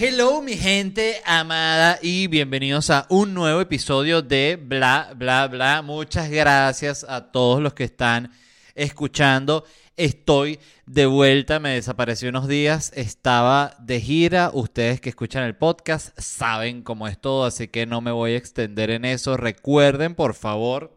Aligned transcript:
Hello 0.00 0.40
mi 0.42 0.56
gente 0.56 1.20
amada 1.26 1.98
y 2.00 2.28
bienvenidos 2.28 2.88
a 2.88 3.08
un 3.08 3.34
nuevo 3.34 3.60
episodio 3.60 4.22
de 4.22 4.56
Bla 4.56 5.12
Bla 5.16 5.48
Bla. 5.48 5.82
Muchas 5.82 6.30
gracias 6.30 7.04
a 7.08 7.32
todos 7.32 7.60
los 7.60 7.74
que 7.74 7.82
están 7.82 8.30
escuchando. 8.76 9.64
Estoy 9.96 10.60
de 10.86 11.06
vuelta, 11.06 11.58
me 11.58 11.70
desaparecí 11.70 12.28
unos 12.28 12.46
días, 12.46 12.92
estaba 12.94 13.74
de 13.80 14.00
gira. 14.00 14.52
Ustedes 14.54 15.00
que 15.00 15.08
escuchan 15.08 15.42
el 15.42 15.56
podcast 15.56 16.16
saben 16.16 16.82
cómo 16.82 17.08
es 17.08 17.20
todo, 17.20 17.44
así 17.44 17.66
que 17.66 17.84
no 17.84 18.00
me 18.00 18.12
voy 18.12 18.34
a 18.34 18.36
extender 18.36 18.90
en 18.90 19.04
eso. 19.04 19.36
Recuerden, 19.36 20.14
por 20.14 20.34
favor, 20.34 20.96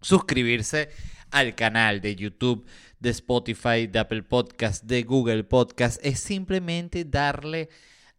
suscribirse 0.00 0.90
al 1.32 1.56
canal 1.56 2.00
de 2.00 2.14
YouTube, 2.14 2.66
de 3.00 3.10
Spotify, 3.10 3.88
de 3.88 3.98
Apple 3.98 4.22
Podcast, 4.22 4.84
de 4.84 5.02
Google 5.02 5.42
Podcast. 5.42 5.98
Es 6.06 6.20
simplemente 6.20 7.04
darle 7.04 7.68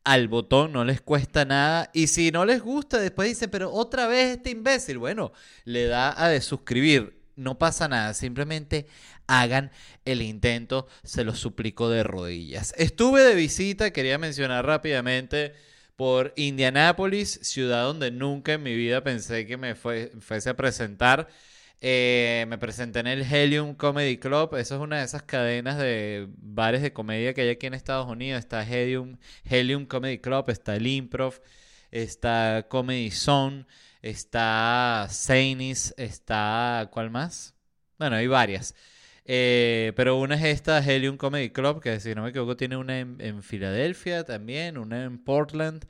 al 0.03 0.27
botón, 0.27 0.73
no 0.73 0.84
les 0.85 1.02
cuesta 1.02 1.45
nada. 1.45 1.89
Y 1.93 2.07
si 2.07 2.31
no 2.31 2.45
les 2.45 2.61
gusta, 2.61 2.99
después 2.99 3.30
dicen, 3.30 3.49
pero 3.49 3.71
otra 3.71 4.07
vez 4.07 4.38
este 4.38 4.49
imbécil. 4.49 4.98
Bueno, 4.98 5.31
le 5.66 5.85
da 5.85 6.13
a 6.21 6.30
de 6.30 6.41
suscribir. 6.41 7.21
No 7.35 7.57
pasa 7.57 7.88
nada, 7.88 8.13
simplemente 8.13 8.85
hagan 9.25 9.71
el 10.05 10.21
intento, 10.21 10.88
se 11.03 11.23
los 11.23 11.39
suplico 11.39 11.89
de 11.89 12.03
rodillas. 12.03 12.75
Estuve 12.77 13.23
de 13.23 13.34
visita, 13.34 13.91
quería 13.91 14.20
mencionar 14.20 14.66
rápidamente, 14.67 15.53
por 15.95 16.33
Indianápolis, 16.35 17.39
ciudad 17.44 17.83
donde 17.83 18.11
nunca 18.11 18.53
en 18.53 18.63
mi 18.63 18.75
vida 18.75 19.03
pensé 19.03 19.45
que 19.45 19.58
me 19.58 19.75
fuese 19.75 20.49
a 20.49 20.55
presentar. 20.55 21.27
Eh, 21.86 22.46
me 22.48 22.58
presenté 22.58 23.00
en 23.00 23.08
el 23.08 23.22
Helium 23.30 23.76
Comedy 23.76 24.18
Club. 24.18 24.55
Eso 24.55 24.76
es 24.76 24.82
una 24.82 25.00
de 25.00 25.04
esas 25.04 25.23
cadenas 25.23 25.78
de 25.78 26.30
bares 26.38 26.82
de 26.82 26.94
comedia 26.94 27.34
que 27.34 27.42
hay 27.42 27.50
aquí 27.50 27.66
en 27.66 27.73
Estados 27.73 28.08
Unidos. 28.09 28.40
Está 28.40 28.64
Helium, 28.64 29.17
Helium 29.44 29.86
Comedy 29.86 30.20
Club, 30.20 30.50
está 30.50 30.78
el 30.78 30.88
Improv, 30.88 31.42
está 31.92 32.67
Comedy 32.70 33.12
Zone, 33.12 33.66
está 34.02 35.08
Zanies, 35.12 35.94
está... 35.98 36.88
¿Cuál 36.90 37.12
más? 37.12 37.53
Bueno, 38.00 38.16
hay 38.16 38.28
varias. 38.28 38.75
Eh, 39.25 39.92
pero 39.97 40.18
una 40.18 40.36
es 40.36 40.44
esta 40.45 40.80
Helium 40.80 41.18
Comedy 41.18 41.50
Club, 41.50 41.81
que 41.81 42.00
si 42.00 42.16
no 42.16 42.23
me 42.23 42.30
equivoco 42.30 42.56
tiene 42.56 42.78
una 42.78 43.00
en 43.00 43.44
Filadelfia 43.44 44.23
también, 44.23 44.78
una 44.78 45.03
en 45.03 45.18
Portland. 45.22 45.86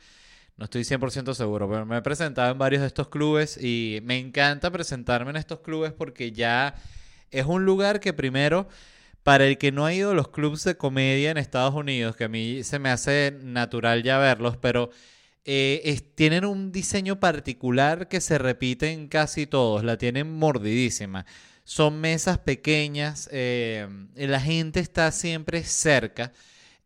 No 0.57 0.65
estoy 0.65 0.83
100% 0.83 1.33
seguro, 1.33 1.69
pero 1.69 1.85
me 1.85 1.97
he 1.97 2.01
presentado 2.01 2.51
en 2.51 2.57
varios 2.57 2.81
de 2.81 2.87
estos 2.87 3.09
clubes 3.09 3.57
y 3.61 3.99
me 4.03 4.19
encanta 4.19 4.71
presentarme 4.71 5.31
en 5.31 5.37
estos 5.37 5.61
clubes 5.61 5.93
porque 5.93 6.31
ya 6.31 6.75
es 7.31 7.45
un 7.45 7.65
lugar 7.65 7.99
que 7.99 8.13
primero, 8.13 8.67
para 9.23 9.45
el 9.45 9.57
que 9.57 9.71
no 9.71 9.85
ha 9.85 9.93
ido 9.93 10.11
a 10.11 10.13
los 10.13 10.29
clubes 10.29 10.63
de 10.63 10.77
comedia 10.77 11.31
en 11.31 11.37
Estados 11.37 11.73
Unidos, 11.73 12.15
que 12.15 12.25
a 12.25 12.29
mí 12.29 12.63
se 12.63 12.77
me 12.77 12.89
hace 12.89 13.35
natural 13.41 14.03
ya 14.03 14.19
verlos, 14.19 14.57
pero 14.57 14.91
eh, 15.45 15.99
tienen 16.15 16.45
un 16.45 16.71
diseño 16.71 17.19
particular 17.19 18.07
que 18.07 18.21
se 18.21 18.37
repite 18.37 18.91
en 18.91 19.07
casi 19.07 19.47
todos, 19.47 19.83
la 19.83 19.97
tienen 19.97 20.31
mordidísima. 20.31 21.25
Son 21.65 21.99
mesas 21.99 22.37
pequeñas, 22.37 23.29
eh, 23.31 23.87
la 24.15 24.39
gente 24.39 24.79
está 24.79 25.11
siempre 25.11 25.63
cerca. 25.63 26.31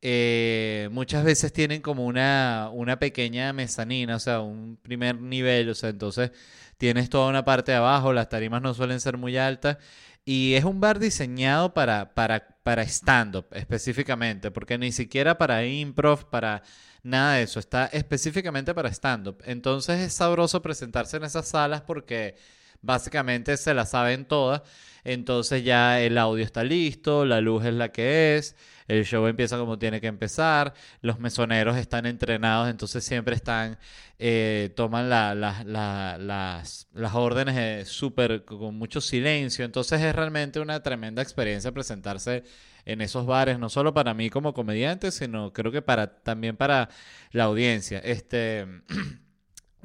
Eh, 0.02 0.90
muchas 0.92 1.24
veces 1.24 1.52
tienen 1.52 1.82
como 1.82 2.06
una, 2.06 2.70
una 2.72 3.00
pequeña 3.00 3.52
mezanina, 3.54 4.16
o 4.18 4.20
sea, 4.20 4.42
un 4.42 4.78
primer 4.78 5.20
nivel, 5.20 5.70
o 5.70 5.76
sea, 5.76 5.90
entonces 5.90 6.32
tienes 6.78 7.10
toda 7.10 7.30
una 7.30 7.44
parte 7.46 7.72
de 7.72 7.78
abajo, 7.78 8.14
las 8.14 8.30
tarimas 8.30 8.62
no 8.62 8.74
suelen 8.74 9.00
ser 9.00 9.18
muy 9.18 9.38
altas, 9.38 9.78
y 10.24 10.54
es 10.56 10.66
un 10.66 10.80
bar 10.82 11.00
diseñado 11.00 11.74
para, 11.74 12.14
para, 12.14 12.60
para 12.64 12.84
stand-up 12.84 13.48
específicamente, 13.54 14.52
porque 14.52 14.78
ni 14.78 14.92
siquiera 14.92 15.38
para 15.38 15.66
improv, 15.66 16.30
para 16.30 16.64
nada 17.02 17.36
de 17.36 17.44
eso, 17.44 17.60
está 17.60 17.86
específicamente 17.88 18.74
para 18.76 18.90
stand-up. 18.90 19.42
Entonces 19.46 20.00
es 20.02 20.14
sabroso 20.14 20.62
presentarse 20.62 21.18
en 21.18 21.24
esas 21.24 21.48
salas 21.48 21.82
porque 21.82 22.36
básicamente 22.82 23.58
se 23.58 23.74
la 23.74 23.86
saben 23.86 24.26
todas, 24.26 24.62
entonces 25.04 25.64
ya 25.64 26.02
el 26.02 26.18
audio 26.18 26.44
está 26.44 26.64
listo, 26.64 27.26
la 27.26 27.42
luz 27.42 27.66
es 27.66 27.74
la 27.74 27.92
que 27.92 28.38
es 28.38 28.56
el 28.88 29.06
show 29.06 29.28
empieza 29.28 29.58
como 29.58 29.78
tiene 29.78 30.02
que 30.02 30.08
empezar, 30.08 30.74
los 31.02 31.20
mesoneros 31.20 31.78
están 31.78 32.06
entrenados, 32.06 32.70
entonces 32.70 33.04
siempre 33.04 33.36
están, 33.36 33.78
eh, 34.20 34.72
toman 34.76 35.10
las, 35.10 35.66
las, 35.66 36.88
órdenes 37.14 37.88
súper 37.88 38.46
con 38.46 38.76
mucho 38.78 39.02
silencio, 39.02 39.66
entonces 39.66 40.02
es 40.02 40.16
realmente 40.16 40.60
una 40.60 40.82
tremenda 40.82 41.22
experiencia 41.22 41.72
presentarse 41.72 42.44
en 42.86 43.02
esos 43.02 43.26
bares, 43.26 43.60
no 43.60 43.70
solo 43.70 43.94
para 43.94 44.14
mí 44.14 44.30
como 44.30 44.54
comediante, 44.54 45.12
sino 45.12 45.52
creo 45.52 45.72
que 45.72 45.82
para 45.82 46.22
también 46.22 46.56
para 46.56 46.90
la 47.32 47.44
audiencia. 47.44 48.00
Este 48.00 48.66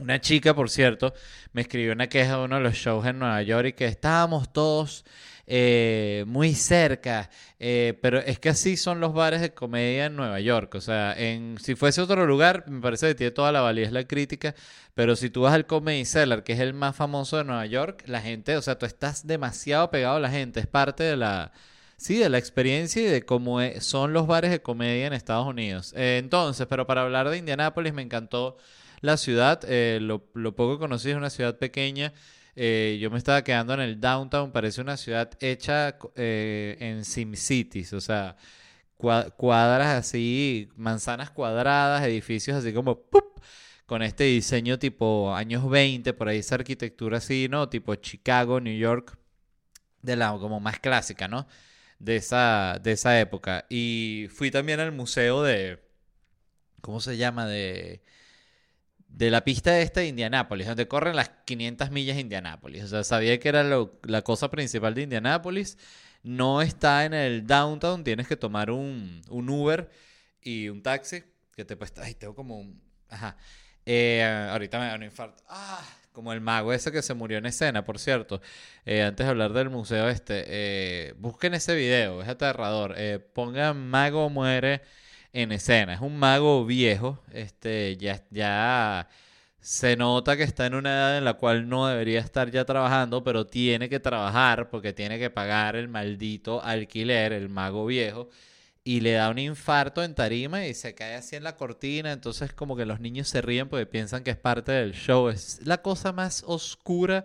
una 0.03 0.21
chica, 0.21 0.55
por 0.55 0.69
cierto, 0.71 1.15
me 1.53 1.63
escribió 1.63 1.93
una 1.93 2.09
queja 2.09 2.39
de 2.39 2.45
uno 2.45 2.57
de 2.57 2.63
los 2.63 2.75
shows 2.75 3.07
en 3.07 3.19
Nueva 3.19 3.43
York 3.43 3.69
y 3.69 3.73
que 3.73 3.87
estábamos 3.87 4.53
todos 4.53 5.05
eh, 5.47 6.25
muy 6.27 6.55
cerca. 6.55 7.31
Eh, 7.59 7.99
pero 8.01 8.19
es 8.19 8.39
que 8.39 8.49
así 8.49 8.77
son 8.77 9.01
los 9.01 9.13
bares 9.13 9.41
de 9.41 9.55
comedia 9.55 10.07
en 10.07 10.17
Nueva 10.17 10.41
York. 10.41 10.75
O 10.75 10.81
sea, 10.81 11.15
en, 11.17 11.59
si 11.61 11.75
fuese 11.75 12.01
otro 12.01 12.27
lugar, 12.27 12.65
me 12.69 12.81
parece 12.81 13.09
que 13.09 13.15
tiene 13.15 13.31
toda 13.33 13.53
la 13.53 13.61
validez 13.61 13.93
la 13.93 14.07
crítica. 14.07 14.55
Pero 14.95 15.17
si 15.17 15.31
tú 15.31 15.43
vas 15.43 15.55
al 15.55 15.67
Comedy 15.67 16.05
Cellar, 16.05 16.45
que 16.45 16.53
es 16.53 16.61
el 16.61 16.75
más 16.75 16.97
famoso 16.97 17.39
de 17.39 17.45
Nueva 17.45 17.67
York, 17.67 18.05
la 18.07 18.21
gente, 18.21 18.57
o 18.57 18.63
sea, 18.63 18.79
tú 18.79 18.87
estás 18.87 19.27
demasiado 19.27 19.91
pegado 19.91 20.17
a 20.17 20.21
la 20.21 20.31
gente. 20.31 20.61
Es 20.61 20.67
parte 20.67 21.05
de 21.05 21.17
la. 21.17 21.53
Sí, 21.97 22.19
de 22.19 22.29
la 22.29 22.39
experiencia 22.39 23.01
y 23.03 23.05
de 23.05 23.25
cómo 23.25 23.61
e, 23.61 23.81
son 23.81 24.13
los 24.13 24.27
bares 24.27 24.51
de 24.51 24.61
comedia 24.61 25.07
en 25.07 25.13
Estados 25.13 25.47
Unidos. 25.47 25.95
Eh, 25.97 26.19
entonces, 26.19 26.67
pero 26.67 26.87
para 26.87 27.03
hablar 27.03 27.29
de 27.31 27.39
Indianápolis, 27.39 27.93
me 27.93 28.03
encantó 28.03 28.57
la 29.03 29.19
ciudad. 29.19 29.61
lo, 30.01 30.25
lo 30.33 30.57
poco 30.57 30.79
conocí 30.79 31.11
es 31.11 31.17
una 31.17 31.31
ciudad 31.31 31.59
pequeña. 31.59 32.15
Eh, 32.55 32.99
yo 33.01 33.11
me 33.11 33.19
estaba 33.19 33.43
quedando 33.45 33.75
en 33.75 33.81
el 33.81 34.01
downtown, 34.01 34.53
parece 34.53 34.81
una 34.81 34.97
ciudad 34.97 35.31
hecha 35.41 35.97
eh, 36.17 36.77
en 36.81 37.05
SimCities, 37.05 37.93
o 37.95 38.01
sea, 38.01 38.37
cuadras 38.97 39.89
así, 39.99 40.69
manzanas 40.77 41.31
cuadradas, 41.31 42.05
edificios 42.05 42.57
así 42.59 42.73
como 42.73 43.01
¡pup! 43.01 43.41
con 43.87 44.03
este 44.03 44.25
diseño 44.25 44.79
tipo 44.79 45.35
años 45.35 45.69
20, 45.69 46.13
por 46.15 46.29
ahí 46.29 46.39
esa 46.39 46.57
arquitectura 46.57 47.19
así, 47.19 47.49
¿no? 47.51 47.69
Tipo 47.69 47.95
Chicago, 47.97 48.61
New 48.61 48.77
York, 48.77 49.19
de 50.03 50.17
la 50.17 50.33
como 50.39 50.61
más 50.61 50.79
clásica, 50.81 51.29
¿no? 51.29 51.47
De 51.99 52.17
esa, 52.17 52.79
de 52.83 52.93
esa 52.93 53.21
época. 53.21 53.67
Y 53.71 54.29
fui 54.35 54.51
también 54.51 54.81
al 54.81 54.93
museo 54.93 55.43
de, 55.43 55.83
¿cómo 56.81 57.01
se 57.01 57.17
llama? 57.17 57.47
De 57.47 58.03
de 59.13 59.31
la 59.31 59.45
pista 59.45 59.79
esta 59.81 60.01
de 60.01 60.09
Indianápolis, 60.09 60.67
donde 60.67 60.89
corren 60.89 61.15
las 61.17 61.29
500 61.45 61.91
millas 61.91 62.17
de 62.17 62.23
Indianápolis. 62.23 62.85
O 62.85 62.89
sea, 62.89 63.05
sabía 63.05 63.39
que 63.39 63.49
era 63.49 63.63
la 63.63 64.23
cosa 64.23 64.51
principal 64.51 64.95
de 64.95 65.03
Indianápolis. 65.03 65.77
No 66.23 66.63
está 66.63 67.05
en 67.05 67.15
el 67.15 67.47
downtown, 67.47 68.05
tienes 68.05 68.27
que 68.27 68.37
tomar 68.37 68.71
un, 68.71 69.23
Uber 69.29 69.91
y 70.41 70.69
un 70.69 70.83
taxi. 70.83 71.23
Que 71.55 71.65
te 71.65 71.77
pues, 71.77 71.93
ay, 71.99 72.15
tengo 72.15 72.35
como 72.35 72.59
un. 72.59 72.81
Ajá. 73.09 73.37
Eh, 73.85 74.23
ahorita 74.51 74.79
me 74.79 74.87
da 74.87 74.95
un 74.95 75.03
infarto. 75.03 75.43
Ah, 75.49 75.85
como 76.13 76.33
el 76.33 76.41
mago 76.41 76.73
ese 76.73 76.91
que 76.91 77.03
se 77.03 77.13
murió 77.13 77.39
en 77.39 77.47
escena, 77.47 77.85
por 77.85 77.99
cierto. 77.99 78.41
Eh, 78.87 79.03
antes 79.03 79.27
de 79.27 79.31
hablar 79.31 79.53
del 79.53 79.69
museo 79.69 80.09
este, 80.09 80.45
eh, 80.47 81.15
busquen 81.19 81.53
ese 81.53 81.75
video, 81.75 82.23
es 82.23 82.29
aterrador. 82.29 82.97
pongan 83.35 83.89
mago 83.89 84.31
muere 84.31 84.81
en 85.33 85.53
escena. 85.53 85.95
Es 85.95 86.01
un 86.01 86.17
mago 86.19 86.65
viejo, 86.65 87.23
este, 87.33 87.97
ya, 87.97 88.25
ya 88.31 89.09
se 89.61 89.97
nota 89.97 90.37
que 90.37 90.43
está 90.43 90.67
en 90.67 90.75
una 90.75 90.91
edad 90.91 91.19
en 91.19 91.25
la 91.25 91.35
cual 91.35 91.69
no 91.69 91.87
debería 91.87 92.21
estar 92.21 92.51
ya 92.51 92.65
trabajando, 92.65 93.23
pero 93.25 93.47
tiene 93.47 93.89
que 93.89 94.01
trabajar 94.01 94.69
porque 94.71 94.93
tiene 94.93 95.19
que 95.19 95.31
pagar 95.31 95.77
el 95.77 95.89
maldito 95.89 96.63
alquiler, 96.63 97.33
el 97.33 97.49
mago 97.49 97.87
viejo, 97.87 98.29
y 98.85 99.01
le 99.01 99.13
da 99.13 99.31
un 99.31 99.39
infarto 99.39 100.03
en 100.03 100.15
tarima 100.15 100.67
y 100.67 100.75
se 100.75 100.95
cae 100.95 101.15
así 101.15 101.37
en 101.37 101.45
la 101.45 101.57
cortina, 101.57 102.13
entonces 102.13 102.53
como 102.53 102.77
que 102.77 102.87
los 102.87 103.01
niños 103.01 103.29
se 103.29 103.41
ríen 103.41 103.69
porque 103.69 103.87
piensan 103.87 104.25
que 104.25 104.33
es 104.33 104.37
parte 104.37 104.73
del 104.73 104.93
show, 104.95 105.29
es 105.29 105.61
la 105.65 105.81
cosa 105.83 106.13
más 106.13 106.43
oscura 106.47 107.25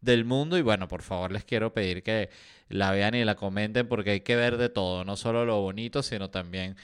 del 0.00 0.24
mundo 0.24 0.58
y 0.58 0.62
bueno, 0.62 0.88
por 0.88 1.02
favor 1.02 1.32
les 1.32 1.44
quiero 1.44 1.72
pedir 1.72 2.02
que 2.02 2.30
la 2.68 2.90
vean 2.90 3.14
y 3.14 3.24
la 3.24 3.36
comenten 3.36 3.88
porque 3.88 4.10
hay 4.10 4.20
que 4.20 4.36
ver 4.36 4.56
de 4.56 4.68
todo, 4.68 5.04
no 5.04 5.16
solo 5.16 5.44
lo 5.44 5.60
bonito, 5.60 6.02
sino 6.02 6.30
también 6.30 6.76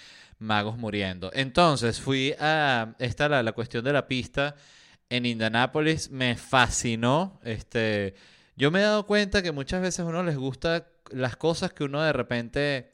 magos 0.43 0.77
muriendo. 0.77 1.31
Entonces 1.35 2.01
fui 2.01 2.35
a, 2.39 2.95
esta 2.99 3.29
la, 3.29 3.43
la 3.43 3.53
cuestión 3.53 3.85
de 3.85 3.93
la 3.93 4.07
pista 4.07 4.57
en 5.09 5.27
Indianápolis, 5.27 6.11
me 6.11 6.37
fascinó. 6.37 7.41
Este, 7.45 8.15
yo 8.57 8.71
me 8.71 8.81
he 8.81 8.83
dado 8.83 9.07
cuenta 9.07 9.43
que 9.43 9.53
muchas 9.53 9.83
veces 9.83 10.01
a 10.01 10.05
uno 10.05 10.23
les 10.23 10.37
gusta 10.37 10.89
las 11.11 11.37
cosas 11.37 11.73
que 11.73 11.85
uno 11.85 12.03
de 12.03 12.13
repente 12.13 12.91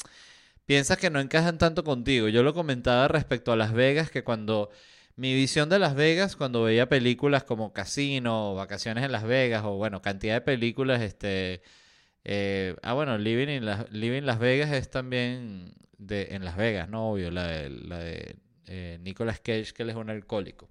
piensa 0.67 0.97
que 0.97 1.11
no 1.11 1.21
encajan 1.21 1.59
tanto 1.59 1.85
contigo. 1.85 2.29
Yo 2.29 2.43
lo 2.43 2.55
comentaba 2.55 3.09
respecto 3.09 3.53
a 3.53 3.57
Las 3.57 3.73
Vegas, 3.73 4.11
que 4.11 4.25
cuando 4.25 4.71
mi 5.17 5.35
visión 5.35 5.69
de 5.69 5.79
Las 5.79 5.95
Vegas, 5.95 6.37
cuando 6.37 6.63
veía 6.65 6.89
películas 6.89 7.45
como 7.45 7.73
Casino, 7.73 8.55
Vacaciones 8.55 9.05
en 9.05 9.13
Las 9.13 9.25
Vegas, 9.25 9.65
o 9.65 9.77
bueno, 9.77 10.03
cantidad 10.03 10.35
de 10.35 10.41
películas, 10.41 11.03
este... 11.03 11.63
Eh, 12.31 12.77
ah, 12.83 12.93
bueno, 12.93 13.17
Living, 13.17 13.63
Living 13.91 14.25
Las 14.25 14.39
Vegas 14.39 14.71
es 14.73 14.91
también 14.91 15.73
de, 15.97 16.29
en 16.33 16.45
Las 16.45 16.59
Vegas, 16.59 16.87
¿no? 16.91 17.13
Obvio, 17.13 17.31
la 17.31 17.47
de, 17.47 17.71
la 17.71 17.99
de 18.01 18.37
eh, 18.67 18.99
Nicolas 19.01 19.41
Cage, 19.41 19.73
que 19.73 19.83
él 19.83 19.89
es 19.89 19.97
un 19.97 20.11
alcohólico. 20.11 20.69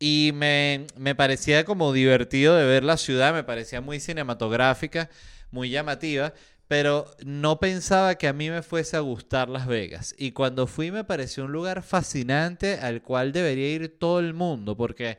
Y 0.00 0.32
me, 0.34 0.88
me 0.96 1.14
parecía 1.14 1.64
como 1.64 1.92
divertido 1.92 2.56
de 2.56 2.64
ver 2.66 2.82
la 2.82 2.96
ciudad, 2.96 3.32
me 3.32 3.44
parecía 3.44 3.80
muy 3.80 4.00
cinematográfica, 4.00 5.10
muy 5.52 5.70
llamativa, 5.70 6.34
pero 6.66 7.06
no 7.24 7.60
pensaba 7.60 8.16
que 8.16 8.26
a 8.26 8.32
mí 8.32 8.50
me 8.50 8.62
fuese 8.62 8.96
a 8.96 9.00
gustar 9.00 9.48
Las 9.48 9.68
Vegas. 9.68 10.12
Y 10.18 10.32
cuando 10.32 10.66
fui 10.66 10.90
me 10.90 11.04
pareció 11.04 11.44
un 11.44 11.52
lugar 11.52 11.84
fascinante 11.84 12.80
al 12.80 13.00
cual 13.00 13.30
debería 13.30 13.70
ir 13.70 13.96
todo 13.96 14.18
el 14.18 14.34
mundo, 14.34 14.76
porque 14.76 15.18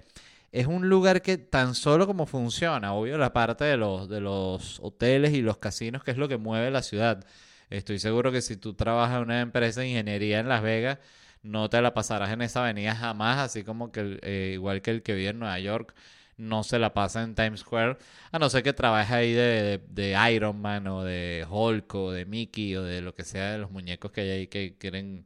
es 0.55 0.67
un 0.67 0.87
lugar 0.87 1.21
que 1.21 1.37
tan 1.37 1.75
solo 1.75 2.07
como 2.07 2.25
funciona, 2.25 2.93
obvio 2.93 3.17
la 3.17 3.33
parte 3.33 3.65
de 3.65 3.75
los, 3.75 4.07
de 4.07 4.21
los 4.21 4.79
hoteles 4.81 5.33
y 5.33 5.41
los 5.41 5.57
casinos, 5.57 6.01
que 6.03 6.11
es 6.11 6.17
lo 6.17 6.29
que 6.29 6.37
mueve 6.37 6.71
la 6.71 6.81
ciudad. 6.81 7.25
Estoy 7.69 7.99
seguro 7.99 8.31
que 8.31 8.41
si 8.41 8.55
tú 8.55 8.73
trabajas 8.73 9.17
en 9.17 9.23
una 9.23 9.41
empresa 9.41 9.81
de 9.81 9.89
ingeniería 9.89 10.39
en 10.39 10.47
Las 10.47 10.63
Vegas, 10.63 10.99
no 11.43 11.69
te 11.69 11.81
la 11.81 11.93
pasarás 11.93 12.31
en 12.31 12.41
esa 12.41 12.61
avenida 12.63 12.95
jamás, 12.95 13.39
así 13.39 13.63
como 13.65 13.91
que 13.91 14.19
eh, 14.23 14.51
igual 14.53 14.81
que 14.81 14.91
el 14.91 15.03
que 15.03 15.13
vive 15.15 15.29
en 15.29 15.39
Nueva 15.39 15.59
York 15.59 15.93
no 16.37 16.63
se 16.63 16.79
la 16.79 16.93
pasa 16.93 17.23
en 17.23 17.35
Times 17.35 17.61
Square, 17.61 17.97
a 18.31 18.39
no 18.39 18.49
ser 18.49 18.63
que 18.63 18.73
trabaje 18.73 19.13
ahí 19.13 19.33
de, 19.33 19.81
de, 19.89 20.31
Iron 20.33 20.61
Man 20.61 20.87
o 20.87 21.03
de 21.03 21.45
Hulk 21.49 21.95
o 21.95 22.11
de 22.11 22.25
Mickey 22.25 22.75
o 22.77 22.83
de 22.83 23.01
lo 23.01 23.13
que 23.13 23.23
sea 23.23 23.51
de 23.51 23.57
los 23.57 23.71
muñecos 23.71 24.11
que 24.11 24.21
hay 24.21 24.29
ahí 24.31 24.47
que 24.47 24.77
quieren 24.77 25.25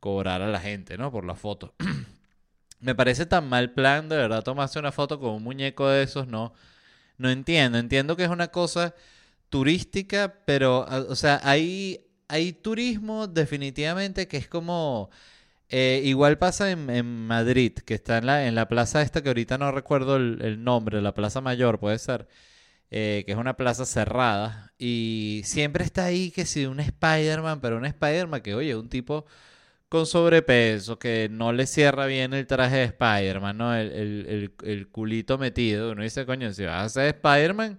cobrar 0.00 0.42
a 0.42 0.48
la 0.48 0.60
gente, 0.60 0.98
¿no? 0.98 1.12
Por 1.12 1.26
la 1.26 1.34
foto. 1.34 1.74
Me 2.82 2.94
parece 2.94 3.26
tan 3.26 3.48
mal 3.48 3.72
plan, 3.72 4.08
de 4.08 4.16
verdad, 4.16 4.42
tomarse 4.42 4.78
una 4.78 4.92
foto 4.92 5.18
con 5.20 5.30
un 5.30 5.42
muñeco 5.44 5.88
de 5.88 6.02
esos, 6.02 6.26
no. 6.28 6.52
No 7.18 7.30
entiendo. 7.30 7.78
Entiendo 7.78 8.16
que 8.16 8.24
es 8.24 8.30
una 8.30 8.48
cosa 8.48 8.94
turística, 9.50 10.34
pero, 10.46 10.86
o 11.08 11.16
sea, 11.16 11.40
hay, 11.44 12.06
hay 12.28 12.52
turismo 12.52 13.26
definitivamente 13.28 14.28
que 14.28 14.38
es 14.38 14.48
como 14.48 15.10
eh, 15.74 16.02
igual 16.04 16.36
pasa 16.38 16.70
en, 16.70 17.26
Madrid, 17.26 17.72
que 17.72 17.94
está 17.94 18.18
en 18.18 18.26
la, 18.26 18.46
en 18.46 18.54
la 18.54 18.68
plaza 18.68 19.00
esta 19.02 19.22
que 19.22 19.30
ahorita 19.30 19.56
no 19.56 19.72
recuerdo 19.72 20.16
el, 20.16 20.62
nombre, 20.62 21.00
la 21.00 21.14
Plaza 21.14 21.40
Mayor 21.40 21.78
puede 21.80 21.98
ser, 21.98 22.28
eh, 22.90 23.24
que 23.26 23.32
es 23.32 23.38
una 23.38 23.56
plaza 23.56 23.86
cerrada. 23.86 24.72
Y 24.78 25.42
siempre 25.44 25.84
está 25.84 26.04
ahí 26.04 26.30
que 26.30 26.46
si 26.46 26.66
un 26.66 26.80
Spider-Man, 26.80 27.60
pero 27.62 27.78
un 27.78 27.86
Spider-Man 27.86 28.42
que, 28.42 28.54
oye, 28.54 28.76
un 28.76 28.90
tipo 28.90 29.26
con 29.92 30.06
sobrepeso, 30.06 30.98
que 30.98 31.28
no 31.30 31.52
le 31.52 31.66
cierra 31.66 32.06
bien 32.06 32.32
el 32.32 32.46
traje 32.46 32.76
de 32.76 32.84
Spider-Man, 32.84 33.58
¿no? 33.58 33.74
El, 33.76 33.92
el, 33.92 34.52
el, 34.64 34.88
culito 34.88 35.36
metido. 35.36 35.92
Uno 35.92 36.02
dice, 36.02 36.24
coño, 36.24 36.50
si 36.54 36.64
vas 36.64 36.86
a 36.86 36.88
ser 36.88 37.14
Spider-Man 37.16 37.76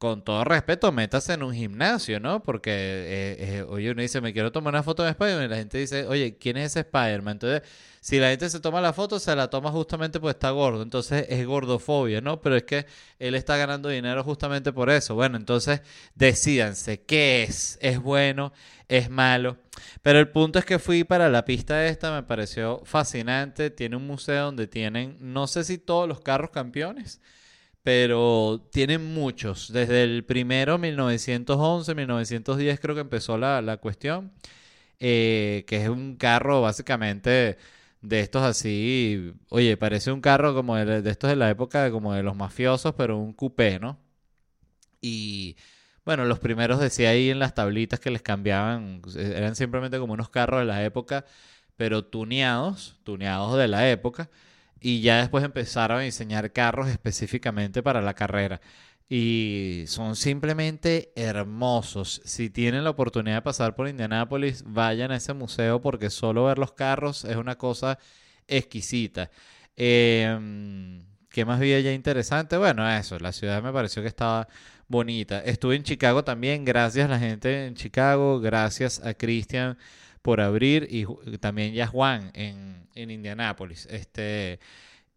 con 0.00 0.24
todo 0.24 0.44
respeto, 0.44 0.90
métase 0.92 1.34
en 1.34 1.42
un 1.42 1.54
gimnasio, 1.54 2.20
¿no? 2.20 2.42
Porque, 2.42 2.70
eh, 2.72 3.58
eh, 3.58 3.64
uno 3.68 4.00
dice, 4.00 4.22
me 4.22 4.32
quiero 4.32 4.50
tomar 4.50 4.72
una 4.72 4.82
foto 4.82 5.02
de 5.02 5.10
Spider-Man 5.10 5.44
y 5.44 5.48
la 5.48 5.56
gente 5.56 5.76
dice, 5.76 6.06
oye, 6.06 6.38
¿quién 6.38 6.56
es 6.56 6.68
ese 6.68 6.80
Spider-Man? 6.80 7.32
Entonces, 7.32 7.68
si 8.00 8.18
la 8.18 8.30
gente 8.30 8.48
se 8.48 8.60
toma 8.60 8.80
la 8.80 8.94
foto, 8.94 9.18
se 9.20 9.36
la 9.36 9.50
toma 9.50 9.70
justamente 9.70 10.18
porque 10.18 10.30
está 10.30 10.52
gordo. 10.52 10.82
Entonces, 10.82 11.26
es 11.28 11.46
gordofobia, 11.46 12.22
¿no? 12.22 12.40
Pero 12.40 12.56
es 12.56 12.62
que 12.62 12.86
él 13.18 13.34
está 13.34 13.58
ganando 13.58 13.90
dinero 13.90 14.24
justamente 14.24 14.72
por 14.72 14.88
eso. 14.88 15.14
Bueno, 15.14 15.36
entonces, 15.36 15.82
decídanse, 16.14 17.02
¿qué 17.02 17.42
es? 17.42 17.78
¿Es 17.82 18.00
bueno? 18.00 18.54
¿Es 18.88 19.10
malo? 19.10 19.58
Pero 20.00 20.18
el 20.18 20.30
punto 20.30 20.58
es 20.58 20.64
que 20.64 20.78
fui 20.78 21.04
para 21.04 21.28
la 21.28 21.44
pista 21.44 21.86
esta, 21.86 22.10
me 22.10 22.22
pareció 22.22 22.80
fascinante. 22.86 23.68
Tiene 23.68 23.96
un 23.96 24.06
museo 24.06 24.46
donde 24.46 24.66
tienen, 24.66 25.18
no 25.20 25.46
sé 25.46 25.62
si 25.62 25.76
todos 25.76 26.08
los 26.08 26.22
carros 26.22 26.48
campeones 26.52 27.20
pero 27.82 28.68
tienen 28.72 29.14
muchos. 29.14 29.72
Desde 29.72 30.02
el 30.04 30.24
primero, 30.24 30.78
1911, 30.78 31.94
1910 31.94 32.80
creo 32.80 32.94
que 32.94 33.00
empezó 33.02 33.38
la, 33.38 33.62
la 33.62 33.78
cuestión, 33.78 34.32
eh, 35.00 35.64
que 35.66 35.82
es 35.82 35.88
un 35.88 36.16
carro 36.16 36.62
básicamente 36.62 37.58
de 38.02 38.20
estos 38.20 38.42
así, 38.42 39.34
oye, 39.50 39.76
parece 39.76 40.12
un 40.12 40.20
carro 40.20 40.54
como 40.54 40.76
de, 40.76 41.02
de, 41.02 41.10
estos 41.10 41.30
de 41.30 41.36
la 41.36 41.50
época 41.50 41.90
como 41.90 42.14
de 42.14 42.22
los 42.22 42.36
mafiosos, 42.36 42.94
pero 42.94 43.18
un 43.18 43.32
coupé, 43.34 43.78
¿no? 43.80 43.98
Y 45.00 45.56
bueno, 46.04 46.24
los 46.24 46.38
primeros 46.38 46.80
decía 46.80 47.10
ahí 47.10 47.30
en 47.30 47.38
las 47.38 47.54
tablitas 47.54 48.00
que 48.00 48.10
les 48.10 48.22
cambiaban, 48.22 49.02
eran 49.16 49.56
simplemente 49.56 49.98
como 49.98 50.14
unos 50.14 50.30
carros 50.30 50.60
de 50.60 50.66
la 50.66 50.84
época, 50.84 51.24
pero 51.76 52.04
tuneados, 52.04 52.98
tuneados 53.04 53.56
de 53.58 53.68
la 53.68 53.90
época 53.90 54.30
y 54.80 55.02
ya 55.02 55.18
después 55.18 55.44
empezaron 55.44 55.98
a 55.98 56.02
diseñar 56.02 56.52
carros 56.52 56.88
específicamente 56.88 57.82
para 57.82 58.00
la 58.00 58.14
carrera. 58.14 58.60
Y 59.08 59.84
son 59.88 60.14
simplemente 60.16 61.12
hermosos. 61.16 62.22
Si 62.24 62.48
tienen 62.48 62.84
la 62.84 62.90
oportunidad 62.90 63.36
de 63.36 63.42
pasar 63.42 63.74
por 63.74 63.88
Indianápolis, 63.88 64.62
vayan 64.66 65.10
a 65.10 65.16
ese 65.16 65.32
museo 65.34 65.80
porque 65.80 66.10
solo 66.10 66.44
ver 66.44 66.58
los 66.58 66.72
carros 66.72 67.24
es 67.24 67.36
una 67.36 67.58
cosa 67.58 67.98
exquisita. 68.46 69.30
Em, 69.76 71.04
¿Qué 71.28 71.44
más 71.44 71.60
vi 71.60 71.74
allá 71.74 71.92
interesante? 71.92 72.56
Bueno, 72.56 72.88
eso, 72.88 73.18
la 73.18 73.32
ciudad 73.32 73.62
me 73.62 73.72
pareció 73.72 74.02
que 74.02 74.08
estaba 74.08 74.48
bonita. 74.88 75.40
Estuve 75.40 75.76
en 75.76 75.82
Chicago 75.84 76.24
también, 76.24 76.64
gracias 76.64 77.06
a 77.06 77.08
la 77.08 77.18
gente 77.18 77.66
en 77.66 77.74
Chicago, 77.74 78.40
gracias 78.40 79.00
a 79.04 79.14
Cristian 79.14 79.78
por 80.22 80.40
abrir 80.40 80.88
y 80.90 81.06
también 81.38 81.72
ya 81.74 81.86
Juan 81.86 82.30
en, 82.34 82.88
en 82.94 83.10
Indianápolis. 83.10 83.86
Este, 83.86 84.60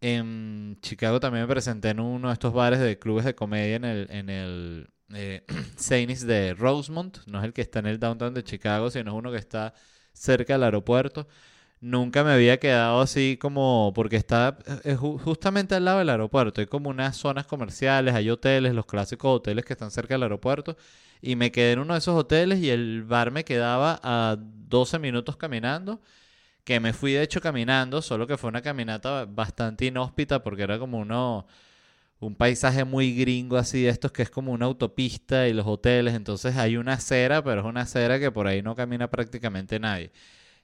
en 0.00 0.78
Chicago 0.82 1.20
también 1.20 1.44
me 1.44 1.48
presenté 1.48 1.90
en 1.90 2.00
uno 2.00 2.28
de 2.28 2.34
estos 2.34 2.52
bares 2.52 2.80
de 2.80 2.98
clubes 2.98 3.24
de 3.24 3.34
comedia 3.34 3.76
en 3.76 3.84
el, 3.84 4.06
en 4.10 4.30
el 4.30 4.88
eh, 5.14 5.44
de 6.26 6.54
Rosemont. 6.54 7.18
No 7.26 7.38
es 7.38 7.44
el 7.44 7.52
que 7.52 7.62
está 7.62 7.78
en 7.78 7.86
el 7.86 7.98
downtown 7.98 8.34
de 8.34 8.44
Chicago, 8.44 8.90
sino 8.90 9.12
es 9.12 9.16
uno 9.16 9.30
que 9.30 9.38
está 9.38 9.74
cerca 10.12 10.54
del 10.54 10.64
aeropuerto. 10.64 11.26
Nunca 11.80 12.24
me 12.24 12.32
había 12.32 12.58
quedado 12.58 13.00
así 13.02 13.36
como, 13.40 13.92
porque 13.94 14.16
está 14.16 14.58
eh, 14.84 14.94
justamente 14.96 15.74
al 15.74 15.84
lado 15.84 15.98
del 15.98 16.08
aeropuerto. 16.10 16.60
Hay 16.60 16.66
como 16.66 16.90
unas 16.90 17.16
zonas 17.16 17.46
comerciales, 17.46 18.14
hay 18.14 18.30
hoteles, 18.30 18.74
los 18.74 18.86
clásicos 18.86 19.36
hoteles 19.36 19.64
que 19.64 19.74
están 19.74 19.90
cerca 19.90 20.14
del 20.14 20.22
aeropuerto. 20.24 20.76
Y 21.26 21.36
me 21.36 21.50
quedé 21.50 21.72
en 21.72 21.78
uno 21.78 21.94
de 21.94 22.00
esos 22.00 22.14
hoteles 22.14 22.60
y 22.60 22.68
el 22.68 23.02
bar 23.02 23.30
me 23.30 23.44
quedaba 23.44 23.98
a 24.02 24.36
12 24.38 24.98
minutos 24.98 25.38
caminando. 25.38 26.02
Que 26.64 26.80
me 26.80 26.92
fui 26.92 27.12
de 27.12 27.22
hecho 27.22 27.40
caminando, 27.40 28.02
solo 28.02 28.26
que 28.26 28.36
fue 28.36 28.50
una 28.50 28.62
caminata 28.62 29.24
bastante 29.26 29.86
inhóspita 29.86 30.42
porque 30.42 30.62
era 30.64 30.78
como 30.78 30.98
uno, 30.98 31.46
un 32.20 32.36
paisaje 32.36 32.84
muy 32.84 33.14
gringo 33.16 33.56
así 33.56 33.82
de 33.84 33.90
estos 33.90 34.12
que 34.12 34.22
es 34.22 34.30
como 34.30 34.52
una 34.52 34.66
autopista 34.66 35.48
y 35.48 35.54
los 35.54 35.66
hoteles. 35.66 36.14
Entonces 36.14 36.56
hay 36.56 36.76
una 36.76 36.94
acera, 36.94 37.42
pero 37.42 37.62
es 37.62 37.66
una 37.66 37.82
acera 37.82 38.20
que 38.20 38.30
por 38.30 38.46
ahí 38.46 38.62
no 38.62 38.74
camina 38.76 39.10
prácticamente 39.10 39.80
nadie. 39.80 40.12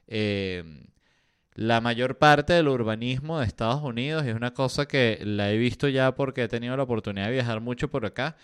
Eh, 0.07 0.63
la 1.55 1.81
mayor 1.81 2.17
parte 2.19 2.53
del 2.53 2.67
urbanismo 2.67 3.39
de 3.39 3.45
Estados 3.47 3.81
Unidos, 3.81 4.25
es 4.25 4.35
una 4.35 4.53
cosa 4.53 4.87
que 4.87 5.19
la 5.23 5.51
he 5.51 5.57
visto 5.57 5.87
ya 5.89 6.13
porque 6.15 6.43
he 6.43 6.47
tenido 6.47 6.77
la 6.77 6.83
oportunidad 6.83 7.27
de 7.27 7.33
viajar 7.33 7.61
mucho 7.61 7.89
por 7.89 8.05
acá, 8.05 8.37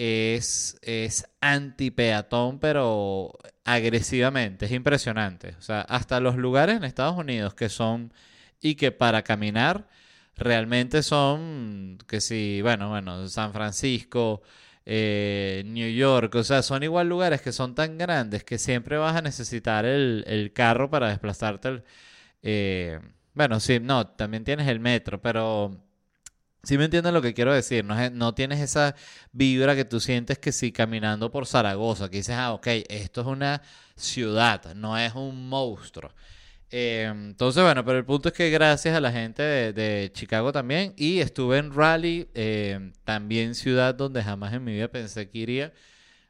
es, 0.00 0.78
es 0.80 1.26
anti-peatón, 1.42 2.58
pero 2.58 3.32
agresivamente, 3.64 4.64
es 4.66 4.72
impresionante. 4.72 5.54
O 5.58 5.62
sea, 5.62 5.82
hasta 5.82 6.20
los 6.20 6.36
lugares 6.36 6.76
en 6.78 6.84
Estados 6.84 7.18
Unidos 7.18 7.54
que 7.54 7.68
son 7.68 8.12
y 8.62 8.76
que 8.76 8.92
para 8.92 9.22
caminar 9.22 9.88
realmente 10.36 11.02
son, 11.02 11.98
que 12.08 12.20
si, 12.22 12.62
bueno, 12.62 12.88
bueno, 12.88 13.28
San 13.28 13.52
Francisco, 13.52 14.42
eh, 14.86 15.62
New 15.66 15.90
York, 15.92 16.34
o 16.34 16.44
sea, 16.44 16.62
son 16.62 16.82
igual 16.82 17.08
lugares 17.08 17.42
que 17.42 17.52
son 17.52 17.74
tan 17.74 17.98
grandes 17.98 18.42
que 18.44 18.58
siempre 18.58 18.96
vas 18.96 19.16
a 19.16 19.22
necesitar 19.22 19.84
el, 19.84 20.24
el 20.26 20.52
carro 20.54 20.90
para 20.90 21.08
desplazarte. 21.10 21.82
Eh, 22.42 22.98
bueno, 23.34 23.60
sí, 23.60 23.80
no, 23.80 24.06
también 24.08 24.44
tienes 24.44 24.68
el 24.68 24.80
metro, 24.80 25.20
pero 25.20 25.89
Sí 26.62 26.76
me 26.76 26.84
entiendes 26.84 27.12
lo 27.12 27.22
que 27.22 27.32
quiero 27.32 27.54
decir, 27.54 27.84
no, 27.84 28.10
no 28.10 28.34
tienes 28.34 28.60
esa 28.60 28.94
vibra 29.32 29.74
que 29.74 29.86
tú 29.86 29.98
sientes 29.98 30.38
que 30.38 30.52
si 30.52 30.72
caminando 30.72 31.30
por 31.30 31.46
Zaragoza, 31.46 32.10
que 32.10 32.18
dices, 32.18 32.36
ah, 32.36 32.52
ok, 32.52 32.66
esto 32.88 33.22
es 33.22 33.26
una 33.26 33.62
ciudad, 33.96 34.74
no 34.74 34.98
es 34.98 35.14
un 35.14 35.48
monstruo. 35.48 36.12
Em, 36.72 37.30
entonces, 37.30 37.62
bueno, 37.62 37.84
pero 37.84 37.98
el 37.98 38.04
punto 38.04 38.28
es 38.28 38.34
que 38.34 38.48
gracias 38.50 38.94
a 38.94 39.00
la 39.00 39.10
gente 39.10 39.42
de, 39.42 40.10
Chicago 40.12 40.52
también, 40.52 40.94
y 40.96 41.18
estuve 41.20 41.58
en 41.58 41.74
Raleigh, 41.74 42.28
em, 42.34 42.92
también 43.04 43.54
ciudad 43.54 43.94
donde 43.94 44.22
jamás 44.22 44.52
en 44.52 44.62
mi 44.64 44.72
vida 44.72 44.88
pensé 44.88 45.28
que 45.28 45.38
iría, 45.38 45.72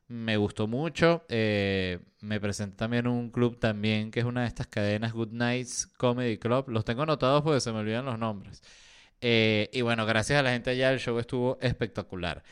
me 0.09 0.37
gustó 0.37 0.67
mucho, 0.67 1.25
eh, 1.29 2.01
me 2.21 2.41
presenté 2.41 2.77
también 2.77 3.07
un 3.07 3.31
club 3.31 3.59
también 3.59 4.11
que 4.11 4.21
es 4.21 4.27
una 4.27 4.43
de 4.43 4.49
estas 4.49 4.67
cadenas, 4.67 5.13
Good 5.13 5.33
Nights 5.33 5.87
Comedy 5.87 6.39
Club, 6.39 6.69
los 6.69 6.85
tengo 6.85 7.03
anotados 7.03 7.43
porque 7.43 7.61
se 7.61 7.73
me 7.73 7.79
olvidan 7.81 8.05
los 8.07 8.19
nombres. 8.19 8.63
Eh, 9.21 9.69
y 9.73 9.83
bueno, 9.83 10.07
gracias 10.07 10.39
a 10.41 10.43
la 10.43 10.53
gente 10.53 10.71
allá, 10.71 10.91
el 10.93 10.99
show 11.01 11.19
estuvo 11.19 11.59
espectacular. 11.61 12.43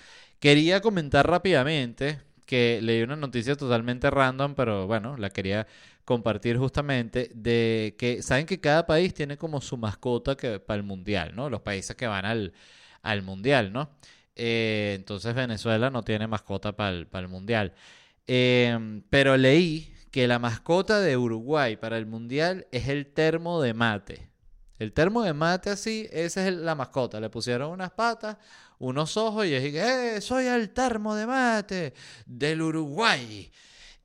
Quería 0.41 0.81
comentar 0.81 1.29
rápidamente 1.29 2.21
que 2.47 2.81
leí 2.83 3.03
una 3.03 3.17
noticia 3.17 3.57
totalmente 3.57 4.11
random, 4.11 4.55
pero 4.55 4.87
bueno, 4.87 5.17
la 5.17 5.31
quería 5.31 5.67
compartir 6.05 6.57
justamente 6.57 7.31
de 7.35 7.95
que 7.99 8.23
saben 8.23 8.47
que 8.47 8.61
cada 8.61 8.87
país 8.87 9.13
tiene 9.15 9.37
como 9.37 9.61
su 9.61 9.77
mascota 9.77 10.37
que, 10.37 10.59
para 10.61 10.79
el 10.79 10.83
mundial, 10.85 11.37
¿no? 11.37 11.51
Los 11.51 11.61
países 11.61 11.97
que 11.97 12.07
van 12.07 12.25
al, 12.25 12.55
al 13.03 13.23
mundial, 13.23 13.73
¿no? 13.73 13.91
Eh, 14.37 14.95
entonces 14.97 15.35
Venezuela 15.35 15.91
no 15.91 16.03
tiene 16.05 16.27
mascota 16.27 16.75
para 16.77 16.91
el, 16.91 17.07
para 17.07 17.27
el 17.27 17.29
mundial. 17.29 17.75
Em, 18.27 19.03
pero 19.11 19.37
leí 19.37 19.93
que 20.11 20.27
la 20.29 20.39
mascota 20.39 21.01
de 21.01 21.17
Uruguay 21.17 21.77
para 21.77 21.99
el 21.99 22.07
Mundial 22.07 22.67
es 22.73 22.89
el 22.89 23.07
termo 23.07 23.61
de 23.63 23.75
mate. 23.75 24.29
El 24.79 24.93
termo 24.93 25.23
de 25.23 25.33
mate 25.33 25.71
así, 25.71 26.09
esa 26.13 26.47
es 26.47 26.55
la 26.55 26.75
mascota. 26.75 27.21
Le 27.21 27.31
pusieron 27.31 27.71
unas 27.71 27.91
patas, 27.91 28.37
unos 28.79 29.17
ojos 29.17 29.47
y 29.47 29.51
dije, 29.51 30.17
¡eh! 30.17 30.21
Soy 30.21 30.47
el 30.47 30.71
termo 30.71 31.15
de 31.15 31.27
mate 31.27 31.95
del 32.27 32.63
Uruguay. 32.63 33.51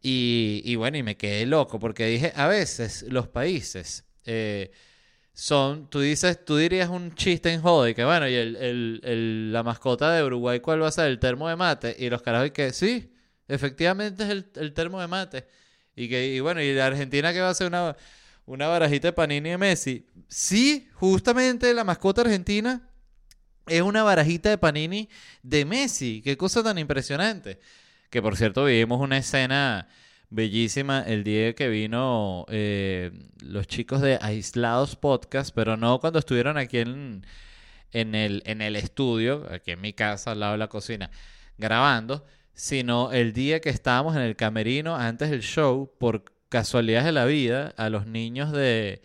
Y, 0.05 0.75
bueno, 0.75 0.97
y 0.97 1.03
me 1.03 1.15
quedé 1.15 1.45
loco 1.45 1.79
porque 1.79 2.05
dije, 2.07 2.33
a 2.35 2.47
veces 2.47 3.03
los 3.07 3.29
países 3.29 4.03
eh, 4.25 4.71
son, 5.33 5.89
tú 5.89 6.01
dices, 6.01 6.43
tú 6.43 6.57
dirías 6.57 6.89
un 6.89 7.15
chiste 7.15 7.53
en 7.53 7.61
jode, 7.61 7.95
que 7.95 8.03
bueno, 8.03 8.27
y 8.27 8.35
el, 8.35 9.53
la 9.53 9.63
mascota 9.63 10.11
de 10.11 10.23
Uruguay, 10.23 10.59
¿cuál 10.59 10.81
va 10.83 10.89
a 10.89 10.91
ser? 10.91 11.07
El 11.07 11.19
termo 11.19 11.47
de 11.47 11.55
mate. 11.55 11.95
Y 11.97 12.09
los 12.09 12.21
carajos, 12.21 12.51
que 12.51 12.73
sí, 12.73 13.13
efectivamente 13.47 14.23
es 14.23 14.29
el, 14.57 14.73
termo 14.73 14.99
de 14.99 15.07
mate. 15.07 15.47
Y 15.95 16.09
que, 16.09 16.27
y 16.27 16.39
bueno, 16.39 16.61
y 16.61 16.73
la 16.73 16.87
Argentina 16.87 17.31
que 17.31 17.41
va 17.41 17.49
a 17.49 17.53
ser 17.53 17.67
una, 17.67 17.95
una 18.45 18.67
barajita 18.67 19.09
de 19.09 19.13
Panini 19.13 19.49
de 19.51 19.57
Messi. 19.57 20.07
Sí, 20.27 20.89
justamente 20.93 21.73
la 21.73 21.83
mascota 21.83 22.21
argentina 22.21 22.89
es 23.67 23.81
una 23.81 24.03
barajita 24.03 24.49
de 24.49 24.57
Panini 24.57 25.09
de 25.41 25.65
Messi. 25.65 26.21
Qué 26.23 26.37
cosa 26.37 26.63
tan 26.63 26.77
impresionante. 26.77 27.59
Que 28.09 28.21
por 28.21 28.35
cierto, 28.35 28.65
vivimos 28.65 29.01
una 29.01 29.17
escena 29.17 29.87
bellísima 30.29 31.03
el 31.05 31.23
día 31.23 31.53
que 31.53 31.69
vino 31.69 32.45
eh, 32.49 33.11
los 33.39 33.67
chicos 33.67 34.01
de 34.01 34.17
Aislados 34.21 34.95
Podcast, 34.95 35.53
pero 35.53 35.77
no 35.77 35.99
cuando 35.99 36.19
estuvieron 36.19 36.57
aquí 36.57 36.79
en, 36.79 37.25
en, 37.91 38.15
el, 38.15 38.41
en 38.45 38.61
el 38.61 38.75
estudio, 38.75 39.47
aquí 39.51 39.71
en 39.71 39.81
mi 39.81 39.93
casa, 39.93 40.31
al 40.31 40.39
lado 40.39 40.53
de 40.53 40.57
la 40.57 40.69
cocina, 40.69 41.11
grabando, 41.57 42.25
sino 42.53 43.11
el 43.11 43.33
día 43.33 43.61
que 43.61 43.69
estábamos 43.69 44.15
en 44.15 44.23
el 44.23 44.35
camerino 44.35 44.95
antes 44.95 45.29
del 45.29 45.41
show, 45.41 45.91
por 45.99 46.25
casualidades 46.53 47.05
de 47.05 47.11
la 47.13 47.25
vida, 47.25 47.73
a 47.77 47.89
los 47.89 48.05
niños 48.05 48.51
de, 48.51 49.01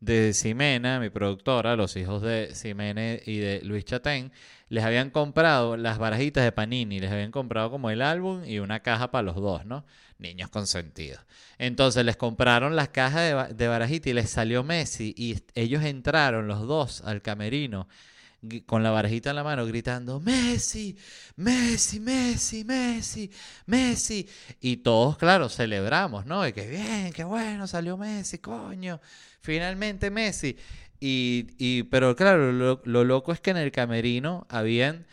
de 0.00 0.32
Ximena, 0.32 0.98
mi 0.98 1.10
productora, 1.10 1.76
los 1.76 1.94
hijos 1.94 2.22
de 2.22 2.54
Ximena 2.54 3.16
y 3.26 3.36
de 3.36 3.60
Luis 3.64 3.84
Chatén, 3.84 4.32
les 4.70 4.82
habían 4.82 5.10
comprado 5.10 5.76
las 5.76 5.98
barajitas 5.98 6.42
de 6.42 6.52
Panini, 6.52 6.98
les 6.98 7.12
habían 7.12 7.32
comprado 7.32 7.70
como 7.70 7.90
el 7.90 8.00
álbum 8.00 8.44
y 8.46 8.60
una 8.60 8.80
caja 8.80 9.10
para 9.10 9.24
los 9.24 9.36
dos, 9.36 9.66
¿no? 9.66 9.84
Niños 10.18 10.48
consentidos. 10.48 11.20
Entonces 11.58 12.02
les 12.02 12.16
compraron 12.16 12.76
las 12.76 12.88
cajas 12.88 13.48
de, 13.48 13.54
de 13.54 13.68
barajita 13.68 14.08
y 14.08 14.14
les 14.14 14.30
salió 14.30 14.64
Messi 14.64 15.14
y 15.18 15.36
ellos 15.54 15.84
entraron 15.84 16.48
los 16.48 16.66
dos 16.66 17.02
al 17.02 17.20
camerino 17.20 17.88
con 18.66 18.82
la 18.82 18.90
barajita 18.90 19.30
en 19.30 19.36
la 19.36 19.44
mano 19.44 19.66
gritando 19.66 20.20
Messi, 20.20 20.96
Messi, 21.36 22.00
Messi, 22.00 22.64
Messi, 22.64 23.30
Messi. 23.66 24.28
Y 24.60 24.78
todos, 24.78 25.16
claro, 25.18 25.48
celebramos, 25.48 26.26
¿no? 26.26 26.46
Y 26.46 26.52
qué 26.52 26.66
bien, 26.66 27.12
qué 27.12 27.24
bueno, 27.24 27.66
salió 27.66 27.96
Messi, 27.96 28.38
coño. 28.38 29.00
Finalmente 29.40 30.10
Messi. 30.10 30.56
Y, 31.00 31.84
pero 31.84 32.16
claro, 32.16 32.52
lo, 32.52 32.80
loco 33.04 33.32
es 33.32 33.40
que 33.40 33.50
en 33.50 33.58
el 33.58 33.72
camerino 33.72 34.46
habían 34.48 35.06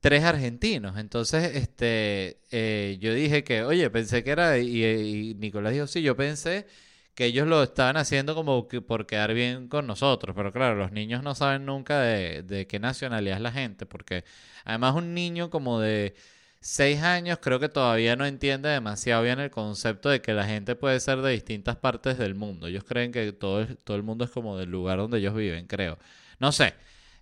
tres 0.00 0.24
argentinos. 0.24 0.98
Entonces, 0.98 1.56
este, 1.56 2.40
eh, 2.50 2.98
yo 3.00 3.14
dije 3.14 3.44
que, 3.44 3.62
oye, 3.64 3.88
pensé 3.90 4.24
que 4.24 4.30
era, 4.30 4.58
y, 4.58 4.84
y, 4.84 5.34
Nicolás 5.34 5.72
dijo, 5.72 5.86
sí, 5.86 6.02
yo 6.02 6.16
pensé 6.16 6.66
que 7.14 7.26
ellos 7.26 7.46
lo 7.46 7.62
estaban 7.62 7.96
haciendo 7.96 8.34
como 8.34 8.68
que 8.68 8.80
por 8.80 9.06
quedar 9.06 9.34
bien 9.34 9.68
con 9.68 9.86
nosotros. 9.86 10.34
Pero 10.36 10.52
claro, 10.52 10.76
los 10.76 10.92
niños 10.92 11.22
no 11.22 11.34
saben 11.34 11.66
nunca 11.66 12.00
de, 12.00 12.42
de 12.42 12.66
qué 12.66 12.78
nacionalidad 12.78 13.36
es 13.36 13.42
la 13.42 13.52
gente, 13.52 13.86
porque 13.86 14.24
además 14.64 14.94
un 14.94 15.14
niño 15.14 15.50
como 15.50 15.80
de 15.80 16.14
seis 16.60 17.02
años 17.02 17.38
creo 17.42 17.58
que 17.60 17.68
todavía 17.68 18.16
no 18.16 18.24
entiende 18.24 18.68
demasiado 18.68 19.22
bien 19.24 19.40
el 19.40 19.50
concepto 19.50 20.08
de 20.08 20.22
que 20.22 20.32
la 20.32 20.46
gente 20.46 20.76
puede 20.76 21.00
ser 21.00 21.20
de 21.20 21.32
distintas 21.32 21.76
partes 21.76 22.18
del 22.18 22.34
mundo. 22.34 22.68
Ellos 22.68 22.84
creen 22.84 23.12
que 23.12 23.32
todo, 23.32 23.66
todo 23.84 23.96
el 23.96 24.02
mundo 24.04 24.24
es 24.24 24.30
como 24.30 24.56
del 24.56 24.70
lugar 24.70 24.98
donde 24.98 25.18
ellos 25.18 25.34
viven, 25.34 25.66
creo. 25.66 25.98
No 26.38 26.52
sé. 26.52 26.74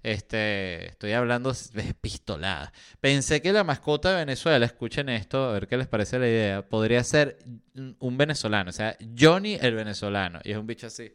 Este, 0.02 0.88
estoy 0.90 1.12
hablando 1.12 1.52
de 1.72 1.94
pistolada. 2.00 2.72
Pensé 3.00 3.42
que 3.42 3.52
la 3.52 3.64
mascota 3.64 4.10
de 4.10 4.16
Venezuela, 4.16 4.64
escuchen 4.66 5.08
esto, 5.08 5.50
a 5.50 5.52
ver 5.52 5.68
qué 5.68 5.76
les 5.76 5.88
parece 5.88 6.18
la 6.18 6.28
idea, 6.28 6.62
podría 6.68 7.04
ser 7.04 7.38
un 7.98 8.16
venezolano, 8.16 8.70
o 8.70 8.72
sea, 8.72 8.96
Johnny 9.18 9.58
el 9.60 9.74
venezolano, 9.74 10.40
y 10.44 10.52
es 10.52 10.58
un 10.58 10.66
bicho 10.66 10.86
así. 10.86 11.12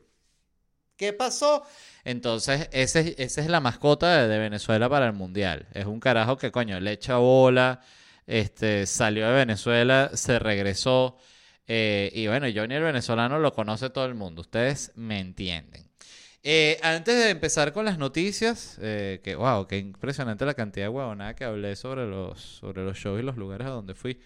¿Qué 0.98 1.12
pasó? 1.12 1.66
Entonces, 2.06 2.70
ese, 2.72 3.16
esa 3.18 3.42
es 3.42 3.48
la 3.48 3.60
mascota 3.60 4.22
de, 4.22 4.28
de, 4.30 4.40
Venezuela 4.40 4.88
para 4.90 5.08
el 5.08 5.14
mundial. 5.14 5.68
Es 5.74 5.86
un 5.86 6.00
carajo 6.00 6.38
que, 6.38 6.52
coño, 6.52 6.80
le 6.80 6.94
echa 6.94 7.18
bola, 7.18 7.82
este, 8.28 8.86
salió 8.86 9.28
de 9.28 9.34
Venezuela, 9.34 10.12
se 10.14 10.40
regresó. 10.40 11.18
Eh, 11.68 12.12
y 12.14 12.28
bueno, 12.28 12.48
Johnny 12.54 12.76
el 12.76 12.84
venezolano 12.84 13.40
lo 13.40 13.54
conoce 13.54 13.90
todo 13.90 14.06
el 14.06 14.16
mundo. 14.16 14.42
Ustedes 14.42 14.92
me 14.96 15.20
entienden. 15.20 15.85
Eh, 16.48 16.78
antes 16.84 17.18
de 17.18 17.32
empezar 17.32 17.74
con 17.74 17.86
las 17.86 17.98
noticias, 17.98 18.78
eh, 18.80 19.20
que 19.24 19.34
wow, 19.34 19.66
qué 19.66 19.80
impresionante 19.80 20.46
la 20.46 20.54
cantidad 20.54 20.86
de 20.86 20.90
huevonada 20.90 21.36
que 21.36 21.44
hablé 21.44 21.76
sobre 21.76 22.06
los, 22.06 22.40
sobre 22.40 22.84
los 22.84 22.96
shows 23.00 23.20
y 23.20 23.24
los 23.24 23.36
lugares 23.36 23.66
a 23.66 23.72
donde 23.72 23.96
fui. 23.96 24.20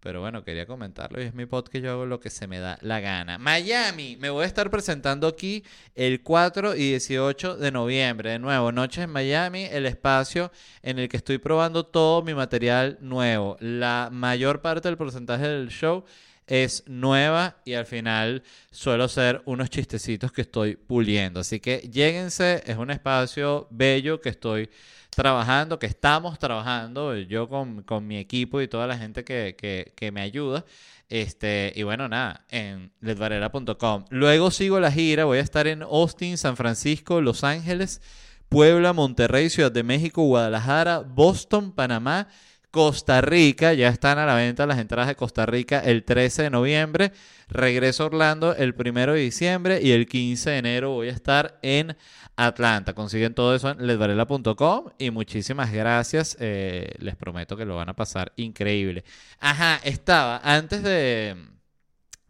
Pero 0.00 0.20
bueno, 0.20 0.44
quería 0.44 0.66
comentarlo 0.66 1.22
y 1.22 1.24
es 1.24 1.32
mi 1.32 1.46
podcast, 1.46 1.82
yo 1.82 1.92
hago 1.92 2.04
lo 2.04 2.20
que 2.20 2.28
se 2.28 2.46
me 2.46 2.58
da 2.58 2.76
la 2.82 3.00
gana. 3.00 3.38
Miami, 3.38 4.18
me 4.20 4.28
voy 4.28 4.44
a 4.44 4.46
estar 4.46 4.68
presentando 4.68 5.26
aquí 5.26 5.64
el 5.94 6.22
4 6.22 6.74
y 6.76 6.90
18 6.90 7.56
de 7.56 7.70
noviembre. 7.70 8.32
De 8.32 8.38
nuevo, 8.38 8.70
Noches 8.70 9.04
en 9.04 9.10
Miami, 9.10 9.64
el 9.64 9.86
espacio 9.86 10.52
en 10.82 10.98
el 10.98 11.08
que 11.08 11.16
estoy 11.16 11.38
probando 11.38 11.86
todo 11.86 12.20
mi 12.22 12.34
material 12.34 12.98
nuevo. 13.00 13.56
La 13.60 14.10
mayor 14.12 14.60
parte 14.60 14.88
del 14.88 14.98
porcentaje 14.98 15.48
del 15.48 15.70
show 15.70 16.04
es 16.46 16.84
nueva 16.86 17.56
y 17.64 17.74
al 17.74 17.86
final 17.86 18.42
suelo 18.70 19.08
ser 19.08 19.42
unos 19.44 19.70
chistecitos 19.70 20.32
que 20.32 20.42
estoy 20.42 20.76
puliendo. 20.76 21.40
Así 21.40 21.60
que 21.60 21.78
lléguense, 21.78 22.62
es 22.66 22.76
un 22.76 22.90
espacio 22.90 23.68
bello 23.70 24.20
que 24.20 24.28
estoy 24.28 24.70
trabajando, 25.14 25.78
que 25.78 25.86
estamos 25.86 26.38
trabajando, 26.38 27.16
yo 27.16 27.48
con, 27.48 28.06
mi 28.06 28.18
equipo 28.18 28.60
y 28.60 28.68
toda 28.68 28.86
la 28.86 28.96
gente 28.96 29.24
que, 29.24 30.10
me 30.12 30.20
ayuda. 30.20 30.64
Este, 31.08 31.72
y 31.76 31.82
bueno, 31.82 32.08
nada, 32.08 32.46
en 32.48 32.90
ledvarela.com. 33.00 34.06
Luego 34.08 34.50
sigo 34.50 34.80
la 34.80 34.90
gira, 34.90 35.24
voy 35.24 35.38
a 35.38 35.42
estar 35.42 35.66
en 35.66 35.82
Austin, 35.82 36.38
San 36.38 36.56
Francisco, 36.56 37.20
Los 37.20 37.44
Ángeles, 37.44 38.00
Puebla, 38.48 38.94
Monterrey, 38.94 39.50
Ciudad 39.50 39.70
de 39.70 39.82
México, 39.82 40.22
Guadalajara, 40.22 41.00
Boston, 41.00 41.72
Panamá. 41.72 42.28
Costa 42.72 43.20
Rica, 43.20 43.74
ya 43.74 43.88
están 43.88 44.18
a 44.18 44.24
la 44.24 44.34
venta 44.34 44.64
las 44.64 44.78
entradas 44.78 45.06
de 45.06 45.14
Costa 45.14 45.44
Rica 45.44 45.78
el 45.80 46.04
13 46.04 46.44
de 46.44 46.50
noviembre, 46.50 47.12
regreso 47.48 48.02
a 48.02 48.06
Orlando 48.06 48.56
el 48.56 48.74
1 48.74 49.12
de 49.12 49.20
diciembre 49.20 49.80
y 49.82 49.90
el 49.90 50.06
15 50.06 50.48
de 50.48 50.56
enero 50.56 50.90
voy 50.92 51.10
a 51.10 51.12
estar 51.12 51.58
en 51.60 51.94
Atlanta. 52.34 52.94
Consiguen 52.94 53.34
todo 53.34 53.54
eso 53.54 53.68
en 53.68 53.86
ledvarela.com 53.86 54.86
y 54.98 55.10
muchísimas 55.10 55.70
gracias. 55.70 56.38
Eh, 56.40 56.94
les 56.98 57.14
prometo 57.14 57.58
que 57.58 57.66
lo 57.66 57.76
van 57.76 57.90
a 57.90 57.94
pasar 57.94 58.32
increíble. 58.36 59.04
Ajá, 59.38 59.78
estaba 59.84 60.38
antes 60.42 60.82
de, 60.82 61.36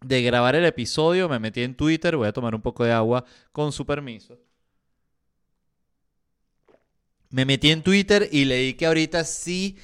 de 0.01 0.23
grabar 0.23 0.57
el 0.57 0.65
episodio, 0.65 1.29
me 1.29 1.39
metí 1.39 1.63
en 1.63 1.77
Twitter. 1.77 2.17
Voy 2.17 2.27
a 2.27 2.33
tomar 2.33 2.53
un 2.53 2.63
poco 2.63 2.83
de 2.83 2.91
agua 2.91 3.25
con 3.53 3.71
su 3.71 3.87
permiso. 3.87 4.37
Me 7.31 7.45
metí 7.45 7.71
en 7.71 7.83
Twitter 7.83 8.29
y 8.33 8.45
leí 8.45 8.75
que 8.75 8.87
ahorita 8.87 9.23
sí 9.23 9.79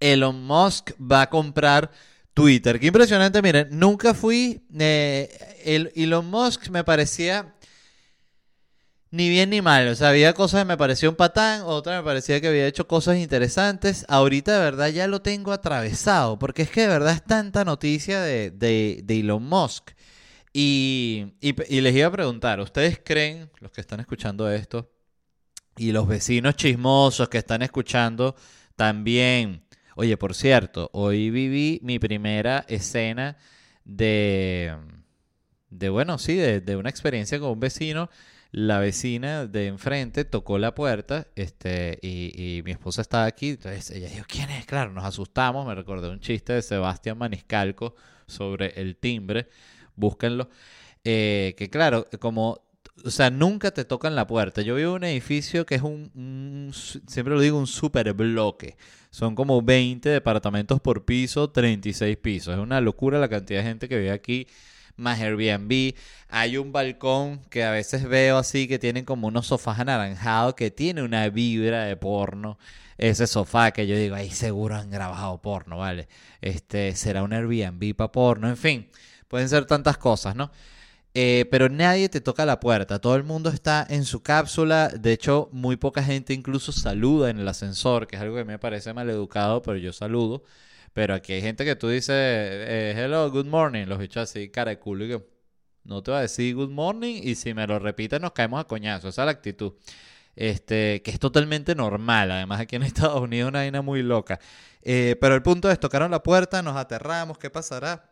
Elon 0.00 0.42
Musk 0.46 0.92
va 1.00 1.22
a 1.22 1.30
comprar 1.30 1.90
Twitter. 2.34 2.80
Qué 2.80 2.86
impresionante, 2.86 3.42
miren, 3.42 3.68
nunca 3.70 4.14
fui... 4.14 4.62
Eh, 4.78 5.92
Elon 5.94 6.26
Musk 6.26 6.70
me 6.70 6.82
parecía 6.84 7.54
ni 9.10 9.28
bien 9.28 9.50
ni 9.50 9.60
mal. 9.60 9.88
O 9.88 9.94
sea, 9.94 10.08
había 10.10 10.32
cosas 10.32 10.62
que 10.62 10.64
me 10.66 10.76
pareció 10.76 11.10
un 11.10 11.16
patán, 11.16 11.62
otra 11.64 11.98
me 11.98 12.04
parecía 12.04 12.40
que 12.40 12.48
había 12.48 12.66
hecho 12.66 12.86
cosas 12.86 13.18
interesantes. 13.18 14.04
Ahorita 14.08 14.52
de 14.54 14.60
verdad 14.60 14.88
ya 14.88 15.06
lo 15.06 15.22
tengo 15.22 15.52
atravesado, 15.52 16.38
porque 16.38 16.62
es 16.62 16.70
que 16.70 16.82
de 16.82 16.88
verdad 16.88 17.14
es 17.14 17.24
tanta 17.24 17.64
noticia 17.64 18.20
de, 18.20 18.50
de, 18.50 19.04
Elon 19.08 19.42
Musk. 19.44 19.90
Y, 20.52 21.34
y, 21.40 21.80
les 21.80 21.94
iba 21.94 22.08
a 22.08 22.12
preguntar, 22.12 22.60
¿ustedes 22.60 23.00
creen, 23.04 23.50
los 23.60 23.70
que 23.70 23.80
están 23.80 24.00
escuchando 24.00 24.50
esto, 24.50 24.90
y 25.76 25.92
los 25.92 26.08
vecinos 26.08 26.56
chismosos 26.56 27.28
que 27.28 27.38
están 27.38 27.62
escuchando 27.62 28.34
también, 28.74 29.64
oye, 30.00 30.16
por 30.16 30.34
cierto, 30.34 30.88
hoy 30.94 31.28
viví 31.28 31.78
mi 31.82 31.98
primera 31.98 32.64
escena 32.68 33.36
de, 33.84 34.74
de 35.68 35.90
bueno, 35.90 36.16
sí, 36.16 36.36
de, 36.36 36.76
una 36.76 36.88
experiencia 36.88 37.38
con 37.38 37.50
un 37.50 37.60
vecino 37.60 38.08
la 38.50 38.78
vecina 38.78 39.46
de 39.46 39.66
enfrente 39.66 40.24
tocó 40.24 40.56
la 40.56 40.74
puerta 40.74 41.26
este, 41.36 41.98
y, 42.00 42.62
mi 42.64 42.70
esposa 42.70 43.02
estaba 43.02 43.26
aquí. 43.26 43.50
Entonces 43.50 43.90
ella 43.90 44.08
dijo, 44.08 44.24
¿quién 44.26 44.48
es? 44.50 44.64
Claro, 44.64 44.90
nos 44.90 45.04
asustamos. 45.04 45.66
Me 45.66 45.74
recordé 45.74 46.08
un 46.08 46.18
chiste 46.20 46.54
de 46.54 46.62
Sebastián 46.62 47.18
Maniscalco 47.18 47.94
sobre 48.26 48.80
el 48.80 48.96
timbre. 48.96 49.48
Búsquenlo. 49.96 50.48
Eh, 51.04 51.54
que 51.58 51.68
claro, 51.68 52.06
como 52.18 52.69
o 53.04 53.10
sea, 53.10 53.30
nunca 53.30 53.70
te 53.70 53.84
tocan 53.84 54.14
la 54.14 54.26
puerta. 54.26 54.62
Yo 54.62 54.74
vivo 54.74 54.90
en 54.92 54.96
un 54.96 55.04
edificio 55.04 55.66
que 55.66 55.76
es 55.76 55.82
un, 55.82 56.70
siempre 57.06 57.34
lo 57.34 57.40
digo, 57.40 57.58
un 57.58 57.66
super 57.66 58.12
bloque. 58.12 58.76
Son 59.10 59.34
como 59.34 59.62
20 59.62 60.08
departamentos 60.08 60.80
por 60.80 61.04
piso, 61.04 61.50
36 61.50 62.16
pisos. 62.18 62.54
Es 62.54 62.60
una 62.60 62.80
locura 62.80 63.18
la 63.18 63.28
cantidad 63.28 63.60
de 63.60 63.68
gente 63.68 63.88
que 63.88 63.98
vive 63.98 64.12
aquí, 64.12 64.46
más 64.96 65.20
Airbnb. 65.20 65.94
Hay 66.28 66.56
un 66.56 66.72
balcón 66.72 67.40
que 67.50 67.64
a 67.64 67.70
veces 67.70 68.04
veo 68.08 68.38
así, 68.38 68.68
que 68.68 68.78
tienen 68.78 69.04
como 69.04 69.28
unos 69.28 69.46
sofás 69.46 69.80
anaranjados, 69.80 70.54
que 70.54 70.70
tiene 70.70 71.02
una 71.02 71.28
vibra 71.30 71.84
de 71.84 71.96
porno. 71.96 72.58
Ese 72.98 73.26
sofá 73.26 73.70
que 73.72 73.86
yo 73.86 73.96
digo, 73.96 74.14
ahí 74.14 74.30
seguro 74.30 74.76
han 74.76 74.90
grabado 74.90 75.40
porno, 75.40 75.78
¿vale? 75.78 76.08
Este, 76.40 76.94
será 76.94 77.22
un 77.22 77.32
Airbnb 77.32 77.94
para 77.96 78.12
porno, 78.12 78.48
en 78.48 78.56
fin. 78.56 78.90
Pueden 79.26 79.48
ser 79.48 79.64
tantas 79.64 79.96
cosas, 79.96 80.36
¿no? 80.36 80.50
Eh, 81.14 81.46
pero 81.50 81.68
nadie 81.68 82.08
te 82.08 82.20
toca 82.20 82.46
la 82.46 82.60
puerta, 82.60 83.00
todo 83.00 83.16
el 83.16 83.24
mundo 83.24 83.50
está 83.50 83.84
en 83.90 84.04
su 84.04 84.22
cápsula, 84.22 84.88
de 84.88 85.12
hecho 85.12 85.48
muy 85.50 85.76
poca 85.76 86.04
gente 86.04 86.32
incluso 86.34 86.70
saluda 86.70 87.30
en 87.30 87.40
el 87.40 87.48
ascensor, 87.48 88.06
que 88.06 88.14
es 88.14 88.22
algo 88.22 88.36
que 88.36 88.44
me 88.44 88.60
parece 88.60 88.94
mal 88.94 89.10
educado, 89.10 89.60
pero 89.62 89.76
yo 89.76 89.92
saludo. 89.92 90.44
Pero 90.92 91.14
aquí 91.14 91.32
hay 91.32 91.40
gente 91.42 91.64
que 91.64 91.76
tú 91.76 91.88
dices, 91.88 92.10
eh, 92.10 92.94
hello, 92.96 93.30
good 93.30 93.46
morning, 93.46 93.86
los 93.86 93.98
bichos 93.98 94.24
así, 94.24 94.50
cara 94.50 94.70
de 94.70 94.78
culo, 94.78 95.04
y 95.04 95.08
que 95.08 95.24
no 95.84 96.02
te 96.02 96.10
va 96.10 96.18
a 96.18 96.22
decir 96.22 96.54
good 96.54 96.70
morning, 96.70 97.20
y 97.22 97.34
si 97.36 97.54
me 97.54 97.66
lo 97.66 97.78
repites 97.78 98.20
nos 98.20 98.32
caemos 98.32 98.60
a 98.60 98.64
coñazo, 98.64 99.08
esa 99.08 99.22
es 99.22 99.26
la 99.26 99.32
actitud. 99.32 99.74
Este, 100.36 101.02
que 101.02 101.10
es 101.10 101.18
totalmente 101.18 101.74
normal, 101.74 102.30
además 102.30 102.60
aquí 102.60 102.76
en 102.76 102.82
Estados 102.84 103.20
Unidos 103.20 103.48
una 103.48 103.60
vaina 103.60 103.82
muy 103.82 104.02
loca. 104.02 104.40
Eh, 104.82 105.16
pero 105.20 105.34
el 105.34 105.42
punto 105.42 105.70
es, 105.70 105.78
tocaron 105.78 106.10
la 106.10 106.22
puerta, 106.22 106.62
nos 106.62 106.76
aterramos, 106.76 107.38
¿qué 107.38 107.50
pasará? 107.50 108.10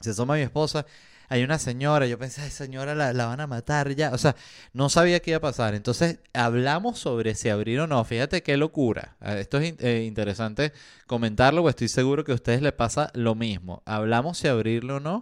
Se 0.00 0.10
asoma 0.10 0.36
mi 0.36 0.42
esposa, 0.42 0.86
hay 1.30 1.44
una 1.44 1.58
señora, 1.58 2.06
yo 2.06 2.18
pensé, 2.18 2.42
ay 2.42 2.50
señora, 2.50 2.94
la, 2.94 3.12
la 3.14 3.26
van 3.26 3.40
a 3.40 3.46
matar 3.46 3.94
ya. 3.94 4.10
O 4.12 4.18
sea, 4.18 4.36
no 4.74 4.88
sabía 4.90 5.20
qué 5.20 5.30
iba 5.32 5.38
a 5.38 5.40
pasar. 5.40 5.74
Entonces, 5.74 6.18
hablamos 6.34 6.98
sobre 6.98 7.34
si 7.36 7.48
abrir 7.48 7.80
o 7.80 7.86
no. 7.86 8.04
Fíjate 8.04 8.42
qué 8.42 8.56
locura. 8.58 9.16
Eh, 9.22 9.38
Esto 9.40 9.58
es 9.58 9.74
eh, 9.80 10.04
interesante 10.06 10.72
comentarlo, 11.06 11.62
porque 11.62 11.70
estoy 11.84 11.88
seguro 11.88 12.24
que 12.24 12.32
a 12.32 12.36
ustedes 12.36 12.62
les 12.62 12.72
pasa 12.74 13.10
lo 13.14 13.34
mismo. 13.36 13.82
Hablamos 13.86 14.38
si 14.38 14.48
abrirlo 14.48 14.96
o 14.96 15.00
no. 15.00 15.16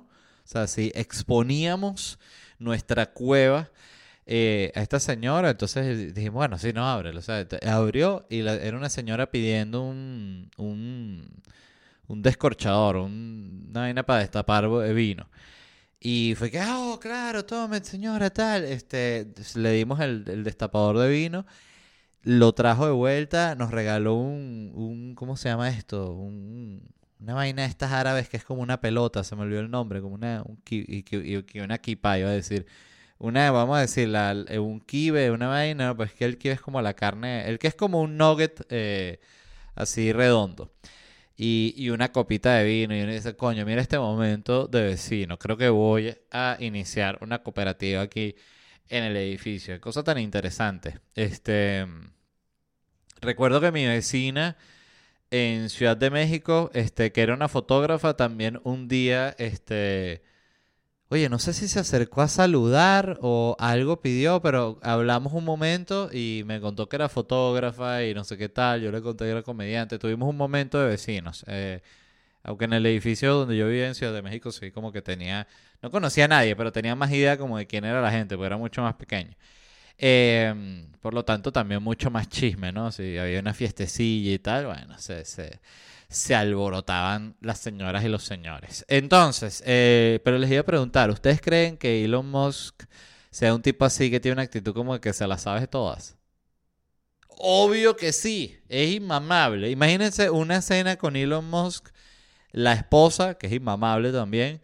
O 0.45 0.51
sea, 0.51 0.67
si 0.67 0.91
exponíamos 0.95 2.19
nuestra 2.59 3.07
cueva 3.13 3.71
eh, 4.27 4.73
a 4.75 4.83
esta 4.83 5.01
señora, 5.01 5.51
entonces 5.51 6.15
dijimos, 6.15 6.35
bueno, 6.37 6.59
sí, 6.59 6.73
no, 6.73 6.87
ábrelo. 6.89 7.19
O 7.21 7.23
sea, 7.23 7.47
abrió 7.67 8.27
y 8.31 8.41
era 8.41 8.77
una 8.77 8.91
señora 8.91 9.31
pidiendo 9.31 9.83
un, 9.83 10.51
un, 10.57 11.29
un 12.09 12.23
descorchador, 12.23 12.97
un- 12.97 13.67
una 13.71 13.81
vaina 13.83 14.03
para 14.05 14.21
destapar 14.21 14.65
eh, 14.65 14.93
vino. 14.95 15.29
Y 16.01 16.35
fue 16.37 16.51
que, 16.51 16.61
"Ah, 16.61 16.79
oh, 16.79 17.01
claro, 17.01 17.45
tome, 17.45 17.83
señora, 17.85 18.31
tal. 18.31 18.65
Este, 18.65 19.27
le 19.57 19.73
dimos 19.73 20.01
el, 20.01 20.25
destapador 20.45 20.99
de 20.99 21.09
vino, 21.11 21.45
lo 22.23 22.53
trajo 22.55 22.87
de 22.87 22.93
vuelta, 22.93 23.55
nos 23.57 23.71
regaló 23.73 24.15
un, 24.17 24.73
un 24.75 25.15
¿cómo 25.17 25.37
se 25.37 25.49
llama 25.51 25.71
esto? 25.71 26.13
Un, 26.15 26.83
una 27.21 27.35
vaina 27.35 27.63
de 27.63 27.69
estas 27.69 27.93
árabes 27.93 28.29
que 28.29 28.37
es 28.39 28.45
como 28.45 28.63
una 28.63 28.81
pelota, 28.81 29.25
se 29.25 29.37
me 29.37 29.43
olvidó 29.43 29.61
el 29.61 29.71
nombre, 29.71 30.01
como 30.03 30.15
una, 30.17 30.43
un 30.47 30.59
ki- 30.65 31.05
una 31.65 31.79
kipa, 31.79 32.19
iba 32.19 32.31
a 32.31 32.33
decir. 32.33 32.67
Una, 33.19 33.51
vamos 33.53 33.79
a 33.79 33.83
decir, 33.83 34.09
la, 34.09 34.35
un 34.61 34.81
kibe, 34.81 35.31
una 35.33 35.49
vaina, 35.49 35.97
pues 35.97 36.15
que 36.15 36.25
el 36.27 36.39
kibe 36.39 36.55
es 36.55 36.61
como 36.63 36.83
la 36.83 36.95
carne, 36.95 37.49
el 37.49 37.59
que 37.61 37.69
es 37.69 37.75
como 37.77 38.01
un 38.03 38.17
nugget 38.19 38.67
eh, 38.71 39.21
así 39.77 40.13
redondo 40.13 40.73
y, 41.39 41.91
una 41.91 42.11
copita 42.13 42.55
de 42.55 42.65
vino. 42.65 42.97
Y 42.97 43.03
uno 43.03 43.13
dice, 43.13 43.37
coño, 43.37 43.65
mira 43.65 43.81
este 43.81 43.99
momento 43.99 44.67
de 44.67 44.83
vecino. 44.83 45.39
Creo 45.39 45.57
que 45.57 45.69
voy 45.69 46.17
a 46.33 46.57
iniciar 46.61 47.19
una 47.23 47.43
cooperativa 47.43 48.03
aquí 48.03 48.35
en 48.89 49.05
el 49.05 49.17
edificio. 49.17 49.81
Cosa 49.81 50.03
tan 50.03 50.19
interesante. 50.19 51.01
Este, 51.15 51.87
recuerdo 53.21 53.61
que 53.61 53.73
mi 53.73 53.87
vecina 53.87 54.57
en 55.31 55.71
Ciudad 55.71 55.97
de 55.97 56.11
México, 56.11 56.71
este, 56.75 57.13
que 57.13 57.23
era 57.23 57.35
una 57.35 57.49
fotógrafa, 57.49 58.17
también 58.17 58.61
un 58.65 58.89
día, 58.89 59.35
este, 59.39 60.23
oye, 61.09 61.29
no 61.29 61.39
sé 61.39 61.53
si 61.53 61.69
se 61.69 61.81
acercó 61.81 62.23
a 62.23 62.29
saludar 62.29 63.19
o 63.23 63.57
algo 63.59 64.01
pidió, 64.01 64.41
pero 64.43 64.79
hablamos 64.83 65.33
un 65.33 65.45
momento 65.45 66.11
y 66.13 66.43
me 66.47 66.61
contó 66.61 66.89
que 66.89 66.97
era 66.97 67.09
fotógrafa 67.09 68.05
y 68.05 68.15
no 68.15 68.25
sé 68.25 68.37
qué 68.37 68.49
tal. 68.49 68.81
Yo 68.83 68.93
le 68.93 69.03
conté 69.03 69.25
que 69.25 69.31
era 69.31 69.43
comediante. 69.43 69.99
Tuvimos 69.99 70.29
un 70.29 70.37
momento 70.37 70.79
de 70.81 70.89
vecinos. 70.89 71.45
eh, 71.49 71.83
aunque 72.43 72.65
en 72.67 72.73
el 72.75 72.87
edificio 72.87 73.35
donde 73.35 73.57
yo 73.57 73.67
vivía 73.69 73.89
en 73.89 73.95
Ciudad 73.95 74.13
de 74.15 74.23
México, 74.23 74.53
sí, 74.53 74.71
como 74.71 74.93
que 74.93 75.03
tenía, 75.03 75.47
no 75.83 75.91
conocía 75.91 76.27
a 76.27 76.29
nadie, 76.29 76.57
pero 76.57 76.73
tenía 76.73 76.95
más 76.95 77.11
idea 77.13 77.37
como 77.39 77.59
de 77.59 77.67
quién 77.67 77.85
era 77.85 78.01
la 78.01 78.11
gente, 78.11 78.37
porque 78.37 78.47
era 78.47 78.57
mucho 78.57 78.83
más 78.83 78.95
pequeño. 78.95 79.35
Eh, 79.99 80.87
por 81.01 81.15
lo 81.15 81.25
tanto, 81.25 81.53
también 81.53 81.83
mucho 81.83 82.11
más 82.11 82.29
chisme, 82.29 82.73
¿no? 82.73 82.93
Si 82.93 83.19
había 83.19 83.41
una 83.41 83.55
fiestecilla 83.55 84.33
y 84.33 84.39
tal, 84.39 84.67
bueno, 84.67 84.99
se, 84.99 85.25
se, 85.25 85.61
se 86.09 86.35
alborotaban 86.35 87.37
las 87.41 87.59
señoras 87.59 88.05
y 88.05 88.09
los 88.09 88.25
señores. 88.25 88.85
Entonces, 88.89 89.63
eh, 89.67 90.21
pero 90.25 90.39
les 90.39 90.51
iba 90.51 90.61
a 90.61 90.65
preguntar, 90.65 91.11
¿ustedes 91.11 91.41
creen 91.41 91.77
que 91.77 92.05
Elon 92.05 92.31
Musk 92.31 92.85
sea 93.31 93.55
un 93.55 93.63
tipo 93.63 93.85
así 93.85 94.11
que 94.11 94.21
tiene 94.21 94.35
una 94.35 94.43
actitud 94.43 94.73
como 94.73 94.95
de 94.95 95.01
que 95.01 95.13
se 95.13 95.27
las 95.27 95.43
sabe 95.43 95.67
todas? 95.67 96.17
Obvio 97.29 97.97
que 97.97 98.13
sí, 98.13 98.59
es 98.69 98.95
inmamable. 98.95 99.71
Imagínense 99.71 100.31
una 100.31 100.57
escena 100.57 100.97
con 100.97 101.15
Elon 101.15 101.49
Musk, 101.49 101.91
la 102.53 102.73
esposa, 102.73 103.35
que 103.35 103.47
es 103.47 103.53
inmamable 103.53 104.11
también, 104.11 104.61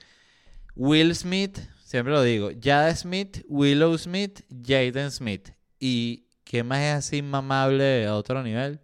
Will 0.74 1.14
Smith, 1.14 1.58
siempre 1.84 2.12
lo 2.12 2.22
digo, 2.22 2.50
Jada 2.60 2.94
Smith, 2.96 3.44
Willow 3.48 3.96
Smith, 3.96 4.40
Jaden 4.50 5.12
Smith. 5.12 5.50
¿Y 5.78 6.26
qué 6.42 6.64
más 6.64 6.80
es 6.80 6.94
así 6.94 7.16
inmamable 7.18 8.06
a 8.06 8.16
otro 8.16 8.42
nivel? 8.42 8.80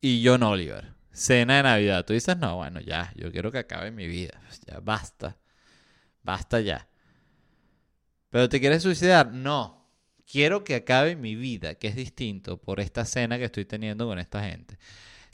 Y 0.00 0.22
John 0.26 0.42
Oliver. 0.42 0.93
Cena 1.14 1.58
de 1.58 1.62
Navidad. 1.62 2.04
Tú 2.04 2.12
dices, 2.12 2.36
no, 2.36 2.56
bueno, 2.56 2.80
ya, 2.80 3.12
yo 3.16 3.32
quiero 3.32 3.50
que 3.50 3.58
acabe 3.58 3.90
mi 3.90 4.06
vida. 4.06 4.40
Ya 4.66 4.80
basta. 4.80 5.38
Basta 6.22 6.60
ya. 6.60 6.88
¿Pero 8.30 8.48
te 8.48 8.60
quieres 8.60 8.82
suicidar? 8.82 9.32
No. 9.32 9.88
Quiero 10.30 10.64
que 10.64 10.74
acabe 10.74 11.16
mi 11.16 11.36
vida, 11.36 11.76
que 11.76 11.88
es 11.88 11.94
distinto 11.94 12.56
por 12.56 12.80
esta 12.80 13.04
cena 13.04 13.38
que 13.38 13.44
estoy 13.44 13.64
teniendo 13.64 14.06
con 14.06 14.18
esta 14.18 14.42
gente. 14.42 14.76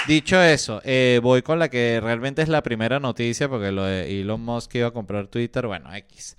Dicho 0.06 0.42
eso, 0.42 0.80
eh, 0.84 1.20
voy 1.22 1.42
con 1.42 1.58
la 1.58 1.68
que 1.68 2.00
realmente 2.02 2.42
es 2.42 2.48
la 2.48 2.62
primera 2.62 3.00
noticia, 3.00 3.48
porque 3.48 3.70
lo 3.72 3.84
de 3.84 4.20
Elon 4.20 4.40
Musk 4.40 4.74
iba 4.74 4.88
a 4.88 4.92
comprar 4.92 5.28
Twitter, 5.28 5.66
bueno, 5.66 5.94
X. 5.94 6.36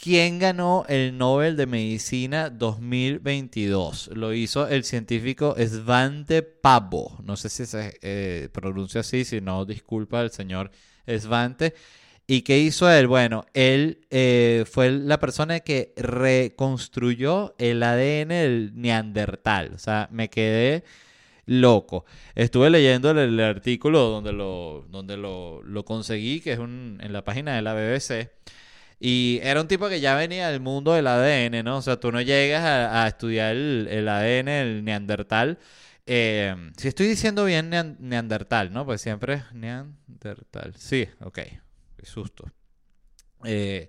¿Quién 0.00 0.38
ganó 0.38 0.84
el 0.88 1.18
Nobel 1.18 1.56
de 1.56 1.66
Medicina 1.66 2.50
2022? 2.50 4.10
Lo 4.14 4.32
hizo 4.32 4.68
el 4.68 4.84
científico 4.84 5.56
Svante 5.58 6.42
Pabo. 6.42 7.18
No 7.24 7.36
sé 7.36 7.48
si 7.48 7.66
se 7.66 7.98
eh, 8.00 8.48
pronuncia 8.52 9.00
así, 9.00 9.24
si 9.24 9.40
no, 9.40 9.64
disculpa 9.64 10.20
el 10.20 10.30
señor 10.30 10.70
Svante. 11.04 11.74
¿Y 12.28 12.42
qué 12.42 12.60
hizo 12.60 12.88
él? 12.88 13.08
Bueno, 13.08 13.44
él 13.54 14.06
eh, 14.10 14.64
fue 14.70 14.92
la 14.92 15.18
persona 15.18 15.58
que 15.60 15.94
reconstruyó 15.96 17.56
el 17.58 17.82
ADN 17.82 18.28
del 18.28 18.72
neandertal. 18.76 19.72
O 19.74 19.78
sea, 19.78 20.08
me 20.12 20.30
quedé 20.30 20.84
loco. 21.44 22.04
Estuve 22.36 22.70
leyendo 22.70 23.10
el, 23.10 23.18
el 23.18 23.40
artículo 23.40 24.10
donde 24.10 24.32
lo, 24.32 24.86
donde 24.90 25.16
lo, 25.16 25.60
lo 25.64 25.84
conseguí, 25.84 26.40
que 26.40 26.52
es 26.52 26.60
un, 26.60 27.00
en 27.02 27.12
la 27.12 27.24
página 27.24 27.56
de 27.56 27.62
la 27.62 27.74
BBC. 27.74 28.30
Y 29.00 29.40
era 29.42 29.60
un 29.60 29.68
tipo 29.68 29.88
que 29.88 30.00
ya 30.00 30.16
venía 30.16 30.48
del 30.50 30.60
mundo 30.60 30.92
del 30.92 31.06
ADN, 31.06 31.62
¿no? 31.62 31.78
O 31.78 31.82
sea, 31.82 31.98
tú 32.00 32.10
no 32.10 32.20
llegas 32.20 32.64
a, 32.64 33.06
estudiar 33.06 33.54
el, 33.54 33.86
el 33.90 34.08
ADN 34.08 34.50
del 34.50 34.84
neandertal. 34.84 35.58
Eh, 36.06 36.54
si 36.76 36.88
estoy 36.88 37.06
diciendo 37.06 37.44
bien 37.44 37.70
nean- 37.70 37.96
neandertal, 38.00 38.72
¿no? 38.72 38.84
Pues 38.84 39.00
siempre 39.00 39.34
es 39.34 39.52
neandertal. 39.52 40.74
Sí, 40.76 41.06
ok. 41.20 41.38
Qué 41.96 42.06
susto. 42.06 42.50
Eh, 43.44 43.88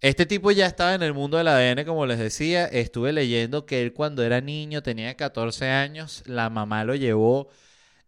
este 0.00 0.26
tipo 0.26 0.50
ya 0.50 0.66
estaba 0.66 0.94
en 0.94 1.02
el 1.02 1.14
mundo 1.14 1.38
del 1.38 1.48
ADN, 1.48 1.84
como 1.84 2.06
les 2.06 2.18
decía. 2.18 2.66
Estuve 2.66 3.12
leyendo 3.12 3.66
que 3.66 3.82
él 3.82 3.92
cuando 3.92 4.22
era 4.22 4.40
niño, 4.40 4.82
tenía 4.82 5.16
14 5.16 5.68
años, 5.70 6.22
la 6.26 6.50
mamá 6.50 6.84
lo 6.84 6.94
llevó 6.94 7.48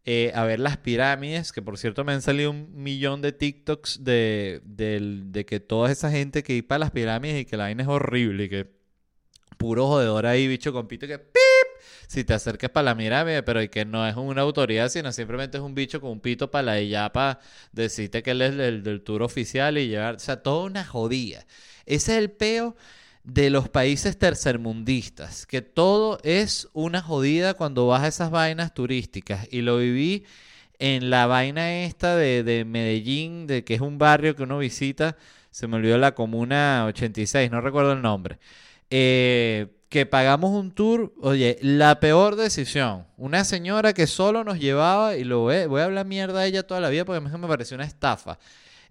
eh, 0.06 0.30
a 0.34 0.44
ver 0.44 0.60
las 0.60 0.76
pirámides, 0.78 1.52
que 1.52 1.60
por 1.62 1.76
cierto 1.78 2.04
me 2.04 2.12
han 2.12 2.22
salido 2.22 2.50
un 2.52 2.70
millón 2.82 3.20
de 3.22 3.32
TikToks 3.32 4.04
de, 4.04 4.60
del- 4.64 5.32
de 5.32 5.44
que 5.44 5.60
toda 5.60 5.90
esa 5.90 6.10
gente 6.10 6.42
que 6.44 6.54
iba 6.54 6.68
para 6.68 6.78
las 6.78 6.90
pirámides 6.92 7.42
y 7.42 7.44
que 7.44 7.56
la 7.56 7.64
vaina 7.64 7.82
es 7.82 7.88
horrible 7.88 8.44
y 8.44 8.48
que 8.48 8.76
puro 9.58 9.86
jodedor 9.88 10.26
ahí, 10.26 10.46
bicho 10.48 10.72
con 10.72 10.86
pito 10.86 11.06
que 11.06 11.18
¡pip! 11.18 11.32
Si 12.06 12.22
te 12.22 12.34
acercas 12.34 12.70
para 12.70 12.84
la 12.84 12.96
pirámide, 12.96 13.42
pero 13.42 13.60
y 13.62 13.68
que 13.68 13.84
no 13.84 14.06
es 14.06 14.14
una 14.14 14.42
autoridad, 14.42 14.88
sino 14.90 15.10
simplemente 15.12 15.58
es 15.58 15.62
un 15.62 15.74
bicho 15.74 16.00
con 16.00 16.10
un 16.10 16.20
pito 16.20 16.50
para 16.50 16.80
la 16.80 17.12
para 17.12 17.40
decirte 17.72 18.22
que 18.22 18.30
él 18.30 18.42
es 18.42 18.54
el 18.54 18.82
del 18.84 19.02
tour 19.02 19.22
oficial 19.22 19.76
y 19.76 19.88
llevar, 19.88 20.16
o 20.16 20.18
sea, 20.20 20.42
toda 20.42 20.66
una 20.66 20.84
jodida. 20.84 21.46
Ese 21.84 22.12
es 22.12 22.18
el 22.18 22.30
peo 22.30 22.76
de 23.26 23.50
los 23.50 23.68
países 23.68 24.18
tercermundistas, 24.18 25.46
que 25.46 25.60
todo 25.60 26.18
es 26.22 26.68
una 26.72 27.02
jodida 27.02 27.54
cuando 27.54 27.88
vas 27.88 28.02
a 28.04 28.08
esas 28.08 28.30
vainas 28.30 28.72
turísticas. 28.72 29.48
Y 29.50 29.62
lo 29.62 29.78
viví 29.78 30.24
en 30.78 31.10
la 31.10 31.26
vaina 31.26 31.82
esta 31.84 32.16
de, 32.16 32.44
de 32.44 32.64
Medellín, 32.64 33.46
de 33.48 33.64
que 33.64 33.74
es 33.74 33.80
un 33.80 33.98
barrio 33.98 34.36
que 34.36 34.44
uno 34.44 34.58
visita, 34.58 35.16
se 35.50 35.66
me 35.66 35.76
olvidó 35.76 35.98
la 35.98 36.14
comuna 36.14 36.84
86, 36.88 37.50
no 37.50 37.60
recuerdo 37.60 37.92
el 37.92 38.02
nombre. 38.02 38.38
eh, 38.90 39.68
que 39.88 40.04
pagamos 40.06 40.50
un 40.50 40.72
tour, 40.72 41.14
oye, 41.20 41.58
la 41.62 42.00
peor 42.00 42.36
decisión. 42.36 43.06
Una 43.16 43.44
señora 43.44 43.92
que 43.92 44.06
solo 44.06 44.44
nos 44.44 44.58
llevaba, 44.58 45.16
y 45.16 45.24
lo 45.24 45.40
voy, 45.40 45.80
a 45.80 45.84
hablar 45.84 46.06
mierda 46.06 46.40
a 46.40 46.46
ella 46.46 46.66
toda 46.66 46.80
la 46.80 46.90
vida 46.90 47.04
porque 47.04 47.20
me 47.20 47.48
pareció 47.48 47.76
una 47.76 47.84
estafa. 47.84 48.38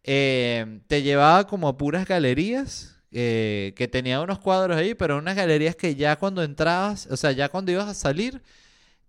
Eh, 0.03 0.79
te 0.87 1.01
llevaba 1.01 1.47
como 1.47 1.67
a 1.67 1.77
puras 1.77 2.07
galerías, 2.07 2.94
eh, 3.11 3.73
que 3.75 3.87
tenía 3.87 4.21
unos 4.21 4.39
cuadros 4.39 4.77
ahí, 4.77 4.93
pero 4.95 5.17
unas 5.17 5.35
galerías 5.35 5.75
que 5.75 5.95
ya 5.95 6.17
cuando 6.17 6.43
entrabas, 6.43 7.07
o 7.11 7.17
sea, 7.17 7.31
ya 7.31 7.49
cuando 7.49 7.71
ibas 7.71 7.87
a 7.87 7.93
salir, 7.93 8.41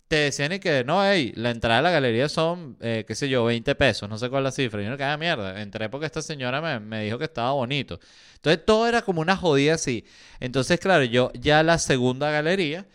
te 0.07 0.15
decían 0.17 0.59
que 0.59 0.83
no, 0.85 1.03
hey, 1.03 1.33
la 1.35 1.51
entrada 1.51 1.79
a 1.79 1.81
la 1.81 1.91
galería 1.91 2.29
son, 2.29 2.77
eh, 2.81 3.03
qué 3.07 3.15
sé 3.15 3.27
yo, 3.29 3.43
20 3.45 3.75
pesos, 3.75 4.09
no 4.09 4.17
sé 4.17 4.29
cuál 4.29 4.43
es 4.43 4.45
la 4.45 4.51
cifra. 4.51 4.81
Y 4.81 4.85
yo 4.85 4.91
no 4.91 4.97
quedaba 4.97 5.17
mierda. 5.17 5.61
Entré 5.61 5.89
porque 5.89 6.05
esta 6.05 6.21
señora 6.21 6.61
me, 6.61 6.79
me, 6.79 7.03
dijo 7.03 7.17
que 7.17 7.25
estaba 7.25 7.51
bonito. 7.51 7.99
Entonces 8.35 8.65
todo 8.65 8.87
era 8.87 9.01
como 9.01 9.21
una 9.21 9.35
jodida 9.35 9.75
así. 9.75 10.05
Entonces, 10.39 10.79
claro, 10.79 11.03
yo 11.03 11.31
ya 11.33 11.63
la 11.63 11.77
segunda 11.77 12.31
galería 12.31 12.85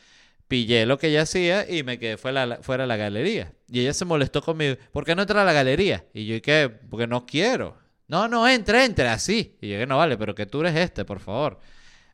pillé 0.49 0.87
lo 0.87 0.99
que 0.99 1.09
ella 1.09 1.23
hacía 1.23 1.67
y 1.71 1.83
me 1.83 1.99
quedé 1.99 2.17
fuera, 2.19 2.59
fuera 2.63 2.85
de 2.85 2.89
la 2.89 2.97
galería. 2.97 3.53
Y 3.69 3.81
ella 3.81 3.95
se 3.95 4.05
molestó 4.05 4.43
conmigo. 4.43 4.77
¿Por 4.93 5.05
qué 5.05 5.15
no 5.15 5.23
entra 5.23 5.43
a 5.43 5.45
la 5.45 5.53
galería? 5.55 6.05
Y 6.15 6.27
yo, 6.27 6.35
¿y 6.37 6.41
qué? 6.43 6.71
Porque 6.91 7.07
no 7.07 7.27
quiero. 7.27 7.82
No, 8.13 8.29
no, 8.29 8.47
entre, 8.47 8.85
entre, 8.85 9.09
así. 9.09 9.57
Y 9.63 9.71
yo, 9.71 9.87
no 9.87 9.97
vale, 9.97 10.19
pero 10.19 10.35
que 10.35 10.45
tú 10.45 10.61
eres 10.61 10.77
este, 10.77 11.07
por 11.07 11.19
favor. 11.19 11.59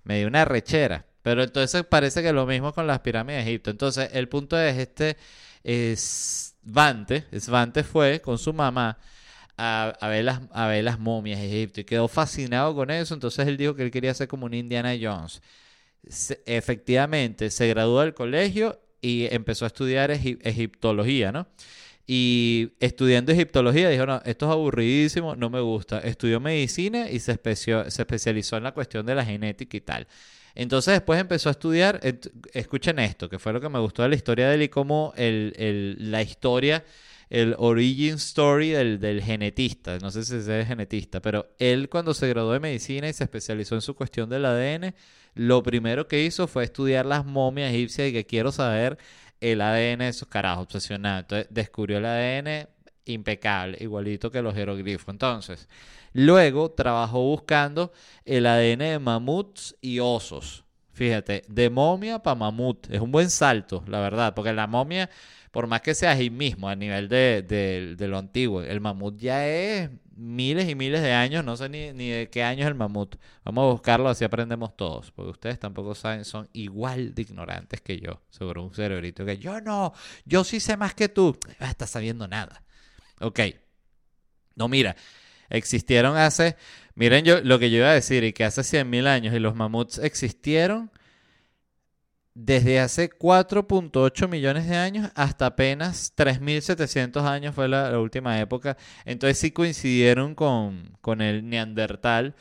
Me 0.04 0.18
dio 0.18 0.28
una 0.28 0.44
rechera. 0.44 1.04
Pero 1.22 1.42
entonces 1.42 1.82
parece 1.84 2.22
que 2.22 2.32
lo 2.32 2.46
mismo 2.46 2.72
con 2.72 2.86
las 2.86 3.00
pirámides 3.00 3.44
de 3.44 3.50
Egipto. 3.50 3.70
Entonces, 3.70 4.10
el 4.12 4.28
punto 4.28 4.56
es 4.60 4.78
este 4.78 5.16
Svante, 5.96 7.26
Svante 7.40 7.82
fue 7.82 8.20
con 8.20 8.38
su 8.38 8.52
mamá 8.54 8.96
a, 9.56 9.96
ver 10.02 10.24
las, 10.24 10.40
a 10.52 10.96
momias 10.98 11.40
de 11.40 11.46
Egipto 11.48 11.80
y 11.80 11.84
quedó 11.84 12.06
fascinado 12.06 12.76
con 12.76 12.90
eso. 12.92 13.14
Entonces 13.14 13.48
él 13.48 13.56
dijo 13.56 13.74
que 13.74 13.82
él 13.82 13.90
quería 13.90 14.14
ser 14.14 14.28
como 14.28 14.46
un 14.46 14.54
Indiana 14.54 14.94
Jones. 15.00 15.42
efectivamente, 16.46 17.50
se 17.50 17.66
graduó 17.66 18.02
del 18.02 18.14
colegio 18.14 18.80
y 19.00 19.26
empezó 19.34 19.64
a 19.64 19.68
estudiar 19.68 20.12
egiptología, 20.12 21.32
¿no? 21.32 21.48
Y 22.10 22.70
estudiando 22.80 23.32
egiptología 23.32 23.90
dijo, 23.90 24.06
no, 24.06 24.22
esto 24.24 24.46
es 24.46 24.52
aburridísimo, 24.52 25.36
no 25.36 25.50
me 25.50 25.60
gusta. 25.60 25.98
Estudió 25.98 26.40
medicina 26.40 27.10
y 27.10 27.18
se, 27.18 27.38
se 27.54 28.02
especializó 28.02 28.56
en 28.56 28.62
la 28.62 28.72
cuestión 28.72 29.04
de 29.04 29.14
la 29.14 29.26
genética 29.26 29.76
y 29.76 29.82
tal. 29.82 30.06
Entonces 30.54 30.94
después 30.94 31.20
empezó 31.20 31.50
a 31.50 31.52
estudiar, 31.52 32.00
escuchen 32.54 32.98
esto, 32.98 33.28
que 33.28 33.38
fue 33.38 33.52
lo 33.52 33.60
que 33.60 33.68
me 33.68 33.78
gustó 33.78 34.02
de 34.02 34.08
la 34.08 34.14
historia 34.14 34.48
de 34.48 34.54
él 34.54 34.62
y 34.62 34.68
cómo 34.70 35.12
la 35.16 36.22
historia, 36.22 36.82
el 37.28 37.54
origin 37.58 38.14
story 38.14 38.70
del, 38.70 39.22
genetista, 39.22 39.98
no 39.98 40.10
sé 40.10 40.24
si 40.24 40.34
es 40.34 40.66
genetista, 40.66 41.20
pero 41.20 41.54
él 41.58 41.90
cuando 41.90 42.14
se 42.14 42.26
graduó 42.26 42.54
de 42.54 42.60
medicina 42.60 43.06
y 43.06 43.12
se 43.12 43.24
especializó 43.24 43.74
en 43.74 43.82
su 43.82 43.94
cuestión 43.94 44.30
del 44.30 44.46
ADN, 44.46 44.94
lo 45.34 45.62
primero 45.62 46.08
que 46.08 46.24
hizo 46.24 46.48
fue 46.48 46.64
estudiar 46.64 47.04
las 47.04 47.24
momias 47.26 47.70
egipcias 47.70 48.08
y 48.08 48.12
que 48.12 48.24
quiero 48.24 48.50
saber 48.50 48.98
el 49.40 49.60
ADN 49.60 49.98
de 49.98 50.08
esos 50.08 50.28
carajos, 50.28 50.64
obsesionado. 50.64 51.20
Entonces 51.20 51.46
descubrió 51.50 51.98
el 51.98 52.06
ADN 52.06 52.68
impecable, 53.04 53.78
igualito 53.80 54.30
que 54.30 54.42
los 54.42 54.54
jeroglifos. 54.54 55.08
Entonces, 55.08 55.68
luego 56.12 56.70
trabajó 56.70 57.22
buscando 57.22 57.92
el 58.24 58.46
ADN 58.46 58.78
de 58.78 58.98
mamuts 58.98 59.76
y 59.80 60.00
osos. 60.00 60.64
Fíjate, 60.98 61.44
de 61.46 61.70
momia 61.70 62.18
para 62.18 62.34
mamut. 62.34 62.90
Es 62.90 63.00
un 63.00 63.12
buen 63.12 63.30
salto, 63.30 63.84
la 63.86 64.00
verdad, 64.00 64.34
porque 64.34 64.52
la 64.52 64.66
momia, 64.66 65.08
por 65.52 65.68
más 65.68 65.80
que 65.80 65.94
sea 65.94 66.10
ahí 66.10 66.28
mismo, 66.28 66.68
a 66.68 66.74
nivel 66.74 67.08
de, 67.08 67.94
lo 68.00 68.18
antiguo, 68.18 68.62
el 68.62 68.80
mamut 68.80 69.16
ya 69.16 69.46
es 69.46 69.90
miles 70.16 70.68
y 70.68 70.74
miles 70.74 71.00
de 71.00 71.12
años, 71.12 71.44
no 71.44 71.56
sé 71.56 71.68
ni, 71.68 71.92
ni, 71.92 72.10
de 72.10 72.28
qué 72.30 72.42
año 72.42 72.62
es 72.62 72.66
el 72.66 72.74
mamut. 72.74 73.14
Vamos 73.44 73.62
a 73.62 73.72
buscarlo, 73.74 74.08
así 74.08 74.24
aprendemos 74.24 74.76
todos, 74.76 75.12
porque 75.12 75.30
ustedes 75.30 75.60
tampoco 75.60 75.94
saben, 75.94 76.24
son 76.24 76.48
igual 76.52 77.14
de 77.14 77.22
ignorantes 77.22 77.80
que 77.80 78.00
yo, 78.00 78.20
seguro 78.28 78.64
un 78.64 78.74
cerebrito 78.74 79.24
que 79.24 79.38
yo 79.38 79.60
no, 79.60 79.92
yo 80.24 80.42
sí 80.42 80.58
sé 80.58 80.76
más 80.76 80.94
que 80.94 81.08
tú, 81.08 81.38
no 81.60 81.66
estás 81.68 81.90
sabiendo 81.90 82.26
nada. 82.26 82.64
Ok. 83.20 83.38
No, 84.56 84.66
mira, 84.66 84.96
existieron 85.48 86.16
hace, 86.16 86.56
miren 86.98 87.24
yo 87.24 87.40
lo 87.42 87.58
que 87.58 87.70
yo 87.70 87.78
iba 87.78 87.90
a 87.90 87.94
decir, 87.94 88.24
y 88.24 88.32
que 88.32 88.44
hace 88.44 88.62
100.000 88.62 89.06
años, 89.06 89.34
y 89.34 89.38
los 89.38 89.54
mamuts 89.54 89.98
existieron 89.98 90.90
desde 92.34 92.80
hace 92.80 93.10
4.8 93.10 94.28
millones 94.28 94.68
de 94.68 94.76
años 94.76 95.10
hasta 95.14 95.46
apenas 95.46 96.12
3.700 96.16 97.24
años 97.24 97.54
fue 97.54 97.68
la, 97.68 97.98
última 97.98 98.40
época. 98.40 98.76
Entonces 99.04 99.38
sí 99.38 99.50
coincidieron 99.50 100.34
con, 100.34 100.96
con 101.00 101.20
el 101.20 101.48
neandertal 101.48 102.34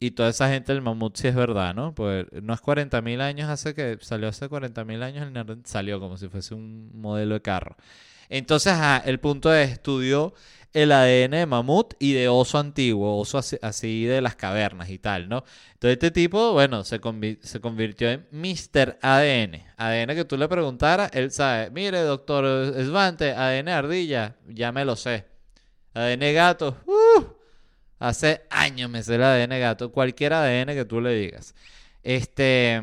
y 0.00 0.12
toda 0.12 0.30
esa 0.30 0.48
gente 0.50 0.72
del 0.72 0.82
mamut 0.82 1.16
sí 1.16 1.28
es 1.28 1.34
verdad, 1.34 1.74
¿no? 1.74 1.94
Pues 1.94 2.26
no 2.42 2.54
es 2.54 2.60
40.000 2.60 3.20
años, 3.20 3.48
hace 3.48 3.74
que 3.74 3.98
salió 4.00 4.28
hace 4.28 4.48
40.000 4.48 5.02
años 5.02 5.26
el 5.26 5.32
neandertal, 5.32 5.66
salió 5.66 6.00
como 6.00 6.16
si 6.16 6.28
fuese 6.28 6.54
un 6.54 6.90
modelo 6.94 7.34
de 7.34 7.42
carro. 7.42 7.76
Entonces, 8.28 8.74
el 9.04 9.20
punto 9.20 9.54
es, 9.54 9.70
estudió 9.70 10.34
el 10.76 10.92
ADN 10.92 11.30
de 11.30 11.46
mamut 11.46 11.94
y 11.98 12.12
de 12.12 12.28
oso 12.28 12.58
antiguo, 12.58 13.18
oso 13.18 13.38
así, 13.38 14.04
de 14.04 14.20
las 14.20 14.36
cavernas 14.36 14.90
y 14.90 14.98
tal, 14.98 15.26
¿no? 15.26 15.42
Entonces 15.72 15.94
este 15.94 16.10
tipo, 16.10 16.52
bueno, 16.52 16.84
se, 16.84 17.00
convirtió 17.00 18.10
en 18.10 18.26
Mr. 18.30 18.98
ADN. 19.00 19.62
ADN 19.78 20.14
que 20.14 20.26
tú 20.26 20.36
le 20.36 20.46
preguntaras, 20.48 21.10
él 21.14 21.30
sabe, 21.30 21.70
mire, 21.70 22.00
doctor 22.02 22.44
Esvante, 22.76 23.32
ADN 23.32 23.70
ardilla, 23.70 24.36
ya 24.48 24.70
me 24.70 24.84
lo 24.84 24.96
sé. 24.96 25.24
ADN 25.94 26.34
gato, 26.34 26.76
uh, 26.84 27.24
hace 27.98 28.42
años 28.50 28.90
me 28.90 29.02
sé 29.02 29.14
el 29.14 29.22
ADN 29.22 29.58
gato, 29.58 29.90
cualquier 29.90 30.34
ADN 30.34 30.74
que 30.74 30.84
tú 30.84 31.00
le 31.00 31.14
digas. 31.14 31.54
Este... 32.02 32.82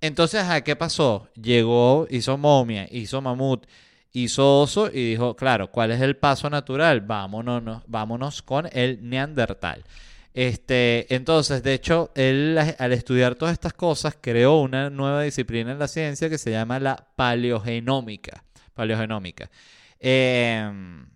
Entonces, 0.00 0.42
¿a 0.42 0.62
qué 0.62 0.76
pasó? 0.76 1.28
Llegó, 1.34 2.06
hizo 2.10 2.36
momia, 2.36 2.86
hizo 2.90 3.22
mamut, 3.22 3.66
hizo 4.14 4.60
oso 4.60 4.88
y 4.90 5.10
dijo, 5.10 5.36
claro, 5.36 5.70
¿cuál 5.70 5.90
es 5.90 6.00
el 6.00 6.16
paso 6.16 6.48
natural? 6.48 7.02
Vámonos, 7.02 7.82
vámonos 7.86 8.42
con 8.42 8.68
el 8.72 8.98
neandertal. 9.02 9.84
Este, 10.32 11.12
entonces, 11.14 11.62
de 11.62 11.74
hecho, 11.74 12.10
él 12.14 12.58
al 12.78 12.92
estudiar 12.92 13.34
todas 13.34 13.52
estas 13.52 13.72
cosas 13.72 14.16
creó 14.20 14.60
una 14.60 14.88
nueva 14.88 15.22
disciplina 15.22 15.72
en 15.72 15.78
la 15.78 15.88
ciencia 15.88 16.30
que 16.30 16.38
se 16.38 16.52
llama 16.52 16.78
la 16.80 17.08
paleogenómica. 17.16 18.44
Paleogenómica. 18.72 19.50
Em, 19.98 21.06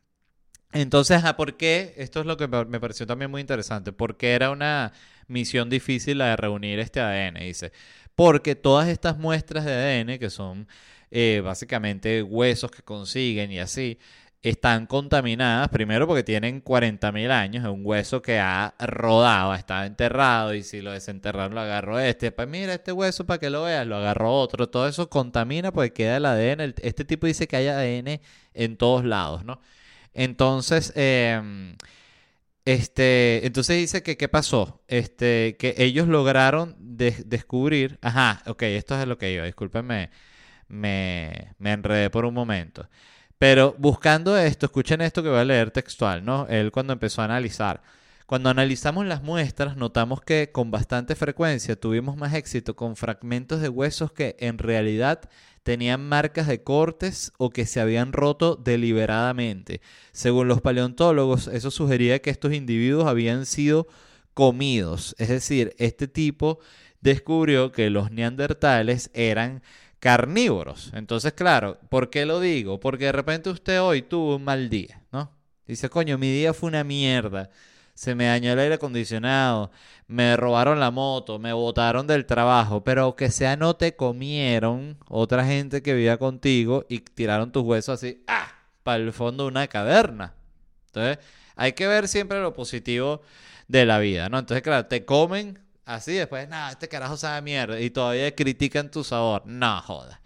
entonces, 0.73 1.23
¿por 1.37 1.57
qué? 1.57 1.95
Esto 1.97 2.21
es 2.21 2.27
lo 2.27 2.37
que 2.37 2.49
me 2.49 2.81
pareció 2.81 3.07
también 3.07 3.31
muy 3.31 3.41
interesante. 3.41 3.93
Porque 3.93 4.33
era 4.33 4.51
una 4.51 4.93
misión 5.29 5.71
difícil 5.71 6.19
la 6.19 6.27
de 6.27 6.37
reunir 6.37 6.79
este 6.81 7.01
ADN. 7.01 7.41
Dice, 7.41 7.73
porque 8.15 8.57
todas 8.57 8.89
estas 8.89 9.19
muestras 9.19 9.65
de 9.65 9.73
ADN, 9.73 10.19
que 10.19 10.31
son 10.31 10.69
eh, 11.11 11.41
básicamente 11.45 12.23
huesos 12.23 12.71
que 12.71 12.83
consiguen 12.83 13.53
y 13.53 13.59
así, 13.61 13.99
están 14.43 14.87
contaminadas, 14.87 15.69
primero 15.69 16.07
porque 16.07 16.23
tienen 16.23 16.63
40.000 16.63 17.31
años, 17.31 17.65
es 17.65 17.71
un 17.71 17.85
hueso 17.85 18.23
que 18.23 18.39
ha 18.39 18.75
rodado, 18.79 19.55
está 19.55 19.85
enterrado 19.85 20.55
y 20.55 20.63
si 20.63 20.81
lo 20.81 20.93
desenterraron 20.93 21.55
lo 21.55 21.61
agarró 21.61 21.99
este, 21.99 22.31
pues 22.31 22.47
mira 22.49 22.75
este 22.75 22.93
hueso 22.93 23.27
para 23.27 23.39
que 23.39 23.51
lo 23.51 23.65
veas, 23.65 23.87
lo 23.87 23.97
agarró 23.97 24.33
otro, 24.33 24.69
todo 24.69 24.87
eso 24.87 25.11
contamina 25.11 25.73
porque 25.73 25.93
queda 25.93 26.19
el 26.19 26.27
ADN, 26.27 26.75
este 26.83 27.05
tipo 27.05 27.27
dice 27.27 27.49
que 27.49 27.57
hay 27.57 27.67
ADN 27.69 28.21
en 28.55 28.77
todos 28.77 29.05
lados, 29.05 29.45
¿no? 29.45 29.61
Entonces, 30.15 30.93
eh, 30.97 31.75
este, 32.65 33.47
entonces 33.47 33.77
dice 33.79 34.03
que 34.03 34.17
qué 34.17 34.29
pasó, 34.29 34.83
este, 34.89 35.57
que 35.59 35.75
ellos 35.79 36.07
lograron 36.07 36.77
descubrir, 36.79 37.99
ajá, 38.03 38.43
ok, 38.47 38.63
esto 38.65 39.01
es 39.01 39.07
lo 39.09 39.19
que 39.19 39.35
yo, 39.35 39.45
discúlpenme, 39.45 40.11
me, 40.69 41.55
me 41.59 41.73
enredé 41.73 42.11
por 42.11 42.25
un 42.25 42.35
momento. 42.35 42.89
Pero 43.39 43.75
buscando 43.79 44.37
esto, 44.37 44.67
escuchen 44.67 45.01
esto 45.01 45.23
que 45.23 45.29
voy 45.29 45.39
a 45.39 45.45
leer 45.45 45.71
textual, 45.71 46.25
¿no? 46.25 46.47
Él 46.49 46.73
cuando 46.73 46.93
empezó 46.93 47.23
a 47.23 47.27
analizar. 47.27 47.83
Cuando 48.27 48.51
analizamos 48.51 49.07
las 49.07 49.23
muestras, 49.23 49.77
notamos 49.77 50.21
que 50.21 50.51
con 50.53 50.71
bastante 50.71 51.15
frecuencia 51.15 51.81
tuvimos 51.81 52.17
más 52.17 52.35
éxito 52.35 52.77
con 52.77 52.95
fragmentos 52.95 53.63
de 53.63 53.71
huesos 53.71 54.13
que 54.13 54.37
en 54.39 54.59
realidad 54.59 55.31
tenían 55.63 56.07
marcas 56.07 56.47
de 56.47 56.63
cortes 56.63 57.33
o 57.39 57.51
que 57.51 57.65
se 57.65 57.81
habían 57.81 58.13
roto 58.13 58.57
deliberadamente. 58.57 59.81
Según 60.13 60.49
los 60.49 60.61
paleontólogos, 60.61 61.47
eso 61.47 61.71
sugería 61.71 62.21
que 62.21 62.31
estos 62.31 62.53
individuos 62.53 63.07
habían 63.07 63.47
sido 63.47 63.87
comidos. 64.35 65.15
Es 65.19 65.29
decir, 65.29 65.75
este 65.79 66.07
tipo 66.09 66.59
descubrió 67.01 67.73
que 67.73 67.89
los 67.89 68.11
neandertales 68.11 69.11
eran 69.15 69.63
carnívoros. 70.01 70.91
Entonces, 70.95 71.33
claro, 71.33 71.79
¿por 71.89 72.11
qué 72.11 72.27
lo 72.27 72.41
digo? 72.41 72.81
Porque 72.81 73.07
de 73.07 73.13
repente 73.13 73.51
usted 73.51 73.81
hoy 73.81 74.03
tuvo 74.03 74.37
un 74.37 74.45
mal 74.45 74.69
día, 74.69 75.03
¿no? 75.13 75.31
Dice, 75.67 75.89
coño, 75.89 76.19
mi 76.19 76.33
día 76.33 76.55
fue 76.55 76.69
una 76.69 76.85
mierda 76.85 77.51
se 77.99 78.15
me 78.15 78.27
dañó 78.27 78.53
el 78.53 78.61
aire 78.61 78.77
acondicionado, 78.77 79.73
me 80.07 80.37
robaron 80.37 80.79
la 80.79 80.93
moto, 80.93 81.41
me 81.41 81.53
botaron 81.53 82.07
del 82.07 82.27
trabajo, 82.27 82.85
pero 82.85 83.17
que 83.17 83.29
sea 83.29 83.57
no 83.57 83.75
te 83.75 83.97
comieron 83.97 84.97
otra 85.09 85.45
gente 85.45 85.83
que 85.83 85.95
vivía 85.95 86.17
contigo 86.17 86.87
y 86.89 87.01
tiraron 87.01 87.51
tus 87.51 87.65
huesos 87.65 87.95
así, 87.95 88.23
¡ah! 88.29 88.53
para 88.85 89.03
el 89.03 89.13
fondo 89.13 89.43
de 89.43 89.49
una 89.49 89.67
caverna. 89.67 90.35
Entonces, 90.87 91.19
hay 91.57 91.73
que 91.73 91.89
ver 91.89 92.07
siempre 92.07 92.41
lo 92.41 92.55
positivo 92.55 93.21
de 93.67 93.85
la 93.85 93.99
vida, 93.99 94.29
¿no? 94.29 94.39
Entonces, 94.39 94.63
claro, 94.63 94.87
te 94.87 95.05
comen 95.05 95.59
Así 95.89 96.13
después, 96.13 96.47
no, 96.51 96.69
este 96.69 96.87
carajo 96.87 97.17
sabe 97.17 97.41
mierda. 97.41 97.81
Y 97.81 97.89
todavía 97.89 98.35
critican 98.35 98.91
tu 98.91 99.03
sabor. 99.03 99.45
No, 99.47 99.81
joda. 99.81 100.21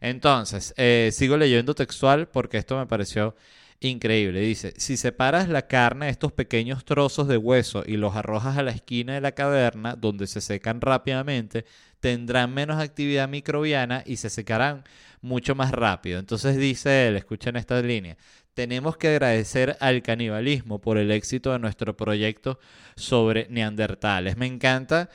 Entonces, 0.00 0.72
eh, 0.76 1.10
sigo 1.12 1.36
leyendo 1.36 1.74
textual 1.74 2.28
porque 2.28 2.56
esto 2.56 2.78
me 2.78 2.86
pareció 2.86 3.34
increíble. 3.80 4.38
Dice, 4.40 4.74
si 4.76 4.96
separas 4.96 5.48
la 5.48 5.66
carne 5.66 6.08
estos 6.08 6.30
pequeños 6.30 6.84
trozos 6.84 7.26
de 7.26 7.36
hueso 7.36 7.82
y 7.84 7.96
los 7.96 8.14
arrojas 8.14 8.58
a 8.58 8.62
la 8.62 8.70
esquina 8.70 9.14
de 9.14 9.20
la 9.20 9.32
caverna, 9.32 9.96
donde 9.96 10.28
se 10.28 10.40
secan 10.40 10.80
rápidamente, 10.80 11.64
tendrán 12.00 12.54
menos 12.54 12.80
actividad 12.80 13.28
microbiana 13.28 14.02
y 14.06 14.16
se 14.16 14.30
secarán 14.30 14.84
mucho 15.20 15.54
más 15.54 15.72
rápido. 15.72 16.18
Entonces 16.18 16.56
dice 16.56 17.08
él, 17.08 17.16
escuchen 17.16 17.56
esta 17.56 17.80
línea, 17.82 18.16
tenemos 18.54 18.96
que 18.96 19.08
agradecer 19.08 19.76
al 19.80 20.02
canibalismo 20.02 20.80
por 20.80 20.98
el 20.98 21.10
éxito 21.10 21.52
de 21.52 21.58
nuestro 21.58 21.96
proyecto 21.96 22.58
sobre 22.96 23.46
neandertales. 23.50 24.36
Me 24.36 24.46
encanta 24.46 25.08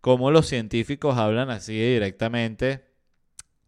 cómo 0.00 0.30
los 0.30 0.46
científicos 0.46 1.16
hablan 1.16 1.50
así 1.50 1.72
directamente 1.72 2.90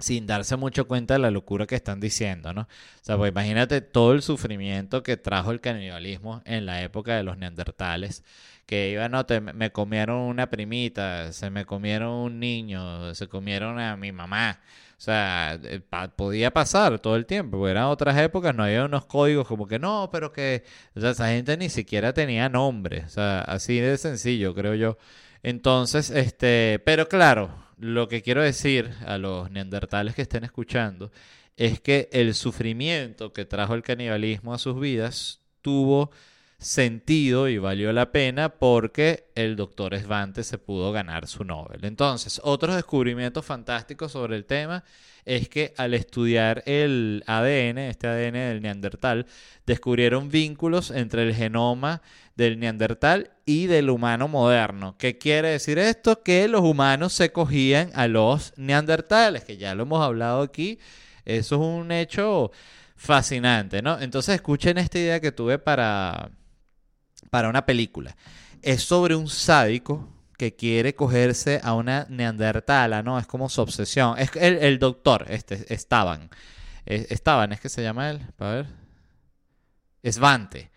sin 0.02 0.26
darse 0.26 0.56
mucho 0.56 0.86
cuenta 0.88 1.14
de 1.14 1.20
la 1.20 1.30
locura 1.30 1.66
que 1.66 1.76
están 1.76 2.00
diciendo, 2.00 2.52
¿no? 2.52 2.62
O 2.62 2.68
sea, 3.02 3.16
pues 3.16 3.30
imagínate 3.30 3.80
todo 3.80 4.12
el 4.12 4.22
sufrimiento 4.22 5.02
que 5.02 5.16
trajo 5.16 5.52
el 5.52 5.60
canibalismo 5.60 6.42
en 6.44 6.66
la 6.66 6.82
época 6.82 7.16
de 7.16 7.22
los 7.22 7.38
neandertales, 7.38 8.24
que 8.66 8.90
iban, 8.90 9.12
no, 9.12 9.26
te, 9.26 9.40
me 9.40 9.70
comieron 9.72 10.18
una 10.18 10.50
primita, 10.50 11.32
se 11.32 11.50
me 11.50 11.64
comieron 11.66 12.10
un 12.10 12.40
niño, 12.40 13.14
se 13.14 13.28
comieron 13.28 13.78
a 13.78 13.96
mi 13.96 14.12
mamá. 14.12 14.60
O 15.02 15.04
sea, 15.04 15.58
eh, 15.64 15.80
podía 16.14 16.52
pasar 16.52 17.00
todo 17.00 17.16
el 17.16 17.26
tiempo, 17.26 17.58
porque 17.58 17.72
eran 17.72 17.86
otras 17.86 18.16
épocas, 18.18 18.54
no 18.54 18.62
había 18.62 18.84
unos 18.84 19.04
códigos 19.06 19.48
como 19.48 19.66
que 19.66 19.80
no, 19.80 20.08
pero 20.12 20.32
que, 20.32 20.62
esa 20.94 21.28
gente 21.28 21.56
ni 21.56 21.68
siquiera 21.70 22.12
tenía 22.14 22.48
nombre, 22.48 23.02
o 23.04 23.08
sea, 23.08 23.40
así 23.40 23.80
de 23.80 23.98
sencillo, 23.98 24.54
creo 24.54 24.74
yo. 24.76 24.98
Entonces, 25.42 26.10
este, 26.10 26.80
pero 26.84 27.08
claro, 27.08 27.50
lo 27.78 28.06
que 28.08 28.22
quiero 28.22 28.42
decir 28.42 28.90
a 29.04 29.18
los 29.18 29.50
neandertales 29.50 30.14
que 30.14 30.22
estén 30.22 30.44
escuchando 30.44 31.10
es 31.56 31.80
que 31.80 32.08
el 32.12 32.34
sufrimiento 32.34 33.32
que 33.32 33.44
trajo 33.44 33.74
el 33.74 33.82
canibalismo 33.82 34.54
a 34.54 34.58
sus 34.58 34.78
vidas 34.78 35.40
tuvo 35.62 36.12
sentido 36.62 37.48
y 37.48 37.58
valió 37.58 37.92
la 37.92 38.12
pena 38.12 38.50
porque 38.50 39.30
el 39.34 39.56
doctor 39.56 39.98
Svante 39.98 40.44
se 40.44 40.58
pudo 40.58 40.92
ganar 40.92 41.26
su 41.26 41.44
Nobel. 41.44 41.84
Entonces, 41.84 42.40
otros 42.44 42.76
descubrimientos 42.76 43.44
fantásticos 43.44 44.12
sobre 44.12 44.36
el 44.36 44.44
tema 44.44 44.84
es 45.24 45.48
que 45.48 45.74
al 45.76 45.94
estudiar 45.94 46.62
el 46.66 47.22
ADN, 47.26 47.78
este 47.78 48.08
ADN 48.08 48.32
del 48.32 48.62
neandertal, 48.62 49.26
descubrieron 49.66 50.30
vínculos 50.30 50.90
entre 50.90 51.22
el 51.22 51.34
genoma 51.34 52.02
del 52.36 52.58
neandertal 52.58 53.30
y 53.44 53.66
del 53.66 53.90
humano 53.90 54.28
moderno. 54.28 54.96
¿Qué 54.98 55.18
quiere 55.18 55.48
decir 55.48 55.78
esto? 55.78 56.22
Que 56.22 56.48
los 56.48 56.62
humanos 56.62 57.12
se 57.12 57.30
cogían 57.32 57.90
a 57.94 58.08
los 58.08 58.52
neandertales, 58.56 59.44
que 59.44 59.56
ya 59.56 59.74
lo 59.74 59.84
hemos 59.84 60.02
hablado 60.02 60.42
aquí. 60.42 60.78
Eso 61.24 61.54
es 61.56 61.60
un 61.60 61.92
hecho 61.92 62.50
fascinante, 62.96 63.82
¿no? 63.82 64.00
Entonces 64.00 64.36
escuchen 64.36 64.78
esta 64.78 64.98
idea 64.98 65.20
que 65.20 65.32
tuve 65.32 65.58
para 65.58 66.30
para 67.32 67.48
una 67.48 67.64
película. 67.64 68.14
Es 68.60 68.82
sobre 68.82 69.14
un 69.14 69.26
sádico 69.26 70.06
que 70.36 70.54
quiere 70.54 70.94
cogerse 70.94 71.62
a 71.64 71.72
una 71.72 72.06
neandertala, 72.10 73.02
¿no? 73.02 73.18
Es 73.18 73.26
como 73.26 73.48
su 73.48 73.62
obsesión. 73.62 74.18
Es 74.18 74.30
el, 74.36 74.78
doctor, 74.78 75.24
este, 75.30 75.72
Estaban. 75.72 76.28
Estaban, 76.84 77.52
es 77.52 77.60
que 77.60 77.70
se 77.70 77.82
llama 77.82 78.10
él. 78.10 78.20
A 78.38 78.48
ver. 78.50 78.66
Esvante. 80.02 80.70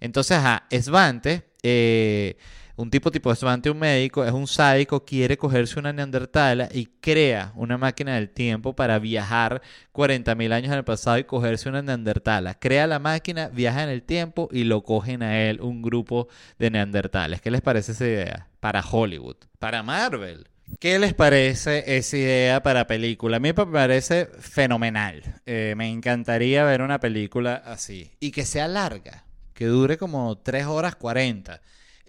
Entonces, 0.00 0.36
ajá, 0.36 0.66
Esvante 0.68 1.54
eh, 1.62 2.36
un 2.76 2.90
tipo 2.90 3.10
tipo 3.10 3.34
Svante, 3.34 3.70
un 3.70 3.78
médico, 3.78 4.24
es 4.24 4.32
un 4.32 4.46
sádico, 4.46 5.04
quiere 5.04 5.36
cogerse 5.36 5.78
una 5.78 5.92
neandertala 5.92 6.68
y 6.72 6.86
crea 6.86 7.52
una 7.54 7.76
máquina 7.76 8.14
del 8.14 8.30
tiempo 8.30 8.74
para 8.74 8.98
viajar 8.98 9.62
40.000 9.92 10.52
años 10.52 10.72
en 10.72 10.78
el 10.78 10.84
pasado 10.84 11.18
y 11.18 11.24
cogerse 11.24 11.68
una 11.68 11.82
neandertala. 11.82 12.54
Crea 12.54 12.86
la 12.86 12.98
máquina, 12.98 13.48
viaja 13.48 13.82
en 13.82 13.90
el 13.90 14.02
tiempo 14.02 14.48
y 14.50 14.64
lo 14.64 14.82
cogen 14.82 15.22
a 15.22 15.42
él 15.42 15.60
un 15.60 15.82
grupo 15.82 16.28
de 16.58 16.70
neandertales. 16.70 17.40
¿Qué 17.40 17.50
les 17.50 17.60
parece 17.60 17.92
esa 17.92 18.06
idea? 18.06 18.48
Para 18.60 18.80
Hollywood, 18.80 19.36
para 19.58 19.82
Marvel. 19.82 20.48
¿Qué 20.78 20.98
les 20.98 21.12
parece 21.12 21.96
esa 21.98 22.16
idea 22.16 22.62
para 22.62 22.86
película? 22.86 23.36
A 23.36 23.40
mí 23.40 23.52
me 23.52 23.66
parece 23.66 24.26
fenomenal. 24.26 25.22
Eh, 25.44 25.74
me 25.76 25.90
encantaría 25.90 26.64
ver 26.64 26.80
una 26.80 26.98
película 26.98 27.56
así. 27.66 28.10
Y 28.20 28.30
que 28.30 28.46
sea 28.46 28.68
larga, 28.68 29.24
que 29.52 29.66
dure 29.66 29.98
como 29.98 30.38
3 30.38 30.66
horas 30.66 30.96
40 30.96 31.60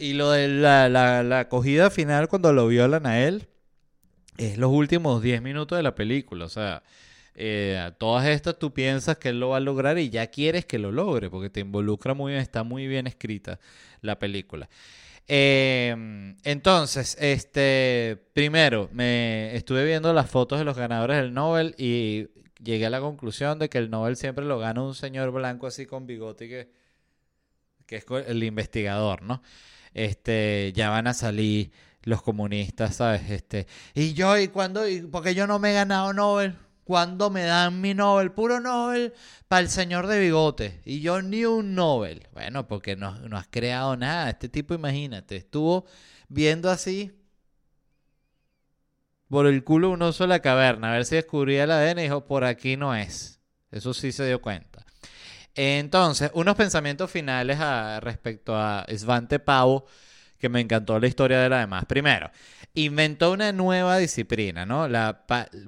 y 0.03 0.13
lo 0.13 0.31
de 0.31 0.49
la, 0.49 0.89
la, 0.89 1.39
acogida 1.39 1.89
final 1.89 2.27
cuando 2.27 2.51
lo 2.51 2.67
violan 2.67 3.05
a 3.05 3.21
él 3.21 3.47
es 4.37 4.57
los 4.57 4.69
últimos 4.69 5.21
10 5.23 5.41
minutos 5.41 5.77
de 5.77 5.83
la 5.83 5.95
película. 5.95 6.43
O 6.43 6.49
sea, 6.49 6.83
eh, 7.35 7.89
todas 7.97 8.27
estas 8.27 8.59
tú 8.59 8.73
piensas 8.73 9.17
que 9.17 9.29
él 9.29 9.39
lo 9.39 9.49
va 9.49 9.57
a 9.57 9.61
lograr 9.61 9.97
y 9.97 10.09
ya 10.09 10.27
quieres 10.27 10.65
que 10.65 10.77
lo 10.77 10.91
logre 10.91 11.29
porque 11.29 11.49
te 11.49 11.61
involucra 11.61 12.13
muy 12.13 12.33
bien, 12.33 12.41
está 12.41 12.63
muy 12.63 12.85
bien 12.85 13.07
escrita 13.07 13.61
la 14.01 14.19
película. 14.19 14.69
Em, 15.25 16.35
entonces, 16.43 17.15
este, 17.21 18.17
primero, 18.33 18.89
me 18.91 19.55
estuve 19.55 19.85
viendo 19.85 20.11
las 20.11 20.29
fotos 20.29 20.59
de 20.59 20.65
los 20.65 20.77
ganadores 20.77 21.15
del 21.15 21.33
Nobel 21.33 21.75
y 21.77 22.27
llegué 22.61 22.87
a 22.87 22.89
la 22.89 22.99
conclusión 22.99 23.57
de 23.57 23.69
que 23.69 23.77
el 23.77 23.89
Nobel 23.89 24.17
siempre 24.17 24.43
lo 24.43 24.59
gana 24.59 24.81
un 24.83 24.95
señor 24.95 25.31
blanco 25.31 25.65
así 25.67 25.85
con 25.85 26.05
bigote 26.05 26.49
que, 26.49 26.69
que 27.85 27.95
es 27.95 28.05
el 28.27 28.43
investigador, 28.43 29.21
¿no? 29.21 29.41
Este, 29.93 30.73
ya 30.75 30.89
van 30.89 31.07
a 31.07 31.13
salir 31.13 31.71
los 32.03 32.21
comunistas, 32.21 32.97
¿sabes? 32.97 33.29
Este, 33.29 33.67
y 33.93 34.13
yo, 34.13 34.37
¿y 34.37 34.47
cuándo? 34.49 34.87
Y, 34.87 35.01
porque 35.01 35.35
yo 35.35 35.47
no 35.47 35.59
me 35.59 35.71
he 35.71 35.73
ganado 35.73 36.13
Nobel. 36.13 36.55
¿Cuándo 36.83 37.29
me 37.29 37.43
dan 37.43 37.79
mi 37.79 37.93
Nobel? 37.93 38.33
Puro 38.33 38.59
Nobel 38.59 39.13
para 39.47 39.61
el 39.61 39.69
señor 39.69 40.07
de 40.07 40.19
bigote. 40.19 40.81
Y 40.83 40.99
yo 40.99 41.21
ni 41.21 41.45
un 41.45 41.75
Nobel. 41.75 42.27
Bueno, 42.33 42.67
porque 42.67 42.97
no, 42.97 43.17
no 43.19 43.37
has 43.37 43.47
creado 43.47 43.95
nada. 43.95 44.29
Este 44.29 44.49
tipo, 44.49 44.73
imagínate, 44.73 45.37
estuvo 45.37 45.85
viendo 46.27 46.69
así 46.69 47.13
por 49.33 49.47
el 49.47 49.63
culo 49.63 49.89
un 49.89 50.01
oso 50.03 50.25
de 50.25 50.27
la 50.27 50.41
caverna, 50.41 50.91
a 50.91 50.93
ver 50.93 51.05
si 51.05 51.15
descubría 51.15 51.63
el 51.63 51.71
ADN 51.71 51.97
y 51.97 52.03
dijo, 52.03 52.25
por 52.25 52.43
aquí 52.43 52.77
no 52.77 52.93
es. 52.93 53.39
Eso 53.71 53.93
sí 53.95 54.11
se 54.11 54.27
dio 54.27 54.39
cuenta. 54.41 54.72
Entonces, 55.55 56.31
unos 56.33 56.55
pensamientos 56.55 57.11
finales 57.11 57.59
respecto 58.01 58.55
a 58.55 58.85
Svante 58.97 59.39
Pavo, 59.39 59.85
que 60.39 60.49
me 60.49 60.59
encantó 60.59 60.99
la 60.99 61.07
historia 61.07 61.39
de 61.39 61.49
la 61.49 61.59
demás. 61.59 61.85
Primero, 61.85 62.29
inventó 62.73 63.31
una 63.31 63.51
nueva 63.53 63.97
disciplina, 63.97 64.65
¿no? 64.65 64.87
La 64.87 65.25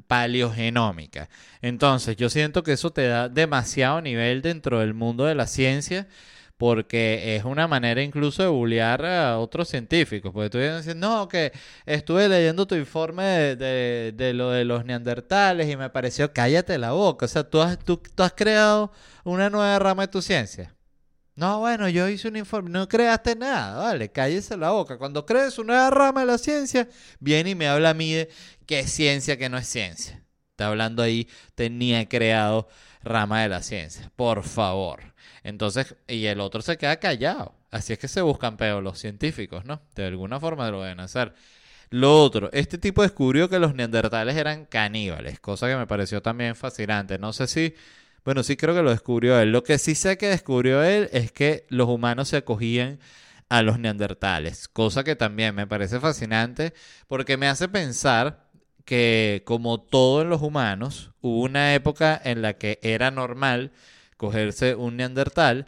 paleogenómica. 0.07 1.29
Entonces, 1.61 2.17
yo 2.17 2.29
siento 2.29 2.63
que 2.63 2.73
eso 2.73 2.91
te 2.91 3.07
da 3.07 3.29
demasiado 3.29 4.01
nivel 4.01 4.41
dentro 4.41 4.79
del 4.79 4.93
mundo 4.93 5.25
de 5.25 5.35
la 5.35 5.47
ciencia 5.47 6.07
porque 6.57 7.35
es 7.35 7.43
una 7.43 7.67
manera 7.67 8.01
incluso 8.01 8.43
de 8.43 8.49
bullear 8.49 9.05
a 9.05 9.39
otros 9.39 9.67
científicos. 9.69 10.31
Porque 10.33 10.49
tú 10.49 10.57
vienes 10.57 10.95
no, 10.95 11.27
que 11.27 11.51
estuve 11.85 12.29
leyendo 12.29 12.65
tu 12.65 12.75
informe 12.75 13.55
de, 13.55 14.31
lo 14.33 14.51
de 14.51 14.65
los 14.65 14.85
neandertales 14.85 15.69
y 15.69 15.75
me 15.75 15.89
pareció, 15.89 16.31
cállate 16.33 16.77
la 16.77 16.91
boca. 16.91 17.25
O 17.25 17.29
sea, 17.29 17.43
tú 17.43 17.61
has, 17.61 17.77
tú, 17.79 18.01
has 18.17 18.33
creado 18.33 18.91
una 19.23 19.49
nueva 19.49 19.77
rama 19.79 20.03
de 20.03 20.07
tu 20.09 20.21
ciencia. 20.21 20.73
No, 21.35 21.59
bueno, 21.59 21.89
yo 21.89 22.07
hice 22.07 22.29
un 22.29 22.37
informe, 22.37 22.69
no 22.69 22.87
creaste 22.87 23.35
nada, 23.35 23.77
vale, 23.77 24.09
cállese 24.09 24.55
la 24.55 24.71
boca. 24.71 24.97
Cuando 24.97 25.25
crees 25.25 25.59
una 25.59 25.73
nueva 25.73 25.89
rama 25.89 26.21
de 26.21 26.27
la 26.27 26.37
ciencia, 26.37 26.87
viene 27.19 27.49
y 27.49 27.55
me 27.55 27.67
habla 27.67 27.89
a 27.89 27.93
mí 27.93 28.13
de 28.13 28.29
qué 28.65 28.79
es 28.79 28.91
ciencia, 28.91 29.37
qué 29.37 29.49
no 29.49 29.57
es 29.57 29.67
ciencia. 29.67 30.23
Está 30.51 30.67
hablando 30.67 31.03
ahí, 31.03 31.27
tenía 31.55 32.07
creado 32.07 32.69
rama 33.03 33.41
de 33.41 33.49
la 33.49 33.61
ciencia. 33.61 34.09
Por 34.15 34.43
favor. 34.43 35.14
Entonces, 35.43 35.95
y 36.07 36.25
el 36.25 36.39
otro 36.39 36.61
se 36.61 36.77
queda 36.77 36.97
callado. 36.97 37.53
Así 37.71 37.93
es 37.93 37.99
que 37.99 38.07
se 38.07 38.21
buscan 38.21 38.57
peor 38.57 38.83
los 38.83 38.99
científicos, 38.99 39.65
¿no? 39.65 39.81
De 39.95 40.05
alguna 40.05 40.39
forma 40.39 40.69
lo 40.71 40.81
deben 40.81 40.99
hacer. 40.99 41.33
Lo 41.89 42.21
otro, 42.23 42.49
este 42.51 42.77
tipo 42.77 43.03
descubrió 43.03 43.49
que 43.49 43.59
los 43.59 43.75
neandertales 43.75 44.35
eran 44.35 44.65
caníbales, 44.65 45.39
cosa 45.39 45.67
que 45.67 45.75
me 45.75 45.87
pareció 45.87 46.21
también 46.21 46.55
fascinante. 46.55 47.19
No 47.19 47.31
sé 47.31 47.47
si, 47.47 47.75
bueno, 48.23 48.43
sí 48.43 48.57
creo 48.57 48.73
que 48.73 48.81
lo 48.81 48.89
descubrió 48.91 49.39
él. 49.39 49.51
Lo 49.51 49.63
que 49.63 49.77
sí 49.77 49.95
sé 49.95 50.17
que 50.17 50.27
descubrió 50.27 50.83
él 50.83 51.09
es 51.13 51.31
que 51.31 51.65
los 51.69 51.87
humanos 51.87 52.29
se 52.29 52.37
acogían 52.37 52.99
a 53.49 53.61
los 53.61 53.79
neandertales, 53.79 54.67
cosa 54.67 55.03
que 55.03 55.15
también 55.15 55.53
me 55.55 55.67
parece 55.67 55.99
fascinante 55.99 56.73
porque 57.07 57.37
me 57.37 57.47
hace 57.47 57.67
pensar 57.67 58.45
que 58.85 59.43
como 59.45 59.81
todo 59.81 60.21
en 60.21 60.29
los 60.29 60.41
humanos, 60.41 61.11
hubo 61.21 61.41
una 61.41 61.73
época 61.75 62.19
en 62.23 62.41
la 62.41 62.53
que 62.53 62.79
era 62.81 63.11
normal 63.11 63.71
cogerse 64.17 64.75
un 64.75 64.97
neandertal, 64.97 65.67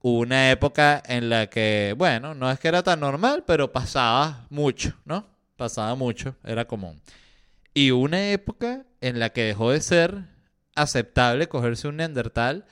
una 0.00 0.50
época 0.50 1.02
en 1.06 1.28
la 1.30 1.48
que, 1.48 1.94
bueno, 1.96 2.34
no 2.34 2.50
es 2.50 2.58
que 2.60 2.68
era 2.68 2.82
tan 2.82 3.00
normal, 3.00 3.44
pero 3.46 3.72
pasaba 3.72 4.46
mucho, 4.50 4.94
¿no? 5.04 5.26
Pasaba 5.56 5.94
mucho, 5.96 6.36
era 6.44 6.66
común. 6.66 7.00
Y 7.74 7.90
una 7.92 8.30
época 8.30 8.86
en 9.00 9.18
la 9.20 9.30
que 9.30 9.44
dejó 9.44 9.70
de 9.72 9.80
ser 9.80 10.24
aceptable 10.74 11.48
cogerse 11.48 11.88
un 11.88 11.96
neandertal 11.96 12.64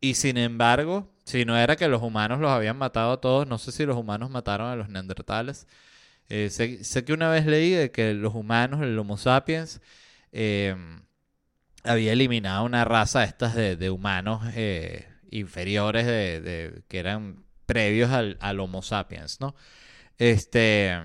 y 0.00 0.14
sin 0.14 0.36
embargo, 0.38 1.10
si 1.24 1.44
no 1.44 1.56
era 1.56 1.76
que 1.76 1.88
los 1.88 2.02
humanos 2.02 2.40
los 2.40 2.50
habían 2.50 2.76
matado 2.76 3.12
a 3.12 3.20
todos, 3.20 3.46
no 3.46 3.58
sé 3.58 3.72
si 3.72 3.86
los 3.86 3.96
humanos 3.96 4.30
mataron 4.30 4.68
a 4.70 4.76
los 4.76 4.88
neandertales, 4.88 5.66
Eh, 6.28 6.50
sé, 6.50 7.04
que 7.04 7.12
una 7.12 7.30
vez 7.30 7.46
leí 7.46 7.70
de 7.72 7.90
que 7.90 8.14
los 8.14 8.34
humanos, 8.34 8.82
el 8.82 8.98
Homo 8.98 9.16
sapiens, 9.18 9.80
em, 10.32 11.03
había 11.84 12.12
eliminado 12.12 12.64
una 12.64 12.84
raza 12.84 13.24
estas 13.24 13.54
de, 13.54 13.90
humanos 13.90 14.42
eh, 14.54 15.06
inferiores 15.30 16.06
de, 16.06 16.82
que 16.88 16.98
eran 16.98 17.44
previos 17.66 18.10
al, 18.10 18.38
al, 18.40 18.60
Homo 18.60 18.82
sapiens, 18.82 19.40
¿no? 19.40 19.54
Este. 20.18 20.98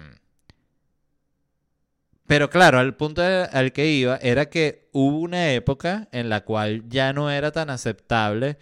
Pero 2.27 2.49
claro, 2.49 2.79
el 2.79 2.93
punto 2.93 3.23
al 3.23 3.71
que 3.73 3.87
iba 3.87 4.17
era 4.17 4.49
que 4.49 4.87
hubo 4.93 5.19
una 5.19 5.51
época 5.51 6.07
en 6.11 6.29
la 6.29 6.45
cual 6.45 6.87
ya 6.87 7.11
no 7.11 7.31
era 7.31 7.51
tan 7.51 7.69
aceptable 7.71 8.59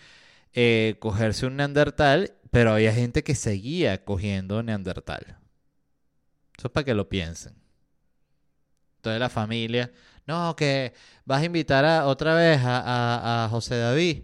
eh, 0.54 0.96
cogerse 1.00 1.46
un 1.46 1.58
neandertal, 1.58 2.34
pero 2.50 2.72
había 2.72 2.94
gente 2.94 3.24
que 3.24 3.36
seguía 3.36 4.06
cogiendo 4.06 4.64
neandertal. 4.64 5.38
Eso 6.58 6.68
es 6.68 6.72
para 6.72 6.86
que 6.86 6.94
lo 6.94 7.10
piensen. 7.10 7.56
Entonces 8.98 9.20
la 9.20 9.30
familia, 9.30 9.92
no, 10.28 10.56
que 10.56 10.94
vas 11.26 11.42
a 11.42 11.46
invitar 11.46 11.86
a, 11.86 12.06
otra 12.08 12.36
vez 12.36 12.60
a, 12.64 13.48
José 13.50 13.78
David. 13.78 14.24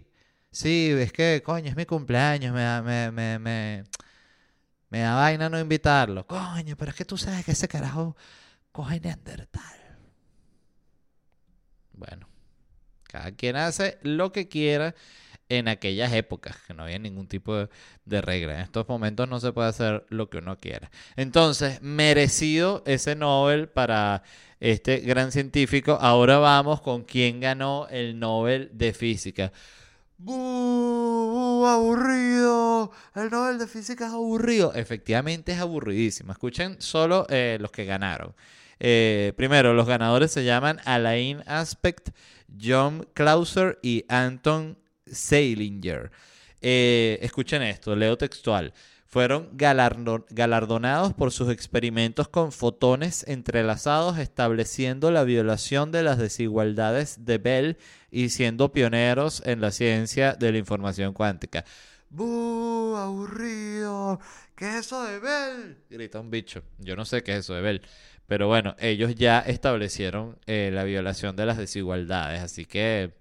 Sí, 0.50 0.90
es 0.96 1.12
que, 1.12 1.42
coño, 1.44 1.68
es 1.68 1.76
mi 1.76 1.86
cumpleaños, 1.86 2.54
me 2.54 2.62
da, 2.62 2.82
me, 2.82 3.10
me, 3.10 3.38
me, 3.38 3.84
vaina 5.02 5.48
no 5.48 5.58
invitarlo. 5.58 6.26
Coño, 6.26 6.76
pero 6.76 6.90
es 6.90 6.96
que 6.96 7.04
tú 7.04 7.16
sabes 7.16 7.44
que 7.44 7.52
ese 7.52 7.66
carajo 7.68 8.16
coge 8.70 9.00
Neandertal. 9.00 9.62
Bueno, 11.92 12.28
cada 13.04 13.32
quien 13.32 13.56
hace 13.56 13.98
lo 14.02 14.30
que 14.30 14.48
quiera 14.48 14.94
en 15.48 15.68
aquellas 15.68 16.12
épocas, 16.12 16.56
que 16.66 16.74
no 16.74 16.84
había 16.84 16.98
ningún 16.98 17.28
tipo 17.28 17.68
de, 18.04 18.20
regla. 18.20 18.54
En 18.54 18.60
estos 18.60 18.88
momentos 18.88 19.28
no 19.28 19.40
se 19.40 19.52
puede 19.52 19.68
hacer 19.68 20.06
lo 20.08 20.30
que 20.30 20.38
uno 20.38 20.58
quiera. 20.58 20.90
Entonces, 21.16 21.82
merecido 21.82 22.82
ese 22.86 23.14
Nobel 23.14 23.68
para 23.68 24.22
este 24.60 24.98
gran 24.98 25.32
científico. 25.32 25.98
Ahora 26.00 26.38
vamos 26.38 26.80
con 26.80 27.02
quién 27.02 27.40
ganó 27.40 27.86
el 27.90 28.18
Nobel 28.18 28.70
de 28.72 28.92
Física. 28.92 29.52
¡Bú! 30.18 31.64
¡Aburrido! 31.66 32.90
El 33.14 33.30
Nobel 33.30 33.58
de 33.58 33.66
Física 33.66 34.06
es 34.06 34.12
aburrido. 34.12 34.72
Efectivamente 34.74 35.52
es 35.52 35.58
aburridísimo. 35.58 36.32
Escuchen 36.32 36.76
solo 36.80 37.26
eh, 37.28 37.58
los 37.60 37.70
que 37.70 37.84
ganaron. 37.84 38.34
Eh, 38.80 39.32
primero, 39.36 39.74
los 39.74 39.86
ganadores 39.86 40.30
se 40.30 40.44
llaman 40.44 40.80
Alain 40.84 41.42
Aspect, 41.46 42.10
John 42.60 43.06
Clauser 43.14 43.78
y 43.82 44.04
Anton 44.08 44.78
Seilinger. 45.06 46.10
Eh, 46.60 47.18
escuchen 47.20 47.62
esto, 47.62 47.94
leo 47.94 48.16
textual. 48.16 48.72
Fueron 49.14 49.48
galardonados 49.52 51.14
por 51.14 51.30
sus 51.30 51.48
experimentos 51.48 52.26
con 52.26 52.50
fotones 52.50 53.24
entrelazados, 53.28 54.18
estableciendo 54.18 55.12
la 55.12 55.22
violación 55.22 55.92
de 55.92 56.02
las 56.02 56.18
desigualdades 56.18 57.24
de 57.24 57.38
Bell 57.38 57.76
y 58.10 58.30
siendo 58.30 58.72
pioneros 58.72 59.40
en 59.46 59.60
la 59.60 59.70
ciencia 59.70 60.32
de 60.32 60.50
la 60.50 60.58
información 60.58 61.14
cuántica. 61.14 61.64
¡Bú! 62.10 62.96
¡Aburrido! 62.96 64.18
¿Qué 64.56 64.70
es 64.70 64.86
eso 64.86 65.04
de 65.04 65.20
Bell? 65.20 65.76
Grita 65.90 66.18
un 66.18 66.32
bicho. 66.32 66.64
Yo 66.80 66.96
no 66.96 67.04
sé 67.04 67.22
qué 67.22 67.34
es 67.34 67.38
eso 67.44 67.54
de 67.54 67.62
Bell. 67.62 67.82
Pero 68.26 68.48
bueno, 68.48 68.74
ellos 68.80 69.14
ya 69.14 69.38
establecieron 69.38 70.40
eh, 70.46 70.70
la 70.72 70.82
violación 70.82 71.36
de 71.36 71.46
las 71.46 71.56
desigualdades. 71.56 72.40
Así 72.40 72.64
que 72.64 73.14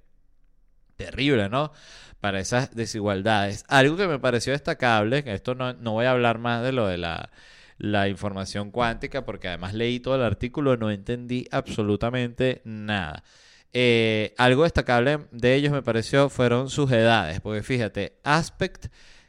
terrible, 0.95 1.49
¿no? 1.49 1.71
Para 2.19 2.39
esas 2.39 2.75
desigualdades. 2.75 3.65
Algo 3.67 3.97
que 3.97 4.08
me 4.08 4.19
pareció 4.19 4.53
destacable, 4.53 5.23
esto 5.27 5.56
no, 5.56 5.73
voy 5.91 6.06
a 6.06 6.12
hablar 6.12 6.39
más 6.39 6.63
de 6.63 6.71
lo 6.71 6.88
de 6.88 6.97
la, 6.97 7.29
información 8.08 8.71
cuántica, 8.71 9.25
porque 9.25 9.49
además 9.49 9.73
leí 9.73 9.99
todo 9.99 10.15
el 10.15 10.23
artículo, 10.23 10.77
no 10.77 10.91
entendí 10.91 11.47
absolutamente 11.51 12.62
nada. 12.63 13.23
Eh, 13.73 14.36
algo 14.38 14.63
destacable 14.63 15.25
de 15.32 15.56
ellos 15.56 15.73
me 15.73 15.82
pareció 15.82 16.29
fueron 16.29 16.69
sus 16.69 16.91
edades, 16.91 17.41
porque 17.41 17.63
fíjate, 17.63 18.19
Aspect, 18.23 18.86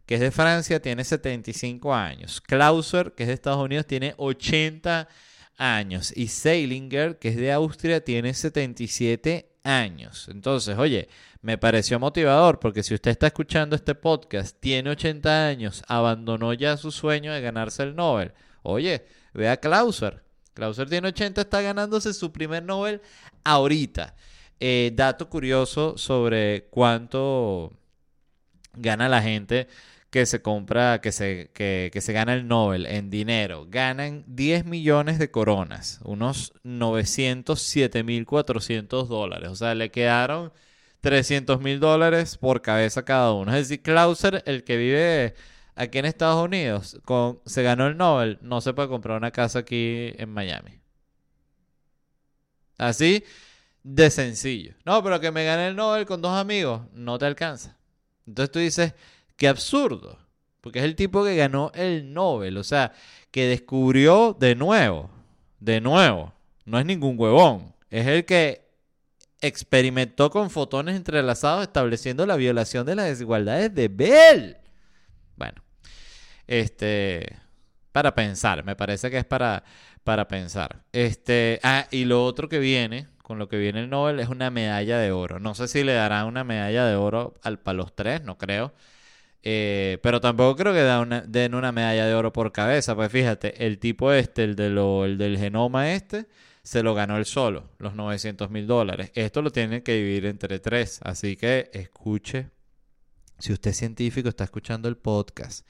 que 0.07 0.16
es 0.16 0.20
de 0.20 0.31
Francia, 0.31 0.81
tiene 0.81 1.03
75 1.03 1.94
años. 1.94 2.40
Clauser, 2.40 3.12
que 3.12 3.24
es 3.24 3.29
de 3.29 3.35
Estados 3.35 3.64
Unidos, 3.64 3.87
tiene 3.87 4.14
80 4.18 5.09
años. 5.57 6.12
Y 6.14 6.29
Seilinger, 6.29 7.18
que 7.18 7.29
es 7.29 7.37
de 7.37 7.53
Austria, 7.53 8.05
tiene 8.05 8.35
77 8.35 9.50
años. 9.62 10.29
Entonces, 10.31 10.77
oye, 10.79 11.09
me 11.44 11.59
pareció 11.59 12.00
motivador 12.00 12.59
porque 12.59 12.83
si 12.83 12.94
usted 12.94 13.11
está 13.11 13.26
escuchando 13.26 13.76
este 13.76 13.94
podcast, 13.94 14.59
tiene 14.61 14.88
80 14.88 15.46
años, 15.46 15.83
abandonó 15.87 16.54
ya 16.54 16.78
su 16.78 16.90
sueño 16.90 17.35
de 17.35 17.42
ganarse 17.42 17.83
el 17.83 17.94
Nobel. 17.94 18.33
Oye, 18.62 19.04
ve 19.35 19.50
a 19.50 19.59
Clauser. 19.59 20.22
Clauser 20.54 20.88
tiene 20.88 21.09
80, 21.09 21.42
está 21.42 21.61
ganándose 21.61 22.14
su 22.14 22.33
primer 22.33 22.62
Nobel 22.62 23.02
ahorita. 23.44 24.14
Eh, 24.59 24.92
dato 24.94 25.28
curioso 25.28 25.98
sobre 25.98 26.68
cuánto 26.70 27.74
gana 28.72 29.11
la 29.11 29.20
gente 29.20 29.68
que 30.09 30.24
se 30.24 30.40
compra, 30.40 31.02
que 31.02 31.12
se, 31.12 31.50
que, 31.52 31.90
se 32.00 32.12
gana 32.14 32.33
el 32.33 32.48
Nobel 32.48 32.87
en 32.87 33.11
dinero. 33.11 33.66
Ganan 33.68 34.24
10 34.28 34.64
millones 34.64 35.18
de 35.18 35.30
coronas, 35.30 36.00
unos 36.04 36.54
907.400 36.64 39.09
dólares. 39.09 39.50
O 39.50 39.57
sea, 39.57 39.74
le 39.74 39.90
quedaron 39.90 40.50
300 41.05 41.61
mil 41.61 41.81
dólares 41.81 42.38
por 42.38 42.62
cabeza 42.62 43.05
cada 43.05 43.33
uno. 43.33 43.53
Es 43.55 43.69
decir, 43.69 43.83
Clauser, 43.83 44.43
el 44.47 44.64
que 44.64 44.77
vive 44.77 45.35
aquí 45.75 45.99
en 45.99 46.07
Estados 46.07 46.43
Unidos, 46.45 46.99
con, 47.05 47.40
se 47.45 47.62
ganó 47.62 47.87
el 47.87 47.97
Nobel, 47.97 48.38
no 48.40 48.61
se 48.61 48.73
puede 48.73 48.88
comprar 48.88 49.19
una 49.19 49.31
casa 49.31 49.61
aquí 49.61 50.12
en 50.17 50.31
Miami. 50.31 50.81
Así 52.79 53.23
de 53.83 54.11
sencillo. 54.11 54.75
No, 54.85 55.03
pero 55.05 55.21
que 55.21 55.31
me 55.31 55.45
gane 55.45 55.69
el 55.69 55.77
Nobel 55.77 56.07
con 56.07 56.23
dos 56.23 56.33
amigos, 56.33 56.81
no 56.95 57.19
te 57.19 57.27
alcanza. 57.27 57.77
Entonces 58.27 58.51
tú 58.51 58.59
dices, 58.59 58.95
Qué 59.37 59.49
absurdo. 59.49 60.19
Porque 60.61 60.79
es 60.79 60.85
el 60.85 60.97
tipo 60.97 61.25
que 61.25 61.37
ganó 61.37 61.71
el 61.75 62.12
Nobel. 62.12 62.57
O 62.57 62.64
sea, 62.64 62.93
que 63.31 63.47
descubrió 63.47 64.35
de 64.38 64.55
nuevo. 64.55 65.11
De 65.61 65.81
nuevo. 65.81 66.33
No 66.64 66.79
es 66.79 66.87
ningún 66.87 67.19
huevón. 67.19 67.75
Es 67.90 68.07
el 68.07 68.25
que 68.25 68.63
experimentó 69.46 70.30
con 70.30 70.50
fotones 70.50 70.96
entrelazados 70.96 71.62
estableciendo 71.62 72.26
la 72.26 72.37
violación 72.37 72.87
de 72.87 72.94
las 72.96 73.07
desigualdades 73.07 73.74
de 73.74 73.88
Bell. 73.88 74.57
Bueno. 75.37 75.62
Este. 76.46 77.38
Para 77.92 78.14
pensar. 78.14 78.64
Me 78.64 78.76
parece 78.76 79.11
que 79.11 79.18
es 79.18 79.24
para, 79.24 79.64
para 80.04 80.28
pensar. 80.28 80.85
Este. 80.92 81.61
Ah, 81.62 81.87
y 81.90 82.04
lo 82.04 82.24
otro 82.24 82.48
que 82.48 82.59
viene 82.59 83.09
con 83.24 83.38
lo 83.38 83.48
que 83.48 83.57
viene 83.57 83.80
el 83.80 83.90
Nobel 83.90 84.20
es 84.20 84.28
una 84.28 84.50
medalla 84.50 84.98
de 84.98 85.11
oro. 85.11 85.40
No 85.40 85.54
sé 85.54 85.66
si 85.66 85.83
le 85.83 85.94
darán 85.94 86.26
una 86.26 86.44
medalla 86.44 86.85
de 86.85 86.94
oro 86.94 87.35
al, 87.42 87.59
para 87.59 87.76
los 87.76 87.94
tres, 87.96 88.22
no 88.22 88.37
creo. 88.37 88.74
Eh, 89.42 89.98
pero 90.02 90.20
tampoco 90.20 90.57
creo 90.57 90.72
que 90.74 90.80
den 91.28 91.54
una, 91.54 91.72
medalla 91.72 92.07
de 92.07 92.14
oro 92.14 92.33
por 92.33 92.52
cabeza. 92.52 92.94
Pues 92.94 93.11
fíjate, 93.11 93.66
el 93.66 93.78
tipo 93.78 94.12
este, 94.12 94.44
el, 94.44 94.57
de 94.57 94.70
lo, 94.70 95.07
el 95.07 95.18
del 95.18 95.38
genoma 95.38 95.92
este, 95.92 96.26
se 96.64 96.83
lo 96.83 96.94
ganó 96.94 97.18
él 97.18 97.27
solo, 97.27 97.70
los 97.79 97.94
900 97.94 98.50
mil 98.50 98.66
dólares. 98.66 99.12
Esto 99.14 99.42
lo 99.42 99.53
tienen 99.53 99.83
que 99.83 99.92
dividir 99.92 100.24
entre 100.24 100.59
tres. 100.59 100.98
Así 101.03 101.37
que 101.37 101.70
escuche. 101.74 102.50
Si 103.38 103.53
usted 103.53 103.72
es 103.72 103.77
científico, 103.77 104.31
está 104.31 104.44
escuchando 104.44 104.88
el 104.88 104.96
podcast 104.96 105.68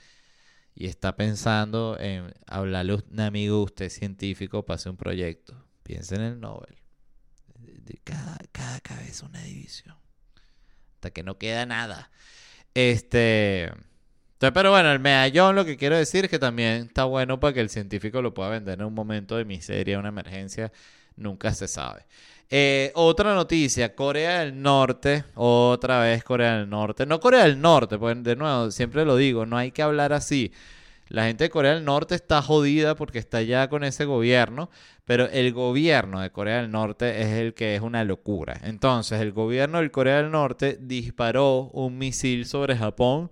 y 0.74 0.86
está 0.86 1.16
pensando 1.16 1.96
en 1.98 2.32
hablarle 2.46 2.92
a 2.92 2.96
un 2.96 3.20
amigo, 3.20 3.62
usted 3.62 3.86
es 3.86 3.94
científico, 3.94 4.64
hacer 4.68 4.90
un 4.90 4.96
proyecto. 4.96 5.66
Piense 5.82 6.14
en 6.14 6.22
el 6.22 6.40
Nobel. 6.40 6.76
Cada, 8.04 8.38
cada 8.52 8.80
cabeza 8.80 9.26
una 9.26 9.42
división. 9.42 9.96
Hasta 10.94 11.10
que 11.10 11.24
no 11.24 11.38
queda 11.38 11.66
nada. 11.66 12.12
Este. 12.74 13.72
Pero 14.38 14.70
bueno, 14.70 14.92
el 14.92 15.00
medallón 15.00 15.54
lo 15.56 15.64
que 15.64 15.76
quiero 15.76 15.96
decir 15.96 16.24
es 16.24 16.30
que 16.30 16.38
también 16.38 16.86
está 16.86 17.04
bueno 17.04 17.40
para 17.40 17.52
que 17.54 17.60
el 17.60 17.70
científico 17.70 18.20
lo 18.20 18.34
pueda 18.34 18.50
vender 18.50 18.80
en 18.80 18.86
un 18.86 18.94
momento 18.94 19.36
de 19.36 19.44
miseria, 19.44 19.98
una 19.98 20.08
emergencia, 20.08 20.72
nunca 21.16 21.52
se 21.54 21.68
sabe. 21.68 22.04
Eh, 22.50 22.92
otra 22.94 23.34
noticia, 23.34 23.94
Corea 23.94 24.40
del 24.40 24.60
Norte, 24.60 25.24
otra 25.34 26.00
vez 26.00 26.22
Corea 26.22 26.58
del 26.58 26.68
Norte, 26.68 27.06
no 27.06 27.18
Corea 27.20 27.44
del 27.44 27.60
Norte, 27.60 27.98
pues 27.98 28.22
de 28.22 28.36
nuevo, 28.36 28.70
siempre 28.70 29.04
lo 29.04 29.16
digo, 29.16 29.46
no 29.46 29.56
hay 29.56 29.70
que 29.72 29.82
hablar 29.82 30.12
así. 30.12 30.52
La 31.08 31.26
gente 31.26 31.44
de 31.44 31.50
Corea 31.50 31.74
del 31.74 31.84
Norte 31.84 32.14
está 32.14 32.40
jodida 32.42 32.94
porque 32.94 33.18
está 33.18 33.42
ya 33.42 33.68
con 33.68 33.84
ese 33.84 34.04
gobierno, 34.04 34.70
pero 35.04 35.26
el 35.26 35.52
gobierno 35.52 36.20
de 36.20 36.30
Corea 36.30 36.62
del 36.62 36.70
Norte 36.70 37.20
es 37.22 37.28
el 37.28 37.54
que 37.54 37.76
es 37.76 37.82
una 37.82 38.04
locura. 38.04 38.60
Entonces, 38.62 39.20
el 39.20 39.32
gobierno 39.32 39.80
de 39.80 39.90
Corea 39.90 40.16
del 40.18 40.30
Norte 40.30 40.78
disparó 40.80 41.70
un 41.72 41.98
misil 41.98 42.46
sobre 42.46 42.76
Japón 42.76 43.30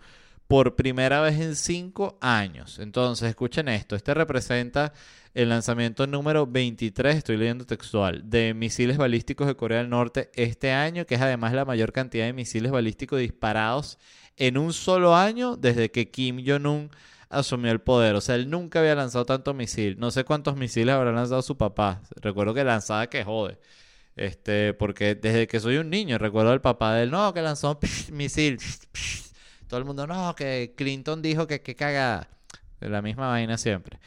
por 0.53 0.77
primera 0.77 1.23
vez 1.23 1.41
en 1.41 1.57
cinco 1.57 2.19
años. 2.21 2.79
Entonces, 2.79 3.31
escuchen 3.31 3.69
esto, 3.71 3.97
este 3.97 4.13
representa 4.13 4.93
el 5.33 5.49
lanzamiento 5.49 6.07
número 6.07 6.47
23, 6.47 7.17
estoy 7.17 7.39
leyendo 7.39 7.65
textual, 7.65 8.29
de 8.29 8.53
misiles 8.53 8.99
balísticos 8.99 9.47
de 9.47 9.57
Corea 9.57 9.79
del 9.79 9.89
Norte 9.89 10.31
este 10.35 10.71
año, 10.71 11.07
que 11.07 11.15
es 11.15 11.23
además 11.23 11.55
la 11.55 11.65
mayor 11.65 11.91
cantidad 11.91 12.27
de 12.27 12.35
misiles 12.35 12.71
balísticos 12.71 13.19
disparados 13.19 13.99
en 14.37 14.59
un 14.59 14.75
solo 14.75 15.17
año 15.17 15.57
desde 15.57 15.91
que 15.91 16.11
Kim 16.11 16.45
Jong-un 16.47 16.91
asumió 17.31 17.73
el 17.73 17.81
poder. 17.81 18.15
O 18.15 18.21
sea, 18.21 18.35
él 18.35 18.51
nunca 18.51 18.81
había 18.81 18.95
lanzado 18.95 19.25
tanto 19.25 19.55
misil. 19.55 19.99
No 19.99 20.11
sé 20.11 20.25
cuántos 20.25 20.57
misiles 20.57 20.95
habrá 20.95 21.13
lanzado 21.13 21.41
su 21.41 21.57
papá. 21.57 22.03
Recuerdo 22.17 22.53
que 22.53 22.63
lanzaba 22.63 23.07
que 23.07 23.25
jode. 23.25 23.57
Este, 24.17 24.75
porque 24.75 25.15
desde 25.15 25.47
que 25.47 25.61
soy 25.61 25.79
un 25.79 25.89
niño, 25.89 26.19
recuerdo 26.19 26.51
al 26.51 26.61
papá 26.61 26.93
de 26.93 27.05
él, 27.05 27.11
no, 27.11 27.33
que 27.33 27.41
lanzó 27.41 27.71
un 27.71 27.79
misil. 28.15 28.59
Todo 29.73 29.79
el 29.79 29.87
mundo, 29.87 30.07
no, 30.07 30.35
que 30.35 30.75
Clinton 30.77 31.23
dijo 31.23 31.47
que, 31.47 31.63
que 31.63 31.75
caga. 31.75 32.29
La 32.81 33.01
misma 33.01 33.29
vaina 33.29 33.57
siempre. 33.57 33.99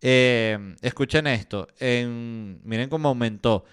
Eh, 0.00 0.76
escuchen 0.82 1.26
esto. 1.26 1.66
En, 1.80 2.60
miren 2.62 2.88
cómo 2.88 3.08
aumentó. 3.08 3.64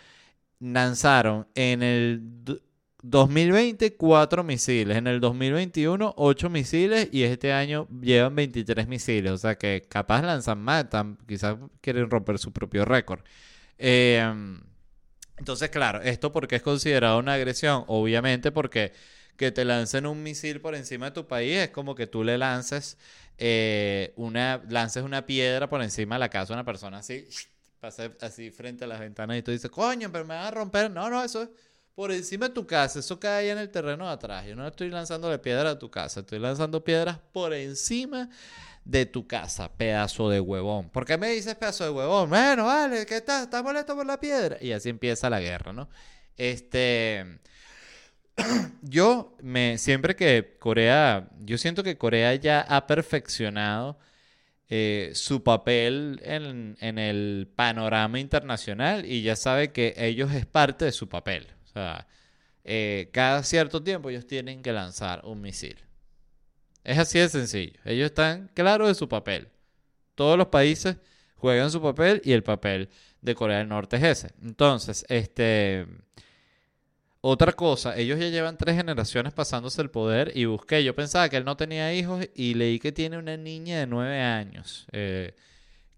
Lanzaron 0.59 1.45
en 1.53 1.83
el 1.83 2.21
2020 3.03 3.95
4 3.97 4.43
misiles, 4.43 4.97
en 4.97 5.05
el 5.05 5.19
2021 5.19 6.15
8 6.17 6.49
misiles 6.49 7.09
y 7.11 7.21
este 7.21 7.53
año 7.53 7.87
llevan 8.01 8.33
23 8.33 8.87
misiles. 8.87 9.31
O 9.31 9.37
sea 9.37 9.59
que 9.59 9.85
capaz 9.87 10.23
lanzan 10.23 10.59
más, 10.59 10.87
quizás 11.27 11.55
quieren 11.81 12.09
romper 12.09 12.39
su 12.39 12.51
propio 12.51 12.83
récord. 12.83 13.19
Eh, 13.77 14.27
entonces, 15.37 15.69
claro, 15.69 16.01
esto 16.01 16.31
porque 16.31 16.55
es 16.55 16.63
considerado 16.63 17.19
una 17.19 17.33
agresión, 17.33 17.83
obviamente 17.85 18.51
porque 18.51 18.93
que 19.37 19.51
te 19.51 19.63
lancen 19.63 20.05
un 20.05 20.23
misil 20.23 20.59
por 20.59 20.75
encima 20.75 21.07
de 21.07 21.11
tu 21.11 21.27
país 21.27 21.57
es 21.57 21.69
como 21.69 21.95
que 21.95 22.07
tú 22.07 22.23
le 22.23 22.37
lances 22.37 22.97
eh, 23.37 24.13
una, 24.15 24.61
una 25.03 25.25
piedra 25.25 25.69
por 25.69 25.81
encima 25.81 26.15
de 26.15 26.19
la 26.19 26.29
casa 26.29 26.47
de 26.47 26.53
una 26.53 26.65
persona 26.65 26.97
así, 26.97 27.27
pasa 27.79 28.11
así 28.21 28.49
frente 28.51 28.83
a 28.85 28.87
las 28.87 28.99
ventanas 28.99 29.37
y 29.37 29.43
tú 29.43 29.51
dices, 29.51 29.69
coño, 29.69 30.11
pero 30.11 30.25
me 30.25 30.33
van 30.35 30.45
a 30.45 30.51
romper. 30.51 30.89
No, 30.89 31.09
no, 31.09 31.23
eso 31.23 31.43
es 31.43 31.49
por 31.93 32.11
encima 32.11 32.47
de 32.47 32.53
tu 32.53 32.67
casa, 32.67 32.99
eso 32.99 33.19
cae 33.19 33.45
ahí 33.45 33.49
en 33.49 33.57
el 33.57 33.69
terreno 33.69 34.05
de 34.05 34.13
atrás. 34.13 34.45
Yo 34.45 34.55
no 34.55 34.67
estoy 34.67 34.89
lanzándole 34.89 35.39
piedra 35.39 35.71
a 35.71 35.79
tu 35.79 35.89
casa, 35.89 36.19
estoy 36.19 36.39
lanzando 36.39 36.83
piedras 36.83 37.19
por 37.31 37.53
encima 37.53 38.29
de 38.85 39.05
tu 39.05 39.27
casa, 39.27 39.71
pedazo 39.75 40.29
de 40.29 40.39
huevón. 40.39 40.89
¿Por 40.89 41.05
qué 41.05 41.17
me 41.17 41.29
dices 41.29 41.55
pedazo 41.55 41.83
de 41.83 41.89
huevón? 41.89 42.29
Bueno, 42.29 42.65
vale, 42.65 43.05
¿qué 43.05 43.17
estás? 43.17 43.43
¿Estás 43.43 43.63
molesto 43.63 43.95
por 43.95 44.05
la 44.05 44.19
piedra? 44.19 44.57
Y 44.61 44.71
así 44.71 44.89
empieza 44.89 45.29
la 45.29 45.39
guerra, 45.39 45.73
¿no? 45.73 45.89
Este. 46.37 47.39
yo 48.81 49.35
me. 49.41 49.77
Siempre 49.77 50.15
que 50.15 50.57
Corea. 50.59 51.29
Yo 51.39 51.57
siento 51.57 51.83
que 51.83 51.97
Corea 51.97 52.35
ya 52.35 52.61
ha 52.61 52.87
perfeccionado 52.87 53.97
eh, 54.69 55.11
su 55.13 55.43
papel 55.43 56.19
en, 56.23 56.77
en 56.81 56.99
el 56.99 57.49
panorama 57.55 58.19
internacional 58.19 59.05
y 59.05 59.21
ya 59.21 59.35
sabe 59.35 59.71
que 59.71 59.93
ellos 59.97 60.33
es 60.33 60.45
parte 60.45 60.85
de 60.85 60.91
su 60.91 61.09
papel. 61.09 61.47
O 61.65 61.67
sea, 61.67 62.07
eh, 62.63 63.09
cada 63.13 63.43
cierto 63.43 63.81
tiempo 63.81 64.09
ellos 64.09 64.27
tienen 64.27 64.61
que 64.61 64.73
lanzar 64.73 65.21
un 65.25 65.41
misil. 65.41 65.77
Es 66.83 66.97
así 66.97 67.17
de 67.17 67.29
sencillo. 67.29 67.79
Ellos 67.85 68.07
están 68.07 68.49
claros 68.53 68.89
de 68.89 68.95
su 68.95 69.07
papel. 69.07 69.47
Todos 70.15 70.37
los 70.37 70.47
países 70.47 70.97
juegan 71.35 71.71
su 71.71 71.81
papel 71.81 72.21
y 72.25 72.33
el 72.33 72.43
papel 72.43 72.89
de 73.21 73.35
Corea 73.35 73.59
del 73.59 73.69
Norte 73.69 73.97
es 73.97 74.03
ese. 74.03 74.33
Entonces, 74.41 75.05
este... 75.09 75.87
Otra 77.29 77.51
cosa, 77.51 77.97
ellos 77.97 78.17
ya 78.17 78.29
llevan 78.29 78.55
tres 78.55 78.77
generaciones 78.77 79.33
pasándose 79.33 79.81
el 79.81 79.89
poder 79.89 80.31
y 80.33 80.45
busqué, 80.45 80.81
yo 80.81 80.95
pensaba 80.95 81.27
que 81.27 81.35
él 81.35 81.43
no 81.43 81.57
tenía 81.57 81.93
hijos 81.93 82.25
y 82.33 82.53
leí 82.53 82.79
que 82.79 82.93
tiene 82.93 83.17
una 83.17 83.35
niña 83.35 83.79
de 83.79 83.85
nueve 83.85 84.21
años, 84.21 84.87
eh, 84.93 85.35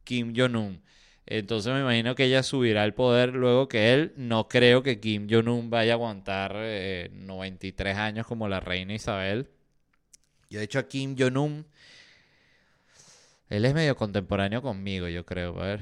Kim 0.03 0.33
Jong-un. 0.35 0.81
Entonces 1.27 1.71
me 1.71 1.81
imagino 1.81 2.15
que 2.15 2.25
ella 2.25 2.41
subirá 2.41 2.83
el 2.83 2.95
poder 2.95 3.35
luego 3.35 3.67
que 3.67 3.93
él. 3.93 4.11
No 4.17 4.47
creo 4.47 4.81
que 4.81 4.99
Kim 4.99 5.27
Jong-un 5.29 5.69
vaya 5.69 5.91
a 5.91 5.95
aguantar 5.97 6.55
93 7.11 7.95
eh, 7.95 7.99
años 7.99 8.25
como 8.25 8.49
la 8.49 8.59
reina 8.59 8.95
Isabel. 8.95 9.51
Yo, 10.49 10.57
de 10.57 10.65
hecho, 10.65 10.79
a 10.79 10.87
Kim 10.87 11.15
Jong-un, 11.15 11.63
él 13.51 13.65
es 13.65 13.73
medio 13.75 13.95
contemporáneo 13.95 14.63
conmigo, 14.63 15.07
yo 15.07 15.23
creo. 15.27 15.61
A 15.61 15.65
ver, 15.65 15.81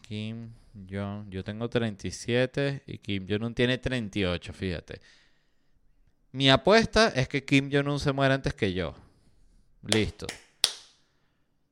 Kim 0.00 0.48
Jong, 0.74 1.28
yo 1.30 1.44
tengo 1.44 1.68
37 1.68 2.82
y 2.86 2.98
Kim 2.98 3.26
Jong-un 3.28 3.54
tiene 3.54 3.78
38, 3.78 4.52
fíjate. 4.52 5.00
Mi 6.32 6.50
apuesta 6.50 7.08
es 7.08 7.28
que 7.28 7.44
Kim 7.44 7.70
Jong-un 7.70 8.00
se 8.00 8.12
muera 8.12 8.34
antes 8.34 8.54
que 8.54 8.72
yo. 8.72 8.94
Listo. 9.82 10.26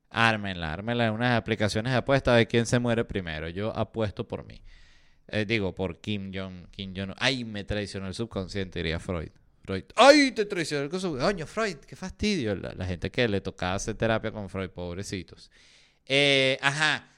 Ármenla, 0.09 0.73
ármenla 0.73 1.07
en 1.07 1.13
unas 1.13 1.37
aplicaciones 1.37 1.93
de 1.93 1.97
apuesta 1.97 2.35
de 2.35 2.45
quién 2.45 2.65
se 2.65 2.79
muere 2.79 3.05
primero. 3.05 3.49
Yo 3.49 3.75
apuesto 3.75 4.27
por 4.27 4.45
mí. 4.45 4.61
Eh, 5.27 5.45
digo, 5.45 5.73
por 5.73 6.01
Kim 6.01 6.31
Jong, 6.33 6.67
Kim 6.69 6.93
Jong. 6.95 7.13
Ay, 7.17 7.45
me 7.45 7.63
traicionó 7.63 8.07
el 8.07 8.13
subconsciente, 8.13 8.79
diría 8.79 8.99
Freud. 8.99 9.29
Freud. 9.63 9.85
¡Ay, 9.95 10.31
te 10.31 10.45
traicionó! 10.45 10.89
Coño, 10.89 11.47
Freud, 11.47 11.77
qué 11.77 11.95
fastidio. 11.95 12.55
La, 12.55 12.85
gente 12.85 13.09
que 13.09 13.27
le 13.27 13.39
tocaba 13.39 13.75
hacer 13.75 13.95
terapia 13.95 14.31
con 14.31 14.49
Freud, 14.49 14.69
pobrecitos. 14.69 15.49
Eh, 16.05 16.57
ajá. 16.61 17.10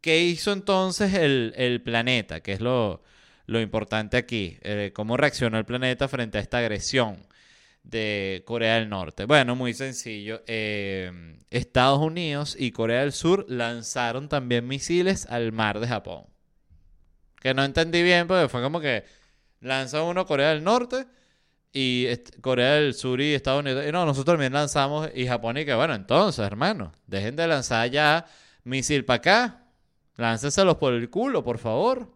¿Qué 0.00 0.22
hizo 0.22 0.52
entonces 0.52 1.14
el, 1.14 1.82
planeta? 1.84 2.40
¿Qué 2.40 2.52
es 2.52 2.60
lo, 2.60 3.02
importante 3.48 4.16
aquí? 4.16 4.58
Eh, 4.62 4.92
¿Cómo 4.94 5.16
reaccionó 5.16 5.58
el 5.58 5.64
planeta 5.66 6.08
frente 6.08 6.38
a 6.38 6.40
esta 6.40 6.58
agresión 6.58 7.26
de 7.82 8.42
Corea 8.46 8.76
del 8.76 8.88
Norte? 8.88 9.26
Bueno, 9.26 9.56
muy 9.56 9.74
sencillo. 9.74 10.42
Eh, 10.46 11.38
Estados 11.50 12.00
Unidos 12.00 12.56
y 12.58 12.72
Corea 12.72 13.00
del 13.00 13.12
Sur 13.12 13.44
lanzaron 13.48 14.28
también 14.28 14.66
misiles 14.66 15.26
al 15.26 15.52
mar 15.52 15.80
de 15.80 15.88
Japón. 15.88 16.24
Que 17.40 17.52
no 17.54 17.64
entendí 17.64 18.02
bien, 18.02 18.26
porque 18.26 18.48
fue 18.48 18.62
como 18.62 18.80
que 18.80 19.04
lanza 19.60 20.02
uno 20.02 20.26
Corea 20.26 20.50
del 20.50 20.64
Norte 20.64 21.06
y 21.72 22.06
Corea 22.40 22.74
del 22.74 22.94
Sur 22.94 23.20
y 23.20 23.34
Estados 23.34 23.60
Unidos. 23.60 23.84
Y 23.86 23.92
no, 23.92 24.04
nosotros 24.06 24.34
también 24.34 24.52
lanzamos 24.52 25.10
y 25.14 25.26
Japón 25.26 25.58
y 25.58 25.64
que 25.64 25.74
bueno, 25.74 25.94
entonces, 25.94 26.44
hermano, 26.44 26.92
dejen 27.06 27.36
de 27.36 27.46
lanzar 27.46 27.90
ya 27.90 28.26
misil 28.64 29.04
para 29.04 29.16
acá. 29.18 29.59
Lánceselos 30.20 30.76
por 30.76 30.92
el 30.92 31.08
culo, 31.08 31.42
por 31.42 31.56
favor. 31.56 32.06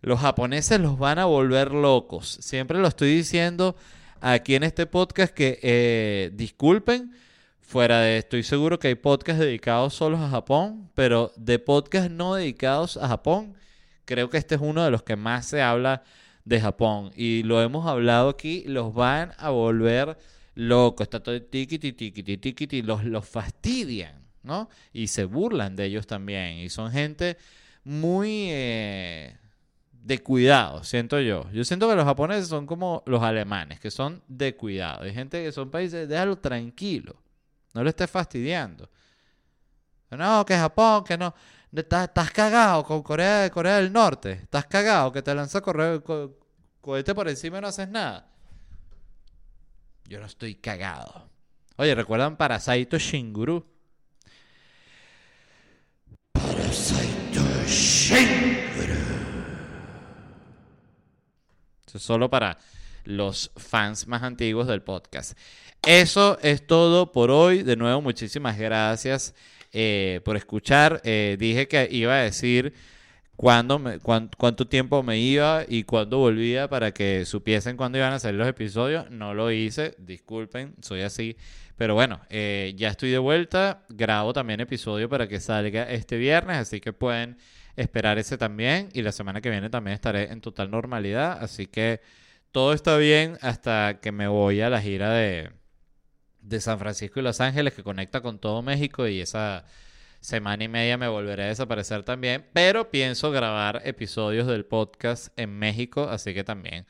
Los 0.00 0.18
japoneses 0.18 0.80
los 0.80 0.98
van 0.98 1.20
a 1.20 1.24
volver 1.24 1.70
locos. 1.70 2.38
Siempre 2.40 2.80
lo 2.80 2.88
estoy 2.88 3.14
diciendo 3.14 3.76
aquí 4.20 4.56
en 4.56 4.64
este 4.64 4.86
podcast 4.86 5.32
que 5.32 5.60
eh, 5.62 6.32
disculpen. 6.34 7.12
Fuera 7.60 8.00
de 8.00 8.18
estoy 8.18 8.42
seguro 8.42 8.80
que 8.80 8.88
hay 8.88 8.96
podcasts 8.96 9.40
dedicados 9.40 9.94
solo 9.94 10.18
a 10.18 10.28
Japón, 10.28 10.90
pero 10.94 11.32
de 11.36 11.60
podcasts 11.60 12.10
no 12.10 12.34
dedicados 12.34 12.96
a 12.96 13.06
Japón, 13.06 13.54
creo 14.04 14.28
que 14.28 14.38
este 14.38 14.56
es 14.56 14.60
uno 14.60 14.84
de 14.84 14.90
los 14.90 15.04
que 15.04 15.14
más 15.14 15.46
se 15.46 15.62
habla 15.62 16.02
de 16.44 16.60
Japón. 16.60 17.12
Y 17.14 17.44
lo 17.44 17.62
hemos 17.62 17.86
hablado 17.86 18.30
aquí, 18.30 18.64
los 18.66 18.92
van 18.94 19.32
a 19.38 19.50
volver 19.50 20.18
locos. 20.56 21.04
Está 21.04 21.20
todo 21.20 21.40
tiquiti, 21.40 21.92
tiquiti, 21.92 22.36
tiquiti, 22.36 22.82
los, 22.82 23.04
los 23.04 23.28
fastidian, 23.28 24.25
¿no? 24.46 24.68
Y 24.92 25.08
se 25.08 25.24
burlan 25.24 25.76
de 25.76 25.84
ellos 25.86 26.06
también. 26.06 26.58
Y 26.58 26.70
son 26.70 26.90
gente 26.90 27.36
muy 27.84 28.48
eh, 28.50 29.36
de 29.92 30.22
cuidado, 30.22 30.84
siento 30.84 31.20
yo. 31.20 31.50
Yo 31.52 31.64
siento 31.64 31.88
que 31.88 31.96
los 31.96 32.04
japoneses 32.04 32.48
son 32.48 32.66
como 32.66 33.02
los 33.06 33.22
alemanes, 33.22 33.80
que 33.80 33.90
son 33.90 34.22
de 34.28 34.56
cuidado. 34.56 35.02
Hay 35.02 35.12
gente 35.12 35.42
que 35.42 35.52
son 35.52 35.70
países, 35.70 36.08
déjalo 36.08 36.38
tranquilo. 36.38 37.16
No 37.74 37.82
lo 37.82 37.90
estés 37.90 38.10
fastidiando. 38.10 38.88
No, 40.10 40.46
que 40.46 40.56
Japón, 40.56 41.04
que 41.04 41.18
no. 41.18 41.34
Estás, 41.74 42.30
cagado 42.30 42.84
con 42.84 43.02
Corea, 43.02 43.50
Corea 43.50 43.76
del 43.76 43.92
Norte. 43.92 44.32
Estás 44.32 44.66
cagado 44.66 45.12
que 45.12 45.20
te 45.20 45.34
lanza 45.34 45.60
correo, 45.60 46.02
cohete 46.80 47.14
por 47.14 47.28
encima 47.28 47.58
y 47.58 47.60
no 47.60 47.66
haces 47.68 47.88
nada. 47.88 48.26
Yo 50.04 50.20
no 50.20 50.26
estoy 50.26 50.54
cagado. 50.54 51.28
Oye, 51.76 51.94
¿recuerdan 51.94 52.36
Parasito 52.36 52.96
Shinguru? 52.96 53.66
Parasito 56.32 56.62
Shinguru. 56.62 56.65
Eso 61.86 61.98
es 61.98 62.02
solo 62.02 62.28
para 62.28 62.58
los 63.04 63.50
fans 63.56 64.06
más 64.06 64.22
antiguos 64.22 64.66
del 64.66 64.82
podcast. 64.82 65.38
Eso 65.86 66.38
es 66.42 66.66
todo 66.66 67.12
por 67.12 67.30
hoy. 67.30 67.62
De 67.62 67.76
nuevo, 67.76 68.02
muchísimas 68.02 68.58
gracias 68.58 69.34
eh, 69.72 70.20
por 70.24 70.36
escuchar. 70.36 71.00
Eh, 71.04 71.36
dije 71.38 71.68
que 71.68 71.88
iba 71.90 72.14
a 72.14 72.22
decir 72.22 72.74
cuándo 73.36 73.80
cuánto 74.02 74.66
tiempo 74.66 75.02
me 75.02 75.18
iba 75.18 75.64
y 75.68 75.84
cuándo 75.84 76.18
volvía 76.18 76.68
para 76.68 76.92
que 76.92 77.24
supiesen 77.24 77.76
cuándo 77.76 77.98
iban 77.98 78.12
a 78.12 78.18
salir 78.18 78.38
los 78.38 78.48
episodios. 78.48 79.10
No 79.10 79.34
lo 79.34 79.50
hice, 79.50 79.94
disculpen, 79.98 80.74
soy 80.80 81.02
así. 81.02 81.36
Pero 81.76 81.94
bueno, 81.94 82.20
eh, 82.30 82.72
ya 82.76 82.88
estoy 82.88 83.10
de 83.10 83.18
vuelta. 83.18 83.84
Grabo 83.88 84.32
también 84.32 84.60
episodio 84.60 85.08
para 85.08 85.28
que 85.28 85.40
salga 85.40 85.84
este 85.90 86.16
viernes, 86.16 86.56
así 86.56 86.80
que 86.80 86.92
pueden 86.92 87.38
esperar 87.76 88.18
ese 88.18 88.38
también. 88.38 88.88
Y 88.94 89.02
la 89.02 89.12
semana 89.12 89.40
que 89.40 89.50
viene 89.50 89.70
también 89.70 89.94
estaré 89.94 90.32
en 90.32 90.40
total 90.40 90.70
normalidad. 90.70 91.38
Así 91.42 91.66
que 91.66 92.00
todo 92.52 92.72
está 92.72 92.96
bien 92.96 93.38
hasta 93.42 94.00
que 94.00 94.12
me 94.12 94.28
voy 94.28 94.62
a 94.62 94.70
la 94.70 94.80
gira 94.80 95.12
de 95.12 95.50
de 96.46 96.60
San 96.60 96.78
Francisco 96.78 97.20
y 97.20 97.22
Los 97.22 97.40
Ángeles 97.40 97.74
que 97.74 97.82
conecta 97.82 98.20
con 98.20 98.38
todo 98.38 98.62
México 98.62 99.06
y 99.08 99.20
esa 99.20 99.64
semana 100.26 100.64
y 100.64 100.68
media 100.68 100.98
me 100.98 101.06
volveré 101.06 101.44
a 101.44 101.46
desaparecer 101.46 102.02
también, 102.02 102.44
pero 102.52 102.90
pienso 102.90 103.30
grabar 103.30 103.80
episodios 103.84 104.48
del 104.48 104.64
podcast 104.64 105.28
en 105.38 105.56
México, 105.56 106.08
así 106.10 106.34
que 106.34 106.42
también 106.42 106.84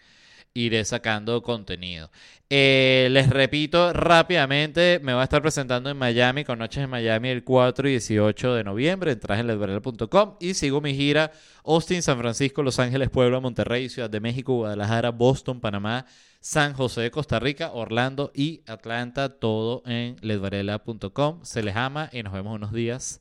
iré 0.55 0.83
sacando 0.87 1.43
contenido. 1.43 2.11
Eh, 2.49 3.09
les 3.11 3.29
repito 3.29 3.93
rápidamente, 3.93 5.01
me 5.03 5.13
voy 5.13 5.21
a 5.21 5.25
estar 5.25 5.43
presentando 5.43 5.91
en 5.91 5.99
Miami 5.99 6.45
con 6.45 6.59
Noches 6.59 6.85
en 6.85 6.89
Miami 6.89 7.29
el 7.29 7.45
4 7.45 7.87
y 7.89 7.91
18 7.93 8.55
de 8.55 8.65
noviembre. 8.65 9.13
En 9.13 9.47
ledvarela.com 9.47 10.37
y 10.41 10.55
sigo 10.55 10.81
mi 10.81 10.95
gira 10.95 11.31
Austin, 11.63 12.01
San 12.01 12.19
Francisco, 12.19 12.63
Los 12.63 12.79
Ángeles, 12.79 13.11
Puebla, 13.11 13.41
Monterrey, 13.41 13.91
Ciudad 13.91 14.09
de 14.09 14.21
México, 14.21 14.55
Guadalajara, 14.55 15.11
Boston, 15.11 15.61
Panamá, 15.61 16.07
San 16.47 16.75
José 16.75 17.01
de 17.01 17.11
Costa 17.11 17.41
Rica, 17.41 17.73
Orlando 17.73 18.31
y 18.33 18.63
Atlanta. 18.69 19.41
Todo 19.41 19.83
en 19.85 20.15
ledvarela.com. 20.21 21.41
Se 21.43 21.61
les 21.61 21.75
ama 21.75 22.09
y 22.13 22.23
nos 22.23 22.33
vemos 22.33 22.55
unos 22.55 22.73
días. 22.73 23.21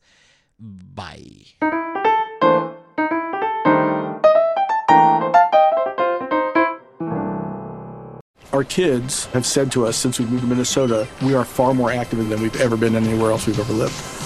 Bye. 0.60 1.58
Our 8.54 8.64
kids 8.64 9.26
have 9.34 9.44
said 9.44 9.72
to 9.72 9.88
us 9.88 9.98
since 9.98 10.20
we 10.20 10.28
moved 10.28 10.44
to 10.44 10.48
Minnesota, 10.48 11.08
we 11.24 11.34
are 11.34 11.44
far 11.44 11.74
more 11.74 11.92
active 11.92 12.30
than 12.30 12.44
we've 12.44 12.62
ever 12.62 12.78
been 12.78 12.96
anywhere 12.96 13.32
else 13.32 13.48
we've 13.48 13.60
ever 13.60 13.74
lived. 13.74 14.25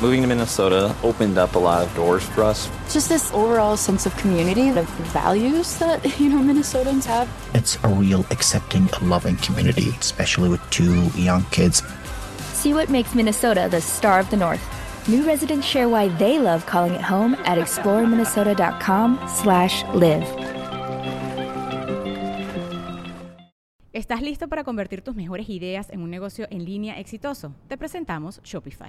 Moving 0.00 0.22
to 0.22 0.28
Minnesota 0.28 0.96
opened 1.02 1.36
up 1.36 1.56
a 1.56 1.58
lot 1.58 1.86
of 1.86 1.94
doors 1.94 2.22
for 2.22 2.42
us. 2.42 2.70
Just 2.90 3.10
this 3.10 3.30
overall 3.34 3.76
sense 3.76 4.06
of 4.06 4.16
community, 4.16 4.70
the 4.70 4.84
values 5.12 5.76
that, 5.76 6.02
you 6.18 6.30
know, 6.30 6.38
Minnesotans 6.38 7.04
have. 7.04 7.28
It's 7.52 7.76
a 7.84 7.88
real 7.88 8.24
accepting, 8.30 8.88
loving 9.02 9.36
community, 9.36 9.90
especially 10.00 10.48
with 10.48 10.62
two 10.70 11.10
young 11.14 11.44
kids. 11.50 11.82
See 12.54 12.72
what 12.72 12.88
makes 12.88 13.14
Minnesota 13.14 13.68
the 13.70 13.82
star 13.82 14.18
of 14.20 14.30
the 14.30 14.38
North. 14.38 14.62
New 15.06 15.22
residents 15.26 15.66
share 15.66 15.90
why 15.90 16.08
they 16.16 16.38
love 16.38 16.64
calling 16.64 16.94
it 16.94 17.02
home 17.02 17.34
at 17.44 17.58
exploreminnesota.com 17.58 19.18
slash 19.28 19.84
live. 19.92 20.26
¿Estás 23.92 24.22
listo 24.22 24.48
para 24.48 24.64
convertir 24.64 25.02
tus 25.02 25.14
mejores 25.14 25.50
ideas 25.50 25.90
en 25.90 26.00
un 26.00 26.10
negocio 26.10 26.46
en 26.50 26.64
línea 26.64 26.98
exitoso? 26.98 27.54
Te 27.68 27.76
presentamos 27.76 28.40
Shopify. 28.42 28.88